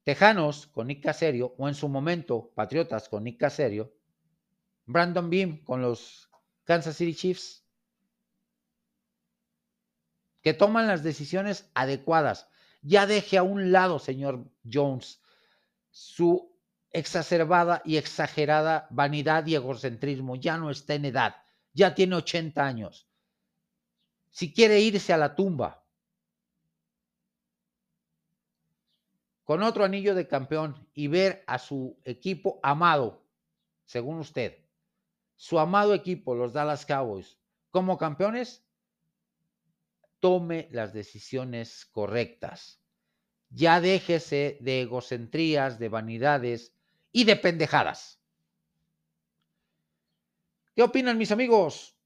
Tejanos 0.03 0.67
con 0.67 0.87
Nick 0.87 1.03
Caserio, 1.03 1.53
o 1.57 1.67
en 1.67 1.75
su 1.75 1.87
momento 1.87 2.51
Patriotas 2.55 3.07
con 3.07 3.23
Nick 3.23 3.39
Caserio, 3.39 3.93
Brandon 4.85 5.29
Beam 5.29 5.63
con 5.63 5.81
los 5.81 6.29
Kansas 6.63 6.97
City 6.97 7.13
Chiefs, 7.13 7.63
que 10.41 10.53
toman 10.53 10.87
las 10.87 11.03
decisiones 11.03 11.69
adecuadas. 11.75 12.49
Ya 12.81 13.05
deje 13.05 13.37
a 13.37 13.43
un 13.43 13.71
lado, 13.71 13.99
señor 13.99 14.43
Jones, 14.69 15.21
su 15.91 16.51
exacerbada 16.89 17.83
y 17.85 17.97
exagerada 17.97 18.87
vanidad 18.89 19.45
y 19.45 19.55
egocentrismo. 19.55 20.35
Ya 20.35 20.57
no 20.57 20.71
está 20.71 20.95
en 20.95 21.05
edad, 21.05 21.35
ya 21.73 21.93
tiene 21.93 22.15
80 22.15 22.65
años. 22.65 23.07
Si 24.31 24.51
quiere 24.51 24.79
irse 24.79 25.13
a 25.13 25.17
la 25.17 25.35
tumba 25.35 25.80
con 29.51 29.63
otro 29.63 29.83
anillo 29.83 30.15
de 30.15 30.29
campeón 30.29 30.87
y 30.93 31.07
ver 31.07 31.43
a 31.45 31.59
su 31.59 31.99
equipo 32.05 32.61
amado, 32.63 33.21
según 33.83 34.17
usted, 34.19 34.57
su 35.35 35.59
amado 35.59 35.93
equipo, 35.93 36.35
los 36.35 36.53
Dallas 36.53 36.85
Cowboys, 36.85 37.37
como 37.69 37.97
campeones, 37.97 38.65
tome 40.21 40.69
las 40.71 40.93
decisiones 40.93 41.85
correctas. 41.85 42.81
Ya 43.49 43.81
déjese 43.81 44.57
de 44.61 44.83
egocentrías, 44.83 45.79
de 45.79 45.89
vanidades 45.89 46.73
y 47.11 47.25
de 47.25 47.35
pendejadas. 47.35 48.21
¿Qué 50.77 50.81
opinan 50.81 51.17
mis 51.17 51.33
amigos? 51.33 51.97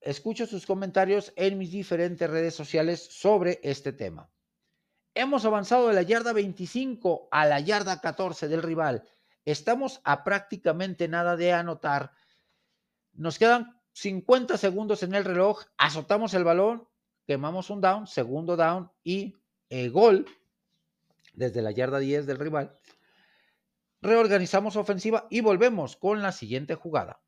Escucho 0.00 0.46
sus 0.46 0.66
comentarios 0.66 1.32
en 1.34 1.58
mis 1.58 1.72
diferentes 1.72 2.30
redes 2.30 2.54
sociales 2.54 3.02
sobre 3.02 3.58
este 3.64 3.92
tema. 3.92 4.31
Hemos 5.14 5.44
avanzado 5.44 5.88
de 5.88 5.94
la 5.94 6.02
yarda 6.02 6.32
25 6.32 7.28
a 7.30 7.44
la 7.44 7.60
yarda 7.60 8.00
14 8.00 8.48
del 8.48 8.62
rival. 8.62 9.04
Estamos 9.44 10.00
a 10.04 10.24
prácticamente 10.24 11.06
nada 11.06 11.36
de 11.36 11.52
anotar. 11.52 12.12
Nos 13.12 13.38
quedan 13.38 13.78
50 13.92 14.56
segundos 14.56 15.02
en 15.02 15.14
el 15.14 15.24
reloj. 15.24 15.64
Azotamos 15.76 16.32
el 16.32 16.44
balón, 16.44 16.88
quemamos 17.26 17.68
un 17.68 17.82
down, 17.82 18.06
segundo 18.06 18.56
down 18.56 18.90
y 19.04 19.36
eh, 19.68 19.90
gol 19.90 20.24
desde 21.34 21.60
la 21.60 21.72
yarda 21.72 21.98
10 21.98 22.26
del 22.26 22.38
rival. 22.38 22.78
Reorganizamos 24.00 24.76
ofensiva 24.76 25.26
y 25.30 25.42
volvemos 25.42 25.96
con 25.96 26.22
la 26.22 26.32
siguiente 26.32 26.74
jugada. 26.74 27.20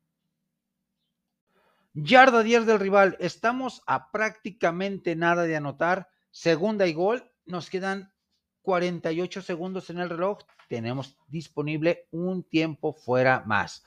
Yarda 1.93 2.41
10 2.41 2.65
del 2.65 2.79
rival. 2.79 3.15
Estamos 3.19 3.83
a 3.85 4.11
prácticamente 4.11 5.15
nada 5.15 5.43
de 5.43 5.55
anotar. 5.55 6.09
Segunda 6.31 6.87
y 6.87 6.93
gol 6.93 7.31
nos 7.45 7.69
quedan 7.69 8.11
48 8.61 9.41
segundos 9.41 9.89
en 9.89 9.99
el 9.99 10.09
reloj. 10.09 10.39
Tenemos 10.67 11.17
disponible 11.27 12.07
un 12.11 12.43
tiempo 12.43 12.93
fuera 12.93 13.43
más. 13.45 13.85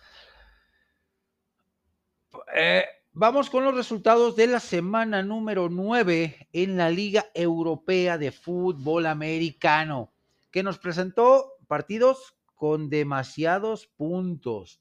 Eh, 2.55 2.85
vamos 3.13 3.51
con 3.51 3.65
los 3.65 3.75
resultados 3.75 4.37
de 4.37 4.47
la 4.47 4.61
semana 4.61 5.23
número 5.23 5.69
9 5.69 6.49
en 6.53 6.77
la 6.77 6.91
Liga 6.91 7.27
Europea 7.35 8.19
de 8.19 8.31
Fútbol 8.31 9.07
Americano, 9.07 10.13
que 10.51 10.63
nos 10.63 10.79
presentó 10.79 11.55
partidos 11.67 12.37
con 12.55 12.89
demasiados 12.89 13.87
puntos. 13.87 14.81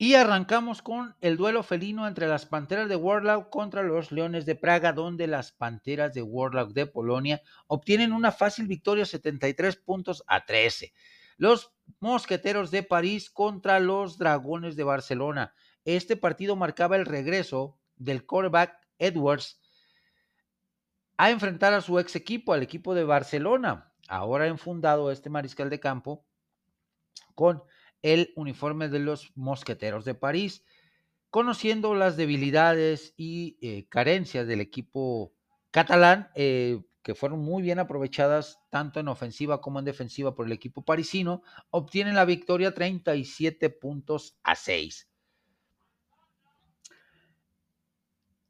Y 0.00 0.14
arrancamos 0.14 0.80
con 0.80 1.16
el 1.20 1.36
duelo 1.36 1.64
felino 1.64 2.06
entre 2.06 2.28
las 2.28 2.46
Panteras 2.46 2.88
de 2.88 2.94
Warlock 2.94 3.50
contra 3.50 3.82
los 3.82 4.12
Leones 4.12 4.46
de 4.46 4.54
Praga, 4.54 4.92
donde 4.92 5.26
las 5.26 5.50
Panteras 5.50 6.14
de 6.14 6.22
Warlock 6.22 6.72
de 6.72 6.86
Polonia 6.86 7.42
obtienen 7.66 8.12
una 8.12 8.30
fácil 8.30 8.68
victoria 8.68 9.04
73 9.04 9.74
puntos 9.78 10.22
a 10.28 10.46
13. 10.46 10.92
Los 11.36 11.72
Mosqueteros 11.98 12.70
de 12.70 12.84
París 12.84 13.28
contra 13.28 13.80
los 13.80 14.18
Dragones 14.18 14.76
de 14.76 14.84
Barcelona. 14.84 15.52
Este 15.84 16.16
partido 16.16 16.54
marcaba 16.54 16.94
el 16.94 17.04
regreso 17.04 17.76
del 17.96 18.24
quarterback 18.24 18.78
Edwards 18.98 19.60
a 21.16 21.30
enfrentar 21.30 21.74
a 21.74 21.80
su 21.80 21.98
ex 21.98 22.14
equipo, 22.14 22.52
al 22.52 22.62
equipo 22.62 22.94
de 22.94 23.02
Barcelona. 23.02 23.92
Ahora 24.06 24.46
enfundado 24.46 25.10
este 25.10 25.28
mariscal 25.28 25.70
de 25.70 25.80
campo 25.80 26.24
con 27.34 27.64
el 28.02 28.32
uniforme 28.36 28.88
de 28.88 28.98
los 29.00 29.32
Mosqueteros 29.34 30.04
de 30.04 30.14
París, 30.14 30.64
conociendo 31.30 31.94
las 31.94 32.16
debilidades 32.16 33.14
y 33.16 33.58
eh, 33.60 33.86
carencias 33.88 34.46
del 34.46 34.60
equipo 34.60 35.34
catalán, 35.70 36.30
eh, 36.34 36.80
que 37.02 37.14
fueron 37.14 37.40
muy 37.40 37.62
bien 37.62 37.78
aprovechadas 37.78 38.58
tanto 38.70 39.00
en 39.00 39.08
ofensiva 39.08 39.60
como 39.60 39.78
en 39.78 39.84
defensiva 39.84 40.34
por 40.34 40.46
el 40.46 40.52
equipo 40.52 40.82
parisino, 40.84 41.42
obtienen 41.70 42.14
la 42.14 42.24
victoria 42.24 42.74
37 42.74 43.70
puntos 43.70 44.38
a 44.42 44.54
6. 44.54 45.08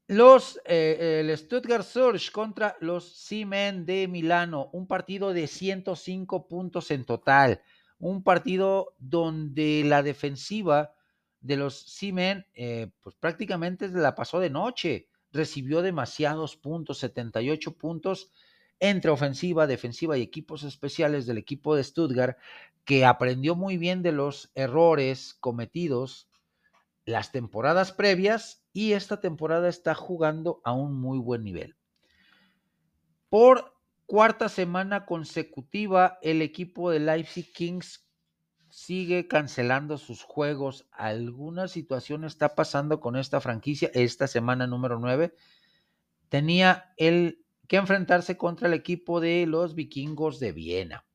Los, 0.07 0.59
eh, 0.65 1.19
el 1.21 1.37
Stuttgart 1.37 1.85
Surge 1.85 2.31
contra 2.31 2.75
los 2.79 3.15
Siemens 3.15 3.85
de 3.85 4.07
Milano, 4.07 4.69
un 4.73 4.87
partido 4.87 5.33
de 5.33 5.45
105 5.45 6.47
puntos 6.47 6.89
en 6.89 7.05
total 7.05 7.61
un 7.99 8.23
partido 8.23 8.95
donde 8.97 9.83
la 9.85 10.01
defensiva 10.03 10.93
de 11.41 11.57
los 11.57 11.79
Siemens, 11.79 12.45
eh, 12.53 12.91
pues 13.01 13.15
prácticamente 13.15 13.87
la 13.89 14.15
pasó 14.15 14.39
de 14.39 14.49
noche, 14.49 15.07
recibió 15.31 15.81
demasiados 15.81 16.55
puntos, 16.55 16.97
78 16.99 17.77
puntos 17.77 18.31
entre 18.79 19.11
ofensiva, 19.11 19.67
defensiva 19.67 20.17
y 20.17 20.21
equipos 20.21 20.63
especiales 20.63 21.25
del 21.25 21.37
equipo 21.37 21.75
de 21.75 21.83
Stuttgart, 21.83 22.37
que 22.85 23.05
aprendió 23.05 23.55
muy 23.55 23.77
bien 23.77 24.01
de 24.01 24.13
los 24.13 24.51
errores 24.55 25.35
cometidos 25.39 26.29
las 27.05 27.31
temporadas 27.31 27.91
previas 27.91 28.63
y 28.71 28.93
esta 28.93 29.19
temporada 29.19 29.67
está 29.67 29.95
jugando 29.95 30.61
a 30.63 30.73
un 30.73 30.99
muy 30.99 31.17
buen 31.17 31.43
nivel. 31.43 31.75
Por 33.29 33.78
cuarta 34.09 34.49
semana 34.49 35.05
consecutiva, 35.05 36.17
el 36.23 36.41
equipo 36.41 36.89
de 36.89 36.99
Leipzig 36.99 37.53
Kings 37.53 38.09
sigue 38.67 39.27
cancelando 39.27 39.99
sus 39.99 40.23
juegos. 40.23 40.87
Alguna 40.91 41.67
situación 41.67 42.23
está 42.23 42.55
pasando 42.55 42.99
con 42.99 43.15
esta 43.15 43.39
franquicia. 43.39 43.91
Esta 43.93 44.25
semana 44.25 44.65
número 44.65 44.97
9 44.97 45.35
tenía 46.27 46.91
el 46.97 47.45
que 47.67 47.77
enfrentarse 47.77 48.35
contra 48.35 48.67
el 48.67 48.73
equipo 48.73 49.21
de 49.21 49.45
los 49.45 49.75
vikingos 49.75 50.39
de 50.39 50.53
Viena. 50.53 51.05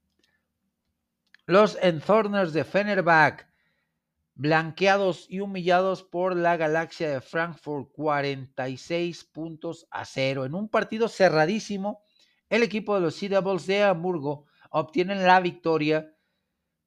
Los 1.47 1.77
Enthorners 1.83 2.53
de 2.53 2.63
Fenerbahce, 2.63 3.45
blanqueados 4.37 5.27
y 5.29 5.41
humillados 5.41 6.05
por 6.05 6.37
la 6.37 6.57
galaxia 6.57 7.11
de 7.11 7.21
Frankfurt, 7.21 7.91
46 7.91 9.25
puntos 9.25 9.89
a 9.91 10.05
cero. 10.05 10.45
En 10.45 10.55
un 10.55 10.69
partido 10.69 11.09
cerradísimo, 11.09 12.04
el 12.49 12.63
equipo 12.63 12.95
de 12.95 13.01
los 13.01 13.15
Sea 13.15 13.41
Devils 13.41 13.67
de 13.67 13.83
Hamburgo 13.83 14.47
obtienen 14.71 15.25
la 15.25 15.41
victoria 15.41 16.15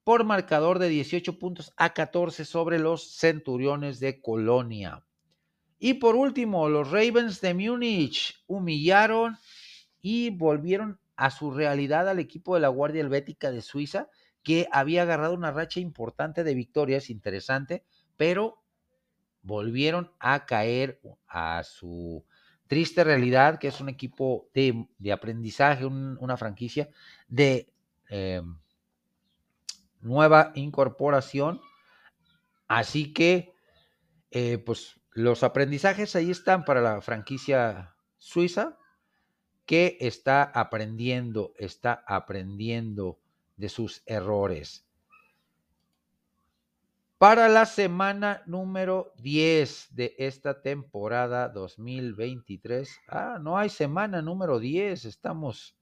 por 0.04 0.24
marcador 0.24 0.78
de 0.78 0.88
18 0.88 1.38
puntos 1.38 1.72
a 1.76 1.92
14 1.92 2.44
sobre 2.44 2.78
los 2.78 3.16
Centuriones 3.18 4.00
de 4.00 4.20
Colonia. 4.22 5.04
Y 5.78 5.94
por 5.94 6.16
último, 6.16 6.68
los 6.68 6.90
Ravens 6.90 7.40
de 7.40 7.54
Múnich 7.54 8.42
humillaron 8.46 9.36
y 10.00 10.30
volvieron 10.30 11.00
a 11.16 11.30
su 11.30 11.50
realidad 11.50 12.08
al 12.08 12.18
equipo 12.18 12.54
de 12.54 12.60
la 12.60 12.68
Guardia 12.68 13.02
Helvética 13.02 13.50
de 13.50 13.60
Suiza, 13.60 14.08
que 14.42 14.68
había 14.72 15.02
agarrado 15.02 15.34
una 15.34 15.50
racha 15.50 15.80
importante 15.80 16.44
de 16.44 16.54
victorias, 16.54 17.10
interesante, 17.10 17.84
pero 18.16 18.62
volvieron 19.42 20.12
a 20.18 20.46
caer 20.46 21.00
a 21.26 21.62
su 21.64 22.24
triste 22.68 23.02
realidad, 23.02 23.58
que 23.58 23.68
es 23.68 23.80
un 23.80 23.88
equipo 23.88 24.48
de, 24.54 24.86
aprendizaje, 25.12 25.84
una 25.86 26.36
franquicia 26.36 26.88
de 27.26 27.72
eh, 28.10 28.42
nueva 30.00 30.52
incorporación. 30.54 31.60
Así 32.68 33.12
que, 33.12 33.52
eh, 34.30 34.58
pues 34.58 35.00
los 35.12 35.42
aprendizajes 35.42 36.14
ahí 36.14 36.30
están 36.30 36.64
para 36.64 36.80
la 36.80 37.00
franquicia 37.00 37.94
suiza 38.18 38.78
que 39.66 39.96
está 40.00 40.42
aprendiendo, 40.42 41.52
está 41.58 42.04
aprendiendo 42.06 43.18
de 43.56 43.68
sus 43.68 44.02
errores. 44.06 44.87
Para 47.18 47.48
la 47.48 47.66
semana 47.66 48.44
número 48.46 49.12
10 49.16 49.88
de 49.90 50.14
esta 50.18 50.62
temporada 50.62 51.48
2023. 51.48 53.00
Ah, 53.08 53.38
no 53.40 53.58
hay 53.58 53.70
semana 53.70 54.22
número 54.22 54.60
10. 54.60 55.04
Estamos 55.04 55.76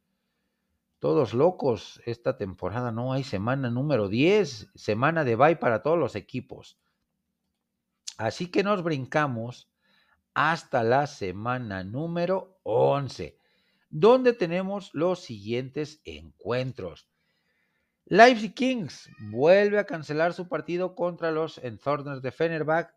todos 0.99 1.35
locos 1.35 2.01
esta 2.07 2.39
temporada. 2.39 2.91
No 2.91 3.13
hay 3.13 3.23
semana 3.23 3.69
número 3.69 4.09
10. 4.09 4.71
Semana 4.75 5.25
de 5.25 5.37
bye 5.37 5.57
para 5.57 5.83
todos 5.83 5.99
los 5.99 6.17
equipos. 6.17 6.79
Así 8.17 8.51
que 8.51 8.63
nos 8.63 8.83
brincamos 8.83 9.71
hasta 10.33 10.83
la 10.85 11.07
semana 11.07 11.85
número 11.85 12.61
11, 12.63 13.39
donde 13.91 14.33
tenemos 14.33 14.89
los 14.95 15.21
siguientes 15.21 16.01
encuentros. 16.07 17.11
Leipzig 18.09 18.55
Kings 18.55 19.11
vuelve 19.19 19.81
a 19.81 19.85
cancelar 19.85 20.33
su 20.33 20.49
partido 20.49 20.95
contra 20.95 21.33
los 21.33 21.59
Enthorners 21.59 22.23
de 22.23 22.31
Fenerbahce 22.31 22.95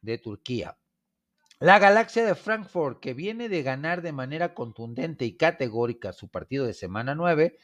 de 0.00 0.18
Turquía. 0.18 0.76
La 1.60 1.78
Galaxia 1.78 2.26
de 2.26 2.34
Frankfurt, 2.34 2.98
que 2.98 3.14
viene 3.14 3.48
de 3.48 3.62
ganar 3.62 4.02
de 4.02 4.10
manera 4.10 4.52
contundente 4.52 5.24
y 5.24 5.36
categórica 5.36 6.12
su 6.12 6.28
partido 6.28 6.66
de 6.66 6.74
semana 6.74 7.14
9, 7.14 7.56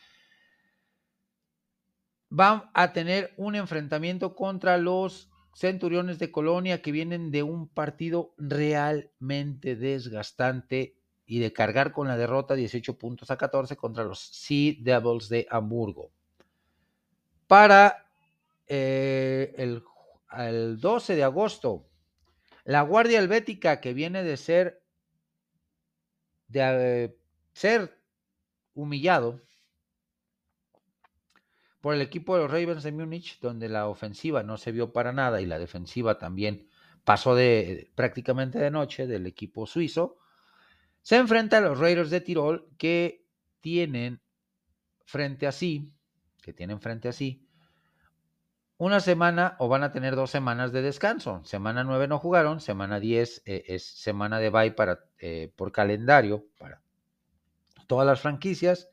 va 2.31 2.71
a 2.75 2.93
tener 2.93 3.35
un 3.37 3.57
enfrentamiento 3.57 4.37
contra 4.37 4.79
los 4.79 5.31
Centuriones 5.55 6.21
de 6.21 6.31
Colonia 6.31 6.81
que 6.81 6.93
vienen 6.93 7.33
de 7.33 7.43
un 7.43 7.69
partido 7.69 8.35
realmente 8.39 9.75
desgastante 9.75 10.97
y 11.27 11.41
de 11.41 11.53
cargar 11.53 11.93
con 11.93 12.07
la 12.07 12.17
derrota 12.17 12.55
18 12.55 12.97
puntos 12.99 13.33
a 13.33 13.37
14 13.37 13.77
contra 13.77 14.05
los 14.05 14.21
Sea 14.21 14.75
Devils 14.79 15.29
de 15.29 15.47
Hamburgo. 15.51 16.13
Para 17.53 18.07
eh, 18.67 19.55
el, 19.59 19.85
el 20.39 20.81
12 20.81 21.17
de 21.17 21.23
agosto, 21.23 21.87
la 22.65 22.81
Guardia 22.81 23.19
Helvética 23.19 23.79
que 23.83 23.93
viene 23.93 24.23
de 24.23 24.39
ser 24.39 24.83
de 26.49 26.61
eh, 26.63 27.19
ser 27.53 28.01
humillado 28.73 29.43
por 31.83 31.93
el 31.95 32.01
equipo 32.01 32.37
de 32.37 32.45
los 32.45 32.51
Ravens 32.51 32.85
de 32.85 32.93
Múnich, 32.93 33.39
donde 33.41 33.69
la 33.69 33.87
ofensiva 33.87 34.43
no 34.43 34.57
se 34.57 34.73
vio 34.73 34.95
para 34.95 35.13
nada 35.13 35.43
y 35.43 35.45
la 35.45 35.59
defensiva 35.59 36.17
también 36.17 36.71
pasó 37.05 37.35
de 37.35 37.93
prácticamente 37.95 38.61
de 38.61 38.71
noche 38.71 39.07
del 39.07 39.27
equipo 39.27 39.67
suizo, 39.67 40.17
se 41.03 41.17
enfrenta 41.17 41.59
a 41.59 41.61
los 41.61 41.79
Raiders 41.79 42.09
de 42.09 42.23
Tirol 42.23 42.71
que 42.79 43.27
tienen 43.61 44.23
frente 45.05 45.47
a 45.47 45.53
sí, 45.53 45.93
que 46.43 46.53
tienen 46.53 46.81
frente 46.81 47.09
a 47.09 47.13
sí, 47.13 47.42
una 48.83 48.99
semana 48.99 49.55
o 49.61 49.69
van 49.69 49.85
a 49.85 49.93
tener 49.93 50.17
dos 50.17 50.33
semanas 50.33 50.73
de 50.73 50.83
descanso. 50.83 51.41
Semana 51.45 51.85
9 51.85 52.09
no 52.09 52.19
jugaron, 52.19 52.61
semana 52.61 52.99
10 52.99 53.43
eh, 53.47 53.63
es 53.69 53.85
semana 53.85 54.41
de 54.41 54.51
bye 54.51 54.73
para, 54.73 55.05
eh, 55.21 55.53
por 55.55 55.71
calendario 55.71 56.49
para 56.59 56.83
todas 57.87 58.05
las 58.05 58.21
franquicias 58.21 58.91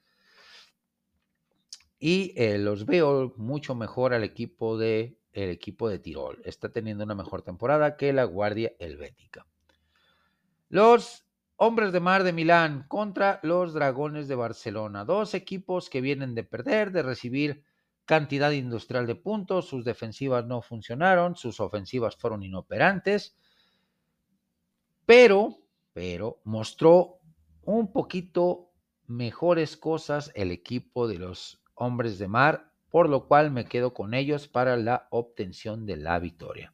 y 1.97 2.35
eh, 2.37 2.59
los 2.59 2.85
veo 2.85 3.33
mucho 3.37 3.73
mejor 3.73 4.13
al 4.13 4.23
equipo 4.23 4.77
de 4.77 5.17
el 5.33 5.49
equipo 5.49 5.89
de 5.89 5.97
Tirol. 5.97 6.39
Está 6.45 6.69
teniendo 6.69 7.03
una 7.03 7.15
mejor 7.15 7.41
temporada 7.41 7.97
que 7.97 8.13
la 8.13 8.25
Guardia 8.25 8.73
Helvética. 8.77 9.47
Los 10.67 11.25
Hombres 11.55 11.91
de 11.93 11.99
Mar 11.99 12.23
de 12.23 12.31
Milán 12.31 12.85
contra 12.87 13.39
los 13.41 13.73
Dragones 13.73 14.27
de 14.27 14.35
Barcelona. 14.35 15.03
Dos 15.03 15.33
equipos 15.33 15.89
que 15.89 15.99
vienen 15.99 16.35
de 16.35 16.43
perder, 16.43 16.91
de 16.91 17.01
recibir 17.01 17.63
cantidad 18.10 18.49
industrial 18.49 19.05
de 19.05 19.14
puntos. 19.14 19.68
Sus 19.68 19.86
defensivas 19.86 20.43
no 20.43 20.64
funcionaron, 20.64 21.36
sus 21.36 21.60
ofensivas 21.60 22.16
fueron 22.16 22.41
inoperantes. 22.41 23.38
Pero, 25.05 25.60
pero 25.93 26.41
mostró 26.43 27.20
un 27.62 27.93
poquito 27.93 28.72
mejores 29.05 29.78
cosas 29.78 30.32
el 30.34 30.49
equipo 30.49 31.07
de 31.07 31.20
los 31.20 31.62
hombres 31.76 32.18
de 32.18 32.28
mar, 32.28 32.74
por 32.89 33.07
lo 33.07 33.28
cual 33.28 33.51
me 33.51 33.66
quedo 33.66 33.93
con 33.93 34.16
ellos 34.16 34.47
para 34.47 34.76
la 34.76 35.07
obtención 35.12 35.86
de 35.86 35.97
la 35.97 36.18
victoria. 36.18 36.74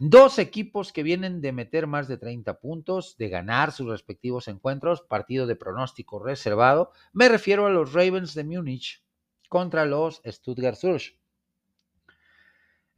Dos 0.00 0.40
equipos 0.40 0.92
que 0.92 1.04
vienen 1.04 1.40
de 1.40 1.52
meter 1.52 1.86
más 1.86 2.08
de 2.08 2.18
30 2.18 2.58
puntos, 2.58 3.16
de 3.16 3.28
ganar 3.28 3.70
sus 3.70 3.86
respectivos 3.86 4.48
encuentros, 4.48 5.02
partido 5.02 5.46
de 5.46 5.54
pronóstico 5.54 6.18
reservado. 6.18 6.90
Me 7.12 7.28
refiero 7.28 7.66
a 7.66 7.70
los 7.70 7.92
Ravens 7.92 8.34
de 8.34 8.42
Múnich 8.42 9.04
contra 9.48 9.84
los 9.84 10.22
Stuttgart 10.26 10.76
Surge. 10.76 11.18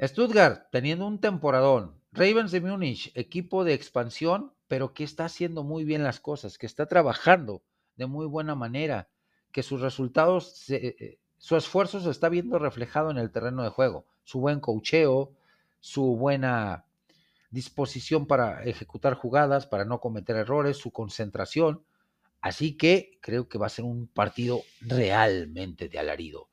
Stuttgart 0.01 0.69
teniendo 0.71 1.07
un 1.07 1.21
temporadón. 1.21 2.01
Ravens 2.13 2.51
de 2.51 2.61
Múnich, 2.61 3.13
equipo 3.15 3.65
de 3.65 3.75
expansión, 3.75 4.53
pero 4.67 4.95
que 4.95 5.05
está 5.05 5.27
haciendo 5.27 5.63
muy 5.63 5.85
bien 5.85 6.03
las 6.03 6.21
cosas, 6.21 6.59
que 6.59 6.67
está 6.67 6.87
trabajando 6.87 7.63
de 7.97 8.07
muy 8.07 8.27
buena 8.27 8.55
manera, 8.55 9.09
que 9.53 9.63
sus 9.63 9.81
resultados, 9.81 10.57
se, 10.57 10.77
eh, 10.77 11.19
su 11.39 11.57
esfuerzo 11.57 12.01
se 12.01 12.11
está 12.11 12.29
viendo 12.29 12.59
reflejado 12.59 13.11
en 13.11 13.19
el 13.19 13.31
terreno 13.31 13.63
de 13.63 13.71
juego. 13.71 14.07
Su 14.25 14.41
buen 14.41 14.61
cocheo, 14.61 15.33
su 15.81 16.17
buena 16.17 16.85
disposición 17.51 18.27
para 18.27 18.63
ejecutar 18.65 19.15
jugadas, 19.15 19.67
para 19.67 19.85
no 19.85 20.01
cometer 20.01 20.37
errores, 20.37 20.77
su 20.77 20.93
concentración. 20.93 21.85
Así 22.41 22.77
que 22.77 23.19
creo 23.21 23.49
que 23.49 23.59
va 23.59 23.67
a 23.67 23.71
ser 23.71 23.85
un 23.85 24.07
partido 24.09 24.63
realmente 24.81 25.89
de 25.89 25.99
alarido. 25.99 26.49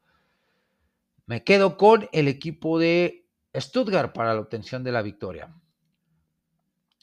Me 1.25 1.43
quedo 1.43 1.77
con 1.77 2.09
el 2.11 2.27
equipo 2.27 2.79
de 2.79 3.27
Stuttgart 3.55 4.13
para 4.13 4.33
la 4.33 4.39
obtención 4.39 4.83
de 4.83 4.91
la 4.91 5.01
victoria. 5.01 5.53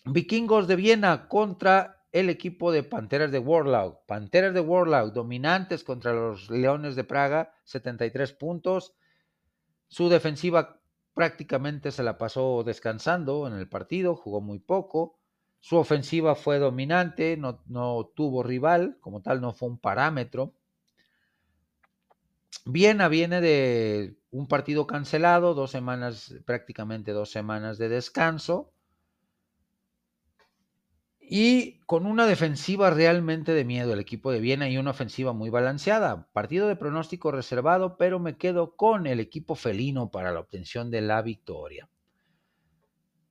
Vikingos 0.04 0.68
de 0.68 0.76
Viena 0.76 1.28
contra 1.28 2.06
el 2.12 2.30
equipo 2.30 2.70
de 2.70 2.82
Panteras 2.82 3.32
de 3.32 3.38
Warlock. 3.38 4.06
Panteras 4.06 4.54
de 4.54 4.60
Warlock 4.60 5.12
dominantes 5.12 5.82
contra 5.82 6.12
los 6.12 6.50
Leones 6.50 6.94
de 6.94 7.04
Praga, 7.04 7.54
73 7.64 8.32
puntos. 8.34 8.94
Su 9.88 10.08
defensiva 10.08 10.80
prácticamente 11.14 11.90
se 11.90 12.02
la 12.02 12.18
pasó 12.18 12.62
descansando 12.64 13.46
en 13.46 13.54
el 13.54 13.68
partido, 13.68 14.14
jugó 14.14 14.40
muy 14.40 14.58
poco. 14.58 15.18
Su 15.64 15.78
ofensiva 15.78 16.34
fue 16.34 16.58
dominante, 16.58 17.38
no, 17.38 17.62
no 17.64 18.10
tuvo 18.14 18.42
rival, 18.42 18.98
como 19.00 19.22
tal 19.22 19.40
no 19.40 19.54
fue 19.54 19.70
un 19.70 19.78
parámetro. 19.78 20.52
Viena 22.66 23.08
viene 23.08 23.40
de 23.40 24.14
un 24.30 24.46
partido 24.46 24.86
cancelado, 24.86 25.54
dos 25.54 25.70
semanas, 25.70 26.34
prácticamente 26.44 27.12
dos 27.12 27.30
semanas 27.30 27.78
de 27.78 27.88
descanso 27.88 28.74
y 31.18 31.80
con 31.86 32.04
una 32.04 32.26
defensiva 32.26 32.90
realmente 32.90 33.54
de 33.54 33.64
miedo 33.64 33.94
el 33.94 34.00
equipo 34.00 34.30
de 34.30 34.40
Viena 34.40 34.68
y 34.68 34.76
una 34.76 34.90
ofensiva 34.90 35.32
muy 35.32 35.48
balanceada. 35.48 36.28
Partido 36.34 36.68
de 36.68 36.76
pronóstico 36.76 37.32
reservado, 37.32 37.96
pero 37.96 38.20
me 38.20 38.36
quedo 38.36 38.76
con 38.76 39.06
el 39.06 39.18
equipo 39.18 39.54
felino 39.54 40.10
para 40.10 40.30
la 40.30 40.40
obtención 40.40 40.90
de 40.90 41.00
la 41.00 41.22
victoria. 41.22 41.88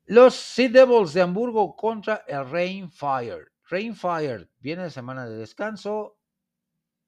Los 0.05 0.35
Sea 0.35 0.69
Devils 0.69 1.13
de 1.13 1.21
Hamburgo 1.21 1.75
contra 1.75 2.25
el 2.27 2.49
Rainfire. 2.49 3.47
Rainfire 3.69 4.49
viene 4.59 4.83
de 4.83 4.89
semana 4.89 5.25
de 5.25 5.37
descanso, 5.37 6.17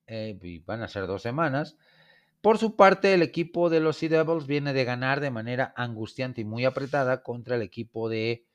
eh, 0.07 0.39
van 0.65 0.81
a 0.81 0.87
ser 0.87 1.05
dos 1.05 1.21
semanas. 1.21 1.77
Por 2.41 2.57
su 2.57 2.75
parte, 2.75 3.13
el 3.13 3.21
equipo 3.21 3.69
de 3.69 3.81
los 3.81 3.97
Sea 3.97 4.09
Devils 4.09 4.47
viene 4.47 4.71
de 4.71 4.85
ganar 4.85 5.19
de 5.19 5.31
manera 5.31 5.73
angustiante 5.75 6.41
y 6.41 6.45
muy 6.45 6.63
apretada 6.63 7.21
contra 7.21 7.55
el 7.57 7.63
equipo 7.63 8.07
de 8.07 8.45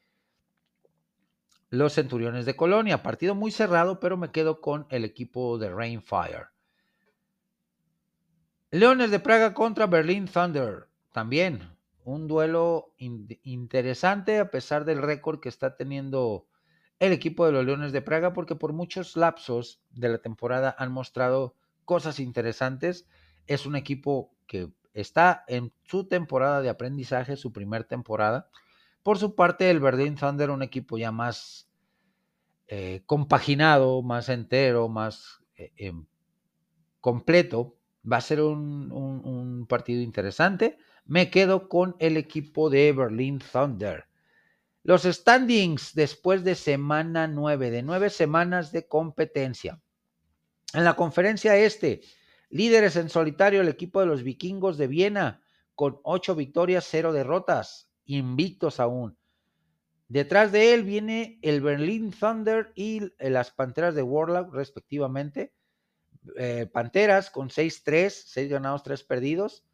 los 1.69 1.93
Centuriones 1.93 2.47
de 2.47 2.57
Colonia. 2.57 3.03
Partido 3.03 3.35
muy 3.35 3.51
cerrado, 3.51 4.01
pero 4.01 4.17
me 4.17 4.31
quedo 4.31 4.61
con 4.61 4.87
el 4.91 5.05
equipo 5.05 5.59
de 5.59 5.71
Rainfire. 5.71 6.47
Leones 8.71 9.11
de 9.11 9.21
Praga 9.21 9.53
contra 9.53 9.87
Berlin 9.87 10.27
Thunder. 10.27 10.89
También 11.13 11.77
un 12.05 12.29
duelo 12.29 12.95
interesante 12.99 14.39
a 14.39 14.51
pesar 14.51 14.85
del 14.85 15.03
récord 15.03 15.41
que 15.41 15.49
está 15.49 15.77
teniendo 15.77 16.47
el 16.99 17.13
equipo 17.13 17.47
de 17.47 17.53
los 17.53 17.65
Leones 17.65 17.93
de 17.93 18.03
Praga, 18.03 18.33
porque 18.33 18.57
por 18.57 18.73
muchos 18.73 19.17
lapsos 19.17 19.83
de 19.91 20.09
la 20.09 20.19
temporada 20.19 20.75
han 20.79 20.93
mostrado 20.93 21.55
cosas 21.85 22.21
interesantes. 22.21 23.07
Es 23.47 23.67
un 23.67 23.77
equipo 23.77 24.35
que 24.47 24.71
está 24.93 25.45
en 25.49 25.73
su 25.85 26.09
temporada 26.09 26.61
de 26.61 26.69
aprendizaje, 26.69 27.37
su 27.37 27.53
primer 27.53 27.85
temporada 27.85 28.51
por 29.03 29.19
su 29.19 29.35
parte, 29.35 29.71
el 29.71 29.81
Berlin 29.81 30.17
Thunder, 30.17 30.51
un 30.51 30.63
equipo 30.63 30.99
ya 30.99 31.11
más 31.11 31.71
eh, 32.69 33.03
compaginado, 33.07 34.03
más 34.03 34.29
entero, 34.29 34.89
más 34.89 35.43
eh, 35.57 35.73
em, 35.77 36.07
completo, 37.01 37.77
va 38.11 38.19
a 38.19 38.21
ser 38.21 38.43
un, 38.43 38.93
un, 38.93 39.67
partido 39.67 40.03
interesante. 40.03 40.79
Me 41.05 41.31
quedo 41.31 41.69
con 41.69 41.97
el 41.99 42.17
equipo 42.17 42.71
de 42.71 42.93
Berlin 42.93 43.41
Thunder. 43.41 44.05
Los 44.83 45.03
standings 45.03 45.95
después 45.95 46.45
de 46.45 46.55
semana 46.55 47.27
9, 47.27 47.71
de 47.71 47.83
nueve 47.83 48.11
semanas 48.11 48.73
de 48.73 48.87
competencia. 48.87 49.81
En 50.73 50.85
la 50.85 50.95
conferencia 50.95 51.57
este, 51.57 52.01
líderes 52.49 52.97
en 52.97 53.09
solitario 53.09 53.61
el 53.61 53.69
equipo 53.69 54.01
de 54.01 54.07
los 54.07 54.23
vikingos 54.23 54.79
de 54.79 54.87
Viena 54.87 55.43
con 55.75 56.01
ocho 56.03 56.35
victorias, 56.35 56.87
cero 56.89 57.13
derrotas 57.13 57.91
invictos 58.05 58.81
aún. 58.81 59.17
Detrás 60.09 60.51
de 60.51 60.75
él 60.75 60.83
viene 60.83 61.39
el 61.43 61.61
Berlin 61.61 62.11
Thunder 62.11 62.73
y 62.75 63.01
las 63.21 63.53
Panteras 63.53 63.95
de 63.95 64.03
Warlock, 64.03 64.53
respectivamente. 64.53 65.55
Eh, 66.37 66.67
Panteras 66.71 67.31
con 67.31 67.49
6-3, 67.49 68.11
6 68.11 68.51
ganados, 68.51 68.83
3 68.83 69.05
perdidos. 69.05 69.65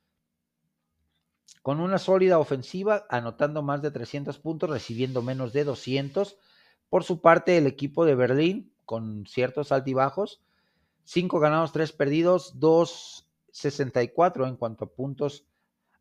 Con 1.67 1.81
una 1.81 1.99
sólida 1.99 2.39
ofensiva, 2.39 3.07
anotando 3.09 3.61
más 3.61 3.83
de 3.83 3.91
300 3.91 4.39
puntos, 4.39 4.71
recibiendo 4.71 5.21
menos 5.21 5.53
de 5.53 5.65
200. 5.65 6.39
Por 6.89 7.03
su 7.03 7.21
parte, 7.21 7.59
el 7.59 7.67
equipo 7.67 8.05
de 8.05 8.15
Berlín, 8.15 8.73
con 8.85 9.27
ciertos 9.27 9.73
altibajos, 9.73 10.41
5 11.03 11.41
ganados, 11.41 11.73
3 11.73 11.91
perdidos, 11.91 12.61
2.64 12.61 14.47
en 14.47 14.55
cuanto 14.55 14.85
a 14.85 14.93
puntos 14.93 15.45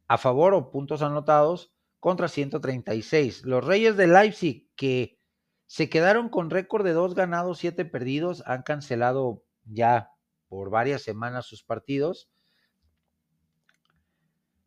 a 0.08 0.20
favor 0.20 0.54
o 0.54 0.70
puntos 0.70 1.02
anotados 1.02 1.74
contra 2.00 2.28
136. 2.28 3.44
Los 3.44 3.66
Reyes 3.66 3.98
de 3.98 4.06
Leipzig, 4.06 4.70
que 4.76 5.20
se 5.66 5.90
quedaron 5.90 6.30
con 6.30 6.52
récord 6.52 6.86
de 6.86 6.94
dos 6.94 7.16
ganados, 7.16 7.58
siete 7.58 7.86
perdidos, 7.86 8.44
han 8.46 8.62
cancelado 8.62 9.44
ya 9.64 10.12
por 10.48 10.70
varias 10.70 11.02
semanas 11.02 11.48
sus 11.48 11.64
partidos. 11.64 12.30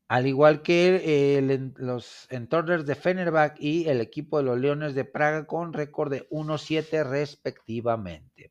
Al 0.08 0.26
igual 0.26 0.62
que 0.62 1.70
los 1.76 2.26
entorners 2.30 2.86
de 2.86 2.94
Fenerbahce 2.94 3.62
y 3.62 3.88
el 3.88 4.00
equipo 4.00 4.38
de 4.38 4.44
los 4.44 4.58
Leones 4.58 4.94
de 4.94 5.04
Praga 5.04 5.46
con 5.46 5.72
récord 5.72 6.10
de 6.10 6.28
1-7 6.30 7.04
respectivamente. 7.04 8.50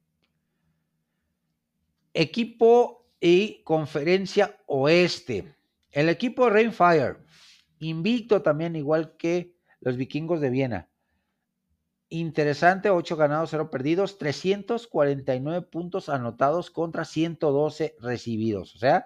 Equipo 2.14 3.08
y 3.20 3.64
conferencia 3.64 4.55
oeste. 4.68 5.55
El 5.91 6.10
equipo 6.10 6.49
Rainfire 6.49 7.18
Invicto 7.80 8.41
también, 8.41 8.76
igual 8.76 9.16
que 9.18 9.55
los 9.82 9.97
vikingos 9.97 10.41
de 10.41 10.49
Viena. 10.49 10.89
Interesante, 12.10 12.89
8 12.89 13.16
ganados, 13.18 13.49
0 13.51 13.70
perdidos, 13.70 14.18
349 14.18 15.68
puntos 15.68 16.10
anotados 16.10 16.72
contra 16.72 17.05
112 17.05 17.95
recibidos. 17.99 18.76
O 18.76 18.80
sea, 18.80 19.05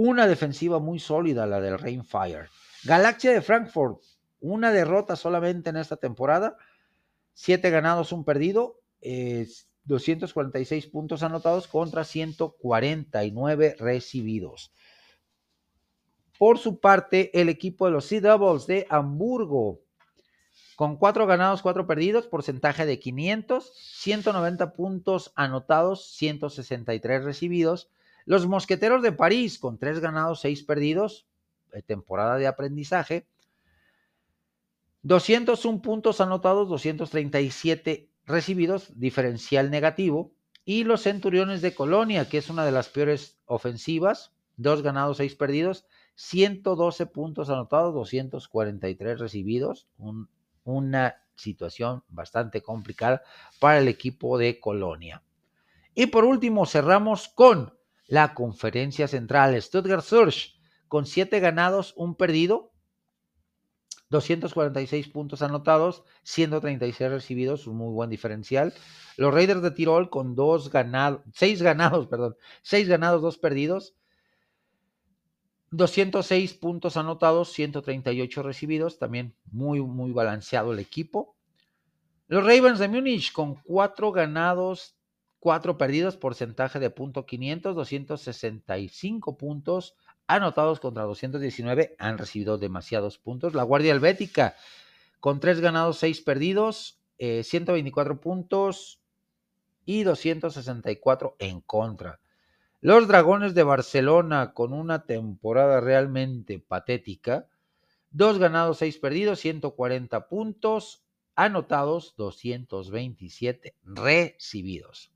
una 0.00 0.28
defensiva 0.28 0.78
muy 0.78 1.00
sólida 1.00 1.44
la 1.44 1.60
del 1.60 1.76
Rainfire. 1.76 2.50
Galaxia 2.84 3.32
de 3.32 3.42
Frankfurt, 3.42 4.00
una 4.38 4.70
derrota 4.70 5.16
solamente 5.16 5.70
en 5.70 5.76
esta 5.76 5.96
temporada, 5.96 6.56
7 7.34 7.68
ganados, 7.70 8.12
1 8.12 8.24
perdido, 8.24 8.80
246 9.82 10.86
puntos 10.86 11.24
anotados 11.24 11.66
contra 11.66 12.04
149 12.04 13.74
recibidos. 13.80 14.72
Por 16.38 16.58
su 16.58 16.78
parte, 16.78 17.32
el 17.40 17.48
equipo 17.48 17.86
de 17.86 17.90
los 17.90 18.04
Sea 18.04 18.20
Devils 18.20 18.68
de 18.68 18.86
Hamburgo, 18.90 19.80
con 20.76 20.96
cuatro 20.96 21.26
ganados, 21.26 21.60
cuatro 21.60 21.88
perdidos, 21.88 22.28
porcentaje 22.28 22.86
de 22.86 23.00
500, 23.00 23.72
190 23.74 24.74
puntos 24.74 25.32
anotados, 25.34 26.12
163 26.12 27.24
recibidos. 27.24 27.90
Los 28.28 28.46
Mosqueteros 28.46 29.02
de 29.02 29.12
París, 29.12 29.58
con 29.58 29.78
tres 29.78 30.00
ganados, 30.00 30.42
seis 30.42 30.62
perdidos, 30.62 31.26
temporada 31.86 32.36
de 32.36 32.46
aprendizaje. 32.46 33.26
201 35.00 35.80
puntos 35.80 36.20
anotados, 36.20 36.68
237 36.68 38.10
recibidos, 38.26 38.92
diferencial 39.00 39.70
negativo. 39.70 40.34
Y 40.66 40.84
los 40.84 41.04
Centuriones 41.04 41.62
de 41.62 41.74
Colonia, 41.74 42.28
que 42.28 42.36
es 42.36 42.50
una 42.50 42.66
de 42.66 42.72
las 42.72 42.90
peores 42.90 43.38
ofensivas, 43.46 44.34
dos 44.58 44.82
ganados, 44.82 45.16
seis 45.16 45.34
perdidos, 45.34 45.86
112 46.16 47.06
puntos 47.06 47.48
anotados, 47.48 47.94
243 47.94 49.20
recibidos, 49.20 49.88
una 50.64 51.22
situación 51.34 52.04
bastante 52.10 52.60
complicada 52.60 53.22
para 53.58 53.78
el 53.78 53.88
equipo 53.88 54.36
de 54.36 54.60
Colonia. 54.60 55.22
Y 55.94 56.08
por 56.08 56.26
último, 56.26 56.66
cerramos 56.66 57.28
con 57.28 57.77
la 58.08 58.34
conferencia 58.34 59.06
central. 59.06 59.60
Stuttgart 59.62 60.02
Surge 60.02 60.54
con 60.88 61.06
7 61.06 61.38
ganados, 61.38 61.92
un 61.96 62.16
perdido, 62.16 62.72
246 64.10 65.08
puntos 65.08 65.42
anotados, 65.42 66.02
136 66.22 67.10
recibidos, 67.10 67.66
un 67.66 67.76
muy 67.76 67.92
buen 67.92 68.08
diferencial. 68.10 68.72
Los 69.18 69.32
Raiders 69.32 69.62
de 69.62 69.70
Tirol 69.70 70.08
con 70.08 70.34
dos 70.34 70.70
ganados, 70.70 71.20
6 71.34 71.62
ganados, 71.62 72.06
perdón, 72.08 72.36
6 72.62 72.88
ganados, 72.88 73.22
2 73.22 73.38
perdidos, 73.38 73.94
206 75.70 76.54
puntos 76.54 76.96
anotados, 76.96 77.52
138 77.52 78.42
recibidos, 78.42 78.98
también 78.98 79.36
muy, 79.52 79.82
muy 79.82 80.12
balanceado 80.12 80.72
el 80.72 80.78
equipo. 80.78 81.36
Los 82.26 82.42
Ravens 82.42 82.78
de 82.78 82.88
Múnich 82.88 83.32
con 83.32 83.56
4 83.56 84.12
ganados, 84.12 84.97
4 85.40 85.78
perdidos, 85.78 86.16
porcentaje 86.16 86.78
de 86.78 86.90
punto 86.90 87.26
500, 87.26 87.74
265 87.74 89.36
puntos 89.36 89.94
anotados 90.26 90.80
contra 90.80 91.04
219, 91.04 91.96
han 91.98 92.18
recibido 92.18 92.58
demasiados 92.58 93.18
puntos. 93.18 93.54
La 93.54 93.62
Guardia 93.62 93.92
Helvética 93.92 94.56
con 95.20 95.40
3 95.40 95.60
ganados, 95.60 95.98
6 95.98 96.20
perdidos, 96.22 97.00
124 97.18 98.14
eh, 98.14 98.16
puntos 98.16 99.00
y 99.84 100.02
264 100.02 101.36
en 101.38 101.60
contra. 101.60 102.20
Los 102.80 103.08
Dragones 103.08 103.54
de 103.54 103.64
Barcelona 103.64 104.52
con 104.54 104.72
una 104.72 105.04
temporada 105.04 105.80
realmente 105.80 106.60
patética. 106.60 107.48
Dos 108.10 108.38
ganados, 108.38 108.78
seis 108.78 108.98
perdidos, 108.98 109.40
140 109.40 110.28
puntos 110.28 111.02
anotados, 111.34 112.14
227 112.16 113.74
recibidos. 113.82 115.10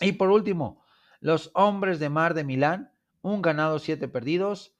Y 0.00 0.12
por 0.12 0.30
último, 0.30 0.82
los 1.20 1.50
Hombres 1.54 1.98
de 1.98 2.08
Mar 2.08 2.34
de 2.34 2.44
Milán, 2.44 2.92
un 3.22 3.42
ganado, 3.42 3.78
siete 3.78 4.08
perdidos, 4.08 4.74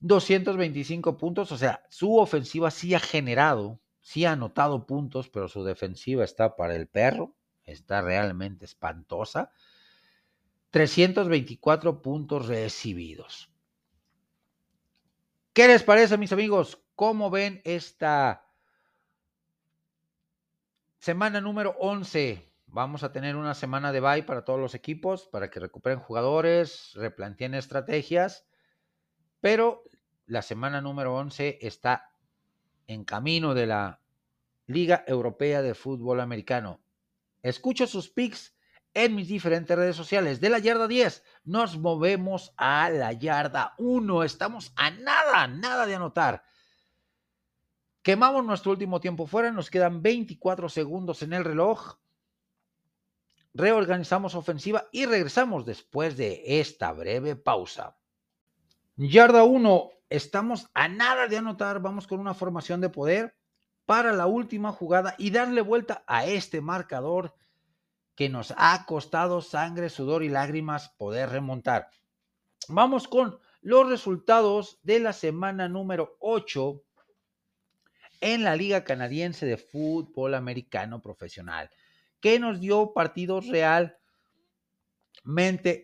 225 0.00 1.16
puntos. 1.16 1.50
O 1.52 1.56
sea, 1.56 1.84
su 1.88 2.18
ofensiva 2.18 2.70
sí 2.70 2.94
ha 2.94 3.00
generado, 3.00 3.80
sí 4.00 4.26
ha 4.26 4.32
anotado 4.32 4.86
puntos, 4.86 5.30
pero 5.30 5.48
su 5.48 5.64
defensiva 5.64 6.24
está 6.24 6.56
para 6.56 6.76
el 6.76 6.86
perro, 6.86 7.34
está 7.64 8.02
realmente 8.02 8.66
espantosa. 8.66 9.50
324 10.70 12.02
puntos 12.02 12.46
recibidos. 12.46 13.50
¿Qué 15.54 15.68
les 15.68 15.84
parece, 15.84 16.18
mis 16.18 16.32
amigos? 16.32 16.82
¿Cómo 16.96 17.30
ven 17.30 17.62
esta 17.64 18.44
semana 20.98 21.40
número 21.40 21.76
11? 21.78 22.53
Vamos 22.74 23.04
a 23.04 23.12
tener 23.12 23.36
una 23.36 23.54
semana 23.54 23.92
de 23.92 24.00
bye 24.00 24.24
para 24.24 24.44
todos 24.44 24.58
los 24.58 24.74
equipos, 24.74 25.28
para 25.28 25.48
que 25.48 25.60
recuperen 25.60 26.00
jugadores, 26.00 26.90
replanteen 26.94 27.54
estrategias, 27.54 28.48
pero 29.40 29.84
la 30.26 30.42
semana 30.42 30.80
número 30.80 31.14
11 31.14 31.58
está 31.60 32.10
en 32.88 33.04
camino 33.04 33.54
de 33.54 33.66
la 33.68 34.00
Liga 34.66 35.04
Europea 35.06 35.62
de 35.62 35.76
Fútbol 35.76 36.18
Americano. 36.18 36.80
Escucho 37.44 37.86
sus 37.86 38.08
picks 38.08 38.56
en 38.92 39.14
mis 39.14 39.28
diferentes 39.28 39.78
redes 39.78 39.94
sociales. 39.94 40.40
De 40.40 40.48
la 40.48 40.58
yarda 40.58 40.88
10 40.88 41.22
nos 41.44 41.78
movemos 41.78 42.54
a 42.56 42.90
la 42.90 43.12
yarda 43.12 43.74
1. 43.78 44.24
Estamos 44.24 44.72
a 44.74 44.90
nada, 44.90 45.46
nada 45.46 45.86
de 45.86 45.94
anotar. 45.94 46.42
Quemamos 48.02 48.44
nuestro 48.44 48.72
último 48.72 48.98
tiempo 48.98 49.28
fuera, 49.28 49.52
nos 49.52 49.70
quedan 49.70 50.02
24 50.02 50.68
segundos 50.68 51.22
en 51.22 51.34
el 51.34 51.44
reloj. 51.44 51.98
Reorganizamos 53.54 54.34
ofensiva 54.34 54.88
y 54.90 55.06
regresamos 55.06 55.64
después 55.64 56.16
de 56.16 56.42
esta 56.60 56.92
breve 56.92 57.36
pausa. 57.36 57.96
Yarda 58.96 59.44
1, 59.44 59.90
estamos 60.10 60.68
a 60.74 60.88
nada 60.88 61.28
de 61.28 61.36
anotar. 61.36 61.80
Vamos 61.80 62.06
con 62.06 62.18
una 62.20 62.34
formación 62.34 62.80
de 62.80 62.88
poder 62.88 63.36
para 63.86 64.12
la 64.12 64.26
última 64.26 64.72
jugada 64.72 65.14
y 65.18 65.30
darle 65.30 65.60
vuelta 65.60 66.04
a 66.06 66.26
este 66.26 66.60
marcador 66.60 67.34
que 68.14 68.28
nos 68.28 68.54
ha 68.56 68.84
costado 68.86 69.40
sangre, 69.40 69.88
sudor 69.88 70.22
y 70.22 70.28
lágrimas 70.28 70.90
poder 70.90 71.30
remontar. 71.30 71.90
Vamos 72.68 73.08
con 73.08 73.38
los 73.60 73.88
resultados 73.88 74.78
de 74.82 75.00
la 75.00 75.12
semana 75.12 75.68
número 75.68 76.16
8 76.20 76.82
en 78.20 78.42
la 78.42 78.56
Liga 78.56 78.84
Canadiense 78.84 79.46
de 79.46 79.58
Fútbol 79.58 80.34
Americano 80.34 81.02
Profesional, 81.02 81.70
que 82.24 82.40
nos 82.40 82.58
dio 82.58 82.94
partidos 82.94 83.46
realmente 83.48 83.98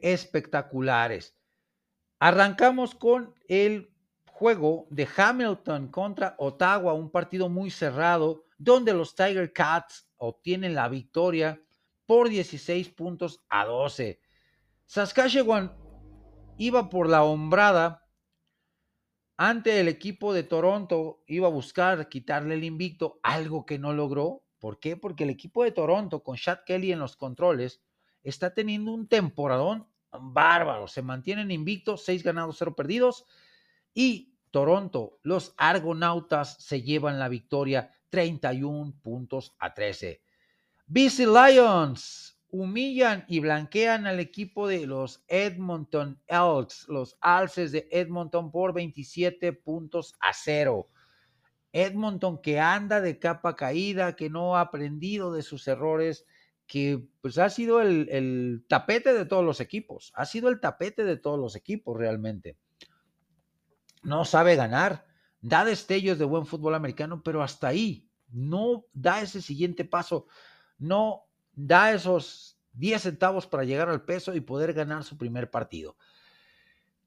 espectaculares. 0.01 1.37
Arrancamos 2.19 2.95
con 2.95 3.35
el 3.47 3.95
juego 4.27 4.87
de 4.89 5.07
Hamilton 5.15 5.89
contra 5.89 6.37
Ottawa, 6.39 6.95
un 6.95 7.11
partido 7.11 7.51
muy 7.51 7.71
cerrado, 7.71 8.47
donde 8.57 8.95
los 8.95 9.15
Tiger 9.15 9.53
Cats 9.53 10.09
obtienen 10.17 10.75
la 10.75 10.89
victoria 10.89 11.63
por 12.07 12.31
16 12.31 12.89
puntos 12.89 13.45
a 13.51 13.67
12. 13.67 14.19
Saskatchewan 14.87 15.77
iba 16.57 16.89
por 16.89 17.07
la 17.07 17.23
hombrada 17.23 18.09
ante 19.37 19.79
el 19.79 19.89
equipo 19.89 20.33
de 20.33 20.43
Toronto 20.43 21.23
iba 21.27 21.49
a 21.49 21.51
buscar 21.51 22.09
quitarle 22.09 22.55
el 22.55 22.65
invicto, 22.65 23.21
algo 23.23 23.67
que 23.67 23.79
no 23.79 23.93
logró. 23.93 24.43
¿Por 24.61 24.79
qué? 24.79 24.97
Porque 24.97 25.25
el 25.25 25.31
equipo 25.31 25.65
de 25.65 25.73
Toronto 25.73 26.23
con 26.23 26.37
Chad 26.37 26.61
Kelly 26.65 26.93
en 26.93 27.01
los 27.01 27.17
controles 27.17 27.83
está 28.23 28.55
teniendo 28.55 28.93
un 28.93 29.09
temporadón 29.09 29.89
bárbaro. 30.13 30.87
Se 30.87 31.03
mantienen 31.03 31.51
invictos, 31.51 32.05
seis 32.05 32.23
ganados, 32.23 32.57
cero 32.59 32.77
perdidos. 32.77 33.25
Y 33.95 34.35
Toronto, 34.51 35.19
los 35.23 35.55
Argonautas 35.57 36.57
se 36.63 36.83
llevan 36.83 37.19
la 37.19 37.29
victoria 37.29 37.91
31 38.11 38.95
puntos 39.03 39.57
a 39.59 39.73
13. 39.73 40.23
BC 40.87 41.27
Lions 41.27 42.39
humillan 42.49 43.25
y 43.29 43.41
blanquean 43.41 44.07
al 44.07 44.19
equipo 44.19 44.67
de 44.67 44.87
los 44.87 45.23
Edmonton 45.29 46.21
Elks, 46.27 46.89
los 46.89 47.17
Alces 47.21 47.73
de 47.73 47.89
Edmonton 47.93 48.51
por 48.51 48.75
27 48.75 49.53
puntos 49.53 50.15
a 50.21 50.33
0. 50.33 50.89
Edmonton 51.73 52.41
que 52.41 52.59
anda 52.61 53.01
de 53.01 53.19
capa 53.19 53.57
caída, 53.57 54.17
que 54.17 54.31
no 54.31 54.57
ha 54.57 54.63
aprendido 54.63 55.33
de 55.33 55.43
sus 55.43 55.67
errores, 55.69 56.27
que 56.67 57.09
pues 57.21 57.39
ha 57.39 57.51
sido 57.51 57.81
el, 57.81 58.09
el 58.11 58.65
tapete 58.69 59.13
de 59.13 59.27
todos 59.27 59.45
los 59.45 59.61
equipos, 59.61 60.13
ha 60.15 60.25
sido 60.25 60.49
el 60.49 60.61
tapete 60.61 61.05
de 61.05 61.17
todos 61.17 61.39
los 61.39 61.57
equipos 61.57 61.97
realmente. 61.97 62.57
No 64.03 64.25
sabe 64.25 64.57
ganar, 64.57 65.07
da 65.41 65.65
destellos 65.65 66.19
de 66.19 66.25
buen 66.25 66.47
fútbol 66.47 66.75
americano, 66.75 67.23
pero 67.23 67.43
hasta 67.43 67.69
ahí 67.69 68.09
no 68.31 68.87
da 68.93 69.21
ese 69.21 69.43
siguiente 69.43 69.85
paso, 69.85 70.27
no 70.79 71.25
da 71.53 71.93
esos 71.93 72.59
10 72.73 73.03
centavos 73.03 73.47
para 73.47 73.65
llegar 73.65 73.89
al 73.89 74.05
peso 74.05 74.35
y 74.35 74.41
poder 74.41 74.73
ganar 74.73 75.05
su 75.05 75.19
primer 75.19 75.51
partido. 75.51 75.97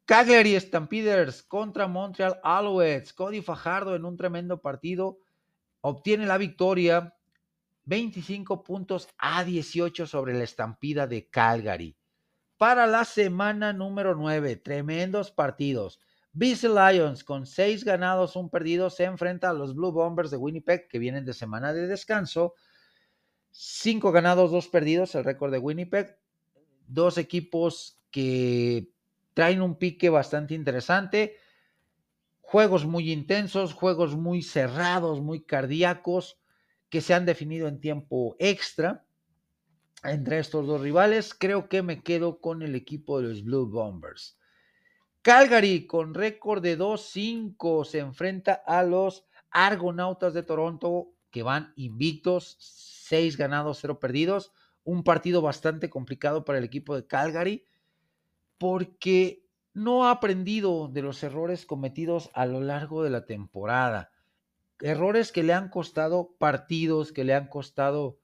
Cagliari 0.05 0.59
Stampeders 0.59 1.43
contra 1.43 1.87
Montreal 1.87 2.39
Alouettes. 2.43 3.13
Cody 3.13 3.41
Fajardo 3.41 3.95
en 3.95 4.05
un 4.05 4.17
tremendo 4.17 4.61
partido 4.61 5.19
obtiene 5.81 6.25
la 6.25 6.37
victoria 6.37 7.15
25 7.85 8.63
puntos 8.63 9.07
a 9.17 9.43
18 9.43 10.07
sobre 10.07 10.33
la 10.33 10.43
estampida 10.43 11.07
de 11.07 11.29
Calgary. 11.29 11.97
Para 12.57 12.87
la 12.87 13.05
semana 13.05 13.73
número 13.73 14.15
9, 14.15 14.57
tremendos 14.57 15.31
partidos. 15.31 15.99
BC 16.31 16.63
Lions 16.69 17.23
con 17.23 17.45
6 17.45 17.83
ganados, 17.83 18.35
un 18.35 18.49
perdido, 18.49 18.89
se 18.89 19.03
enfrenta 19.03 19.49
a 19.49 19.53
los 19.53 19.75
Blue 19.75 19.91
Bombers 19.91 20.31
de 20.31 20.37
Winnipeg 20.37 20.87
que 20.87 20.99
vienen 20.99 21.25
de 21.25 21.33
semana 21.33 21.73
de 21.73 21.87
descanso 21.87 22.53
Cinco 23.55 24.11
ganados, 24.11 24.49
dos 24.49 24.67
perdidos, 24.67 25.13
el 25.13 25.23
récord 25.23 25.51
de 25.51 25.59
Winnipeg. 25.59 26.17
Dos 26.87 27.19
equipos 27.19 28.01
que 28.09 28.91
traen 29.33 29.61
un 29.61 29.77
pique 29.77 30.09
bastante 30.09 30.53
interesante. 30.53 31.37
Juegos 32.41 32.85
muy 32.85 33.11
intensos, 33.11 33.73
juegos 33.73 34.15
muy 34.15 34.43
cerrados, 34.43 35.21
muy 35.21 35.43
cardíacos, 35.43 36.39
que 36.89 37.01
se 37.01 37.13
han 37.13 37.25
definido 37.25 37.67
en 37.67 37.79
tiempo 37.79 38.35
extra 38.39 39.05
entre 40.03 40.39
estos 40.39 40.67
dos 40.67 40.81
rivales. 40.81 41.33
Creo 41.33 41.67
que 41.69 41.81
me 41.81 42.03
quedo 42.03 42.39
con 42.39 42.61
el 42.61 42.75
equipo 42.75 43.19
de 43.19 43.29
los 43.29 43.43
Blue 43.43 43.65
Bombers. 43.65 44.37
Calgary, 45.23 45.87
con 45.87 46.13
récord 46.13 46.61
de 46.61 46.77
2-5, 46.77 47.85
se 47.85 47.99
enfrenta 47.99 48.61
a 48.65 48.83
los 48.83 49.25
Argonautas 49.49 50.33
de 50.33 50.43
Toronto, 50.43 51.13
que 51.31 51.43
van 51.43 51.71
invictos, 51.75 52.57
seis 52.59 53.37
ganados, 53.37 53.79
cero 53.81 53.99
perdidos. 53.99 54.51
Un 54.83 55.03
partido 55.03 55.41
bastante 55.41 55.89
complicado 55.89 56.43
para 56.43 56.57
el 56.57 56.65
equipo 56.65 56.95
de 56.95 57.07
Calgary 57.07 57.65
porque 58.57 59.43
no 59.73 60.05
ha 60.05 60.11
aprendido 60.11 60.87
de 60.87 61.01
los 61.01 61.23
errores 61.23 61.65
cometidos 61.65 62.29
a 62.33 62.45
lo 62.45 62.61
largo 62.61 63.03
de 63.03 63.09
la 63.09 63.25
temporada. 63.25 64.11
Errores 64.79 65.31
que 65.31 65.43
le 65.43 65.53
han 65.53 65.69
costado 65.69 66.35
partidos, 66.37 67.11
que 67.11 67.23
le 67.23 67.33
han 67.33 67.47
costado 67.47 68.19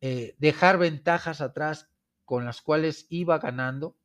eh, 0.00 0.34
dejar 0.38 0.78
ventajas 0.78 1.40
atrás 1.40 1.90
con 2.24 2.44
las 2.44 2.60
cuales 2.60 3.06
iba 3.10 3.38
ganando. 3.38 3.96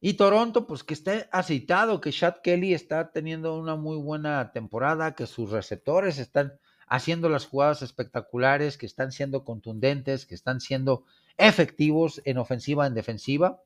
Y 0.00 0.14
Toronto, 0.14 0.66
pues 0.66 0.84
que 0.84 0.94
está 0.94 1.28
aceitado, 1.32 2.00
que 2.00 2.12
Chad 2.12 2.36
Kelly 2.42 2.74
está 2.74 3.10
teniendo 3.10 3.58
una 3.58 3.76
muy 3.76 3.96
buena 3.96 4.52
temporada, 4.52 5.14
que 5.14 5.26
sus 5.26 5.50
receptores 5.50 6.18
están 6.18 6.58
haciendo 6.86 7.28
las 7.28 7.46
jugadas 7.46 7.82
espectaculares, 7.82 8.78
que 8.78 8.86
están 8.86 9.10
siendo 9.10 9.44
contundentes, 9.44 10.24
que 10.24 10.34
están 10.34 10.60
siendo 10.60 11.04
efectivos 11.36 12.20
en 12.24 12.38
ofensiva, 12.38 12.86
en 12.86 12.94
defensiva. 12.94 13.62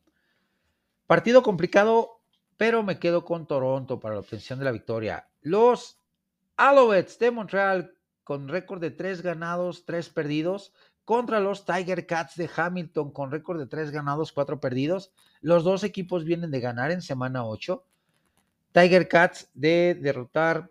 Partido 1.07 1.43
complicado, 1.43 2.21
pero 2.57 2.83
me 2.83 2.99
quedo 2.99 3.25
con 3.25 3.47
Toronto 3.47 4.01
para 4.01 4.15
la 4.15 4.21
obtención 4.21 4.59
de 4.59 4.65
la 4.65 4.73
victoria. 4.73 5.29
Los 5.41 5.99
Alouettes 6.57 7.19
de 7.19 7.31
Montreal 7.31 7.95
con 8.23 8.49
récord 8.49 8.81
de 8.81 8.91
tres 8.91 9.23
ganados, 9.23 9.85
tres 9.85 10.09
perdidos, 10.09 10.73
contra 11.05 11.41
los 11.41 11.65
Tiger 11.65 12.07
Cats 12.07 12.37
de 12.37 12.49
Hamilton 12.55 13.11
con 13.11 13.33
récord 13.33 13.59
de 13.59 13.67
tres 13.67 13.91
ganados, 13.91 14.31
cuatro 14.31 14.61
perdidos. 14.61 15.13
Los 15.41 15.65
dos 15.65 15.83
equipos 15.83 16.25
vienen 16.25 16.53
de 16.53 16.61
ganar 16.61 16.93
en 16.93 17.03
semana 17.03 17.45
8. 17.45 17.85
Tiger 18.73 19.09
Cats 19.09 19.51
de 19.55 19.99
derrotar 20.01 20.71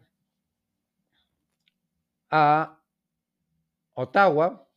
a 2.30 2.80
Ottawa, 3.94 4.69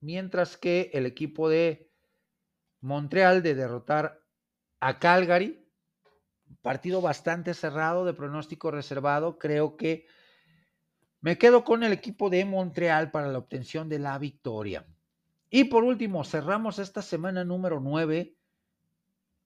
mientras 0.00 0.56
que 0.56 0.90
el 0.94 1.06
equipo 1.06 1.48
de 1.48 1.90
Montreal 2.80 3.42
de 3.42 3.54
derrotar 3.54 4.22
a 4.80 4.98
Calgary, 4.98 5.66
partido 6.62 7.00
bastante 7.00 7.54
cerrado 7.54 8.04
de 8.04 8.14
pronóstico 8.14 8.70
reservado, 8.70 9.38
creo 9.38 9.76
que 9.76 10.06
me 11.20 11.36
quedo 11.36 11.64
con 11.64 11.82
el 11.82 11.92
equipo 11.92 12.30
de 12.30 12.44
Montreal 12.44 13.10
para 13.10 13.28
la 13.28 13.38
obtención 13.38 13.88
de 13.88 13.98
la 13.98 14.18
victoria. 14.18 14.86
Y 15.50 15.64
por 15.64 15.82
último, 15.82 16.24
cerramos 16.24 16.78
esta 16.78 17.02
semana 17.02 17.44
número 17.44 17.80
9 17.80 18.36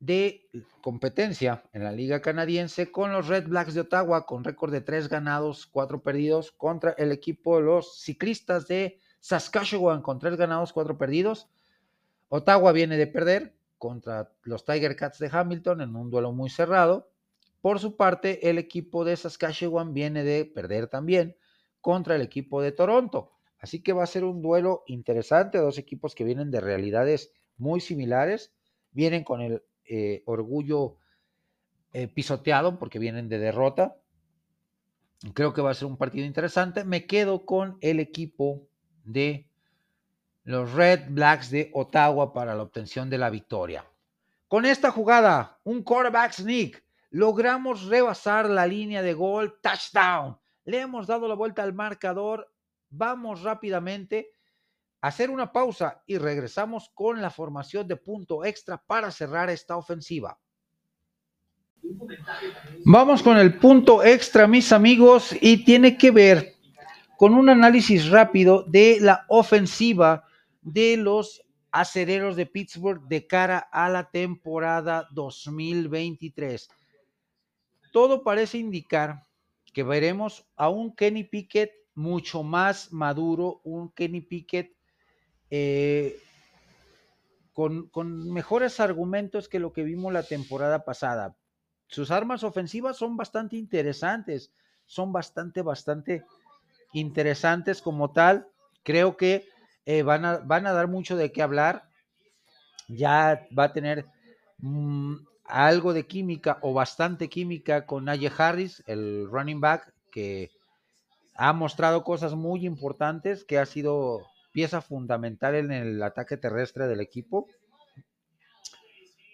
de 0.00 0.50
competencia 0.80 1.62
en 1.72 1.84
la 1.84 1.92
Liga 1.92 2.20
Canadiense 2.20 2.90
con 2.90 3.12
los 3.12 3.28
Red 3.28 3.46
Blacks 3.46 3.72
de 3.72 3.82
Ottawa 3.82 4.26
con 4.26 4.42
récord 4.42 4.72
de 4.72 4.80
tres 4.80 5.08
ganados, 5.08 5.64
cuatro 5.64 6.02
perdidos 6.02 6.50
contra 6.50 6.90
el 6.98 7.12
equipo 7.12 7.56
de 7.56 7.62
los 7.62 8.00
ciclistas 8.00 8.66
de 8.66 8.98
Saskatchewan 9.22 10.02
con 10.02 10.18
tres 10.18 10.36
ganados, 10.36 10.72
cuatro 10.72 10.98
perdidos. 10.98 11.48
Ottawa 12.28 12.72
viene 12.72 12.96
de 12.96 13.06
perder 13.06 13.54
contra 13.78 14.32
los 14.42 14.64
Tiger 14.64 14.96
Cats 14.96 15.20
de 15.20 15.30
Hamilton 15.32 15.80
en 15.80 15.94
un 15.94 16.10
duelo 16.10 16.32
muy 16.32 16.50
cerrado. 16.50 17.08
Por 17.60 17.78
su 17.78 17.96
parte, 17.96 18.50
el 18.50 18.58
equipo 18.58 19.04
de 19.04 19.16
Saskatchewan 19.16 19.94
viene 19.94 20.24
de 20.24 20.44
perder 20.44 20.88
también 20.88 21.36
contra 21.80 22.16
el 22.16 22.22
equipo 22.22 22.60
de 22.60 22.72
Toronto. 22.72 23.30
Así 23.60 23.80
que 23.80 23.92
va 23.92 24.02
a 24.02 24.08
ser 24.08 24.24
un 24.24 24.42
duelo 24.42 24.82
interesante, 24.88 25.58
dos 25.58 25.78
equipos 25.78 26.16
que 26.16 26.24
vienen 26.24 26.50
de 26.50 26.60
realidades 26.60 27.32
muy 27.58 27.80
similares, 27.80 28.52
vienen 28.90 29.22
con 29.22 29.40
el 29.40 29.62
eh, 29.84 30.24
orgullo 30.26 30.96
eh, 31.92 32.08
pisoteado 32.08 32.76
porque 32.80 32.98
vienen 32.98 33.28
de 33.28 33.38
derrota. 33.38 33.96
Creo 35.32 35.52
que 35.52 35.62
va 35.62 35.70
a 35.70 35.74
ser 35.74 35.86
un 35.86 35.96
partido 35.96 36.26
interesante. 36.26 36.82
Me 36.82 37.06
quedo 37.06 37.46
con 37.46 37.78
el 37.82 38.00
equipo 38.00 38.66
de 39.04 39.46
los 40.44 40.72
Red 40.72 41.10
Blacks 41.10 41.50
de 41.50 41.70
Ottawa 41.74 42.32
para 42.32 42.54
la 42.54 42.62
obtención 42.62 43.08
de 43.08 43.18
la 43.18 43.30
victoria. 43.30 43.84
Con 44.48 44.66
esta 44.66 44.90
jugada, 44.90 45.58
un 45.64 45.82
quarterback 45.82 46.32
sneak, 46.32 46.84
logramos 47.10 47.84
rebasar 47.86 48.50
la 48.50 48.66
línea 48.66 49.02
de 49.02 49.14
gol, 49.14 49.58
touchdown. 49.62 50.36
Le 50.64 50.80
hemos 50.80 51.06
dado 51.06 51.28
la 51.28 51.34
vuelta 51.34 51.62
al 51.62 51.72
marcador. 51.72 52.52
Vamos 52.90 53.42
rápidamente 53.42 54.34
hacer 55.00 55.30
una 55.30 55.52
pausa 55.52 56.02
y 56.06 56.18
regresamos 56.18 56.90
con 56.94 57.20
la 57.20 57.30
formación 57.30 57.88
de 57.88 57.96
punto 57.96 58.44
extra 58.44 58.78
para 58.78 59.10
cerrar 59.10 59.50
esta 59.50 59.76
ofensiva. 59.76 60.38
Vamos 62.84 63.22
con 63.22 63.36
el 63.36 63.58
punto 63.58 64.04
extra, 64.04 64.46
mis 64.46 64.72
amigos, 64.72 65.34
y 65.40 65.64
tiene 65.64 65.96
que 65.96 66.10
ver 66.10 66.54
con 67.22 67.34
un 67.34 67.48
análisis 67.48 68.10
rápido 68.10 68.64
de 68.64 68.98
la 69.00 69.26
ofensiva 69.28 70.24
de 70.60 70.96
los 70.96 71.46
acereros 71.70 72.34
de 72.34 72.46
Pittsburgh 72.46 73.00
de 73.06 73.28
cara 73.28 73.58
a 73.58 73.88
la 73.88 74.10
temporada 74.10 75.06
2023. 75.12 76.68
Todo 77.92 78.24
parece 78.24 78.58
indicar 78.58 79.22
que 79.72 79.84
veremos 79.84 80.44
a 80.56 80.68
un 80.68 80.96
Kenny 80.96 81.22
Pickett 81.22 81.70
mucho 81.94 82.42
más 82.42 82.92
maduro, 82.92 83.60
un 83.62 83.92
Kenny 83.92 84.22
Pickett 84.22 84.74
eh, 85.48 86.18
con, 87.52 88.32
mejores 88.32 88.80
argumentos 88.80 89.48
que 89.48 89.60
lo 89.60 89.72
que 89.72 89.84
vimos 89.84 90.12
la 90.12 90.24
temporada 90.24 90.84
pasada. 90.84 91.36
Sus 91.86 92.10
armas 92.10 92.42
ofensivas 92.42 92.96
son 92.96 93.16
bastante 93.16 93.54
interesantes, 93.54 94.52
son 94.86 95.12
bastante, 95.12 95.62
bastante 95.62 96.24
interesantes 96.92 97.82
como 97.82 98.12
tal. 98.12 98.46
Creo 98.82 99.16
que 99.16 99.46
eh, 99.86 100.02
van, 100.02 100.24
a, 100.24 100.38
van, 100.38 100.66
a, 100.66 100.72
dar 100.72 100.88
mucho 100.88 101.16
de 101.16 101.32
qué 101.32 101.42
hablar. 101.42 101.84
Ya 102.88 103.46
va 103.56 103.64
a 103.64 103.72
tener 103.72 104.06
mm, 104.58 105.16
algo 105.44 105.92
de 105.92 106.06
química 106.06 106.58
o 106.62 106.72
bastante 106.72 107.28
química 107.28 107.86
con 107.86 108.04
Najee 108.04 108.32
Harris, 108.36 108.82
el 108.86 109.28
running 109.30 109.60
back, 109.60 109.92
que 110.10 110.50
ha 111.34 111.52
mostrado 111.52 112.04
cosas 112.04 112.34
muy 112.34 112.66
importantes, 112.66 113.44
que 113.44 113.58
ha 113.58 113.66
sido 113.66 114.20
pieza 114.52 114.80
fundamental 114.82 115.54
en 115.54 115.72
el 115.72 116.02
ataque 116.02 116.36
terrestre 116.36 116.86
del 116.86 117.00
equipo. 117.00 117.48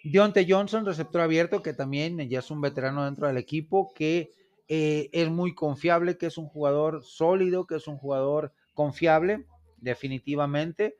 Deontay 0.05 0.51
Johnson, 0.51 0.87
receptor 0.87 1.21
abierto, 1.21 1.63
que 1.63 1.75
también 1.75 2.19
ya 2.29 2.39
es 2.39 2.51
un 2.51 2.61
veterano 2.61 3.05
dentro 3.05 3.27
del 3.27 3.37
equipo, 3.37 3.93
que 3.95 4.31
eh, 4.69 5.09
es 5.13 5.31
muy 5.31 5.55
confiable, 5.55 6.19
que 6.19 6.27
es 6.27 6.37
un 6.37 6.47
jugador 6.47 7.03
sólido, 7.03 7.67
que 7.67 7.77
es 7.77 7.89
un 7.89 7.97
jugador 7.97 8.53
confiable, 8.75 9.47
definitivamente. 9.79 10.97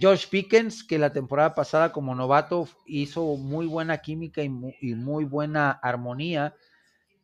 Josh 0.00 0.26
Pickens, 0.28 0.82
que 0.82 0.98
la 0.98 1.12
temporada 1.12 1.54
pasada 1.54 1.92
como 1.92 2.14
novato 2.14 2.66
hizo 2.86 3.36
muy 3.36 3.66
buena 3.66 3.98
química 3.98 4.42
y 4.42 4.48
muy, 4.48 5.24
buena 5.24 5.70
armonía 5.70 6.54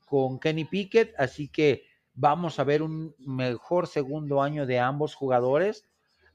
con 0.05 0.39
Kenny 0.39 0.67
Pickett, 0.67 1.15
así 1.19 1.49
que 1.49 1.85
vamos 2.13 2.59
a 2.59 2.65
ver 2.65 2.83
un 2.83 3.15
mejor 3.19 3.87
segundo 3.87 4.43
año 4.43 4.67
de 4.67 4.79
ambos 4.79 5.15
jugadores. 5.15 5.87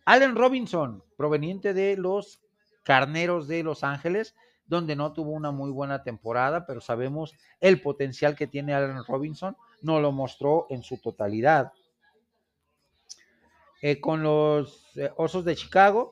Allen 0.05 0.35
Robinson, 0.35 1.03
proveniente 1.15 1.73
de 1.73 1.97
los 1.97 2.41
Carneros 2.83 3.47
de 3.47 3.63
Los 3.63 3.83
Ángeles, 3.83 4.35
donde 4.73 4.95
no 4.95 5.13
tuvo 5.13 5.31
una 5.31 5.51
muy 5.51 5.71
buena 5.71 6.03
temporada, 6.03 6.65
pero 6.65 6.81
sabemos 6.81 7.33
el 7.61 7.81
potencial 7.81 8.35
que 8.35 8.47
tiene 8.47 8.73
Allen 8.73 9.03
Robinson, 9.07 9.55
no 9.81 9.99
lo 9.99 10.11
mostró 10.11 10.65
en 10.69 10.81
su 10.81 10.97
totalidad. 10.97 11.71
Eh, 13.81 13.99
con 13.99 14.23
los 14.23 14.97
eh, 14.97 15.11
Osos 15.17 15.45
de 15.45 15.55
Chicago, 15.55 16.11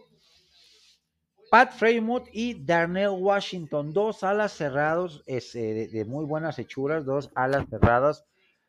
Pat 1.49 1.74
Freymouth 1.74 2.28
y 2.32 2.64
Darnell 2.64 3.09
Washington, 3.09 3.93
dos 3.93 4.24
alas 4.24 4.53
cerrados 4.53 5.24
de, 5.26 5.89
de, 5.91 6.05
muy 6.05 6.26
buenas 6.26 6.59
hechuras, 6.59 7.03
dos 7.03 7.32
alas 7.34 7.66
cerradas 7.70 8.26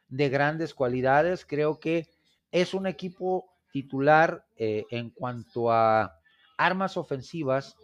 de 0.08 0.28
grandes 0.28 0.72
cualidades. 0.72 1.44
Creo 1.44 1.78
que 1.78 2.08
es 2.50 2.74
un 2.74 2.86
equipo 2.86 3.52
titular 3.72 4.46
eh, 4.56 4.84
en 4.90 5.10
cuanto 5.10 5.70
a 5.70 6.18
armas 6.56 6.96
ofensivas 6.96 7.76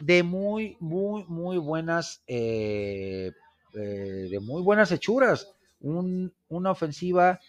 de 0.00 0.22
muy, 0.22 0.76
muy, 0.80 1.24
muy 1.28 1.58
buenas, 1.58 2.22
eh, 2.26 3.32
eh, 3.74 3.78
de 4.30 4.40
muy 4.40 4.62
buenas 4.62 4.92
hechuras. 4.92 5.54
una 5.80 6.70
ofensiva 6.70 7.40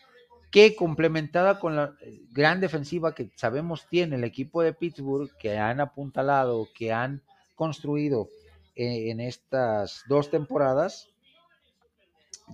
que 0.52 0.76
complementada 0.76 1.60
con 1.60 1.76
la 1.78 1.95
eh, 2.02 2.22
gran 2.32 2.60
defensiva 2.60 3.16
que 3.16 3.32
sabemos 3.36 3.88
tiene 3.89 4.18
el 4.18 4.26
equipo 4.26 4.62
de 4.62 4.74
Pittsburgh, 4.74 5.32
que 5.39 5.58
han 5.58 5.80
apuntalado, 5.80 6.68
que 6.76 6.91
han 6.91 7.24
construido 7.56 8.28
eh, 8.76 9.10
en 9.10 9.22
estas 9.22 10.04
dos 10.08 10.30
temporadas, 10.30 11.08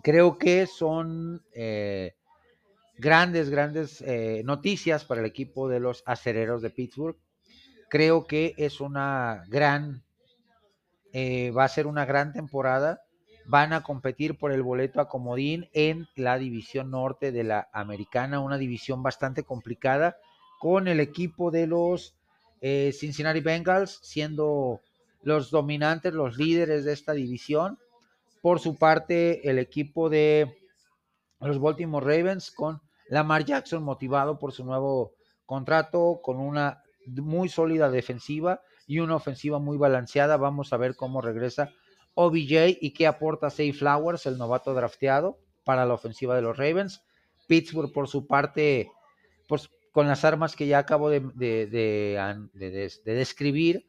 creo 0.03 0.37
que 0.37 0.67
son 0.67 1.41
eh, 1.53 2.13
grandes, 2.99 3.49
grandes 3.49 4.03
noticias 4.43 5.03
para 5.03 5.21
el 5.21 5.27
equipo 5.27 5.67
de 5.67 5.79
los 5.79 6.03
acereros 6.05 6.61
de 6.61 6.69
Pittsburgh. 6.69 7.17
Creo 7.89 8.25
que 8.25 8.53
es 8.57 8.81
una 8.81 9.43
gran, 9.47 10.03
va 11.15 11.63
a 11.63 11.69
ser 11.69 11.87
una 11.87 12.05
gran 12.05 12.33
temporada 12.33 13.01
van 13.47 13.71
a 13.71 13.81
competir 13.81 14.37
por 14.37 14.51
el 14.51 14.61
boleto 14.61 14.99
a 14.99 15.07
comodín 15.07 15.69
en 15.73 16.07
la 16.15 16.37
división 16.37 16.91
norte 16.91 17.31
de 17.31 17.45
la 17.45 17.69
americana, 17.71 18.41
una 18.41 18.57
división 18.57 19.01
bastante 19.01 19.43
complicada, 19.43 20.17
con 20.59 20.87
el 20.87 20.99
equipo 20.99 21.49
de 21.49 21.65
los 21.65 22.15
eh, 22.61 22.91
Cincinnati 22.93 23.39
Bengals 23.39 23.99
siendo 24.03 24.81
los 25.21 25.49
dominantes, 25.49 26.13
los 26.13 26.37
líderes 26.37 26.83
de 26.83 26.93
esta 26.93 27.13
división. 27.13 27.79
Por 28.41 28.59
su 28.59 28.75
parte, 28.75 29.49
el 29.49 29.59
equipo 29.59 30.09
de 30.09 30.57
los 31.39 31.59
Baltimore 31.59 32.05
Ravens 32.05 32.51
con 32.51 32.81
Lamar 33.07 33.45
Jackson 33.45 33.81
motivado 33.81 34.39
por 34.39 34.51
su 34.51 34.65
nuevo 34.65 35.13
contrato, 35.45 36.19
con 36.21 36.37
una 36.37 36.83
muy 37.07 37.49
sólida 37.49 37.89
defensiva 37.89 38.61
y 38.85 38.99
una 38.99 39.15
ofensiva 39.15 39.59
muy 39.59 39.77
balanceada. 39.77 40.37
Vamos 40.37 40.73
a 40.73 40.77
ver 40.77 40.95
cómo 40.95 41.21
regresa 41.21 41.71
OBJ 42.15 42.77
y 42.81 42.91
qué 42.93 43.07
aporta 43.07 43.49
Say 43.49 43.73
Flowers, 43.73 44.25
el 44.25 44.37
novato 44.37 44.73
drafteado, 44.73 45.39
para 45.63 45.85
la 45.85 45.93
ofensiva 45.93 46.35
de 46.35 46.41
los 46.41 46.57
Ravens. 46.57 47.03
Pittsburgh, 47.47 47.91
por 47.91 48.07
su 48.07 48.27
parte, 48.27 48.91
pues 49.47 49.69
con 49.91 50.07
las 50.07 50.23
armas 50.25 50.55
que 50.55 50.67
ya 50.67 50.79
acabo 50.79 51.09
de, 51.09 51.19
de, 51.19 53.01
describir, 53.03 53.87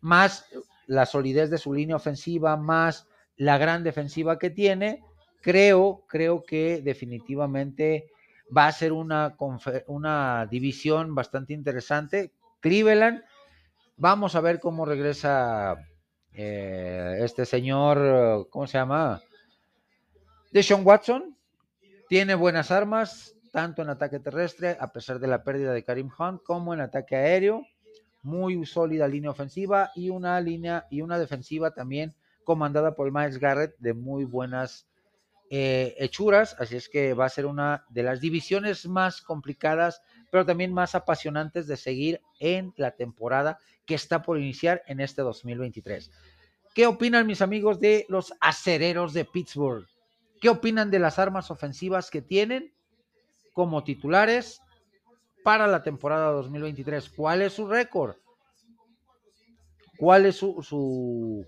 más 0.00 0.46
la 0.86 1.06
solidez 1.06 1.50
de 1.50 1.58
su 1.58 1.72
línea 1.72 1.96
ofensiva, 1.96 2.56
más 2.56 3.08
la 3.36 3.58
gran 3.58 3.82
defensiva 3.82 4.38
que 4.38 4.50
tiene, 4.50 5.02
creo, 5.40 6.04
creo 6.08 6.42
que 6.44 6.80
definitivamente 6.82 8.10
va 8.56 8.66
a 8.66 8.72
ser 8.72 8.92
una, 8.92 9.36
una 9.86 10.46
división 10.50 11.14
bastante 11.14 11.52
interesante. 11.52 12.32
Cleveland, 12.60 13.22
vamos 13.96 14.34
a 14.34 14.40
ver 14.40 14.60
cómo 14.60 14.84
regresa 14.84 15.76
eh, 16.32 17.18
este 17.20 17.46
señor, 17.46 18.48
¿cómo 18.50 18.66
se 18.66 18.78
llama? 18.78 19.20
Deshaun 20.52 20.84
Watson 20.84 21.36
tiene 22.08 22.34
buenas 22.34 22.72
armas, 22.72 23.36
tanto 23.52 23.82
en 23.82 23.90
ataque 23.90 24.18
terrestre, 24.18 24.76
a 24.80 24.92
pesar 24.92 25.20
de 25.20 25.28
la 25.28 25.44
pérdida 25.44 25.72
de 25.72 25.84
Karim 25.84 26.10
Hunt, 26.18 26.42
como 26.42 26.74
en 26.74 26.80
ataque 26.80 27.16
aéreo. 27.16 27.62
Muy 28.22 28.66
sólida 28.66 29.08
línea 29.08 29.30
ofensiva 29.30 29.92
y 29.94 30.10
una 30.10 30.38
línea 30.40 30.86
y 30.90 31.00
una 31.00 31.18
defensiva 31.18 31.70
también 31.70 32.14
comandada 32.44 32.94
por 32.94 33.10
Miles 33.10 33.38
Garrett 33.38 33.74
de 33.78 33.94
muy 33.94 34.24
buenas 34.24 34.89
eh, 35.50 35.96
hechuras. 35.98 36.56
Así 36.58 36.76
es 36.76 36.88
que 36.88 37.12
va 37.12 37.26
a 37.26 37.28
ser 37.28 37.44
una 37.44 37.84
de 37.90 38.04
las 38.04 38.20
divisiones 38.20 38.86
más 38.86 39.20
complicadas, 39.20 40.00
pero 40.30 40.46
también 40.46 40.72
más 40.72 40.94
apasionantes 40.94 41.66
de 41.66 41.76
seguir 41.76 42.22
en 42.38 42.72
la 42.76 42.92
temporada 42.92 43.58
que 43.84 43.96
está 43.96 44.22
por 44.22 44.38
iniciar 44.38 44.82
en 44.86 45.00
este 45.00 45.22
2023. 45.22 46.10
¿Qué 46.72 46.86
opinan 46.86 47.26
mis 47.26 47.42
amigos 47.42 47.80
de 47.80 48.06
los 48.08 48.32
acereros 48.40 49.12
de 49.12 49.24
Pittsburgh? 49.24 49.86
¿Qué 50.40 50.48
opinan 50.48 50.90
de 50.90 51.00
las 51.00 51.18
armas 51.18 51.50
ofensivas 51.50 52.10
que 52.10 52.22
tienen 52.22 52.72
como 53.52 53.82
titulares 53.82 54.62
para 55.42 55.66
la 55.66 55.82
temporada 55.82 56.30
2023? 56.30 57.10
¿Cuál 57.10 57.42
es 57.42 57.54
su 57.54 57.66
récord? 57.66 58.14
¿Cuál 59.98 60.26
es 60.26 60.36
su, 60.36 60.62
su, 60.62 61.44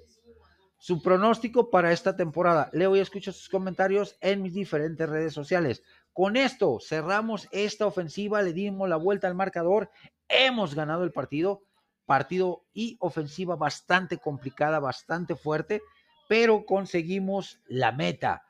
su, 0.83 1.01
pronóstico 1.01 1.70
para 1.70 1.93
esta 1.93 2.16
temporada? 2.16 2.68
Leo 2.72 2.97
y 2.97 2.99
escucho 2.99 3.30
sus 3.30 3.49
comentarios 3.49 4.16
en 4.20 4.43
mis 4.43 4.53
diferentes 4.53 5.09
redes 5.09 5.33
sociales. 5.33 5.85
Con 6.12 6.37
esto 6.37 6.78
cerramos 6.80 7.47
esta 7.53 7.87
ofensiva, 7.87 8.43
le 8.43 8.53
dimos 8.53 8.89
la 8.89 8.97
vuelta 8.97 9.28
al 9.28 9.37
marcador, 9.37 9.91
hemos 10.28 10.75
ganado 10.75 11.04
el 11.04 11.13
partido 11.13 11.63
partido 12.04 12.64
y 12.75 12.96
ofensiva 12.99 13.54
bastante 13.54 14.18
complicada, 14.18 14.80
bastante 14.80 15.37
fuerte, 15.37 15.83
pero 16.29 16.67
conseguimos 16.67 17.61
la 17.68 17.92
meta. 17.92 18.42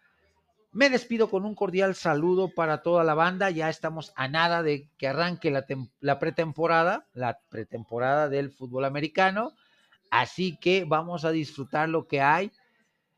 Me 0.73 0.89
despido 0.89 1.29
con 1.29 1.45
un 1.45 1.55
cordial 1.55 1.95
saludo 1.95 2.49
para 2.49 2.81
toda 2.81 3.05
la 3.05 3.13
banda. 3.13 3.51
Ya 3.51 3.69
estamos 3.69 4.15
a 4.17 4.27
nada 4.27 4.63
de 4.63 4.89
que 4.97 5.07
arranque 5.07 5.51
la, 5.51 5.67
la 6.01 6.19
pretemporada, 6.19 7.07
la 7.13 7.41
pretemporada 7.51 8.31
del 8.31 8.53
fútbol 8.53 8.87
americano. 8.87 9.53
Así 10.13 10.59
que 10.59 10.85
vamos 10.85 11.25
a 11.25 11.31
disfrutar 11.31 11.89
lo 11.89 12.07
que 12.07 12.21
hay. 12.21 12.53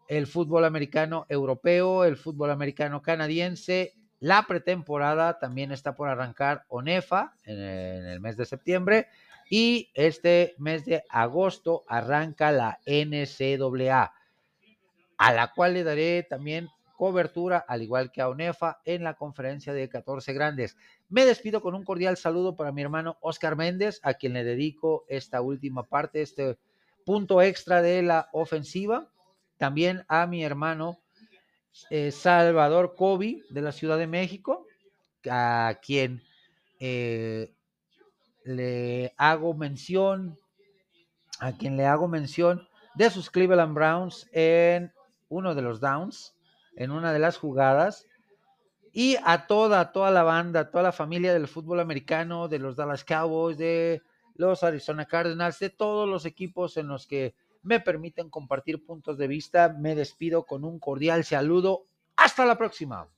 El 0.06 0.28
fútbol 0.28 0.64
americano 0.64 1.26
europeo, 1.28 2.04
el 2.04 2.16
fútbol 2.16 2.52
americano 2.52 3.02
canadiense. 3.02 3.94
La 4.20 4.44
pretemporada 4.46 5.40
también 5.40 5.72
está 5.72 5.96
por 5.96 6.08
arrancar 6.08 6.64
ONEFA 6.68 7.34
en 7.46 7.58
el 7.58 8.20
mes 8.20 8.36
de 8.36 8.44
septiembre 8.44 9.08
y 9.50 9.90
este 9.94 10.54
mes 10.58 10.84
de 10.84 11.02
agosto 11.10 11.82
arranca 11.88 12.52
la 12.52 12.78
NCAA, 12.86 14.14
a 15.18 15.32
la 15.32 15.52
cual 15.52 15.74
le 15.74 15.82
daré 15.82 16.22
también 16.22 16.68
cobertura, 16.96 17.58
al 17.66 17.82
igual 17.82 18.12
que 18.12 18.20
a 18.20 18.28
UNEFA, 18.28 18.78
en 18.84 19.02
la 19.02 19.14
conferencia 19.14 19.72
de 19.72 19.88
14 19.88 20.32
grandes. 20.32 20.76
Me 21.08 21.24
despido 21.24 21.60
con 21.60 21.74
un 21.74 21.82
cordial 21.82 22.16
saludo 22.16 22.54
para 22.54 22.70
mi 22.70 22.82
hermano 22.82 23.18
Oscar 23.20 23.56
Méndez, 23.56 23.98
a 24.04 24.14
quien 24.14 24.32
le 24.32 24.44
dedico 24.44 25.04
esta 25.08 25.40
última 25.40 25.82
parte, 25.88 26.22
este 26.22 26.56
punto 27.04 27.42
extra 27.42 27.82
de 27.82 28.02
la 28.02 28.28
ofensiva. 28.32 29.08
También 29.58 30.04
a 30.08 30.26
mi 30.26 30.44
hermano 30.44 30.98
eh, 31.90 32.10
Salvador 32.10 32.94
Cobi, 32.96 33.42
de 33.50 33.62
la 33.62 33.72
Ciudad 33.72 33.98
de 33.98 34.06
México, 34.06 34.66
a 35.28 35.78
quien 35.82 36.22
eh, 36.80 37.52
le 38.44 39.14
hago 39.16 39.54
mención, 39.54 40.38
a 41.40 41.52
quien 41.52 41.76
le 41.76 41.86
hago 41.86 42.08
mención 42.08 42.68
de 42.94 43.10
sus 43.10 43.30
Cleveland 43.30 43.74
Browns 43.74 44.28
en 44.32 44.92
uno 45.28 45.54
de 45.54 45.62
los 45.62 45.80
downs, 45.80 46.34
en 46.76 46.90
una 46.90 47.12
de 47.12 47.18
las 47.18 47.38
jugadas, 47.38 48.06
y 48.92 49.16
a 49.24 49.46
toda, 49.48 49.90
toda 49.90 50.12
la 50.12 50.22
banda, 50.22 50.70
toda 50.70 50.84
la 50.84 50.92
familia 50.92 51.32
del 51.32 51.48
fútbol 51.48 51.80
americano, 51.80 52.46
de 52.46 52.60
los 52.60 52.76
Dallas 52.76 53.04
Cowboys, 53.04 53.58
de 53.58 54.02
los 54.34 54.62
Arizona 54.62 55.06
Cardinals, 55.06 55.58
de 55.58 55.70
todos 55.70 56.08
los 56.08 56.26
equipos 56.26 56.76
en 56.76 56.88
los 56.88 57.06
que 57.06 57.34
me 57.62 57.80
permiten 57.80 58.30
compartir 58.30 58.84
puntos 58.84 59.16
de 59.18 59.28
vista. 59.28 59.74
Me 59.78 59.94
despido 59.94 60.44
con 60.44 60.64
un 60.64 60.78
cordial 60.78 61.24
saludo. 61.24 61.86
Hasta 62.16 62.44
la 62.44 62.58
próxima. 62.58 63.08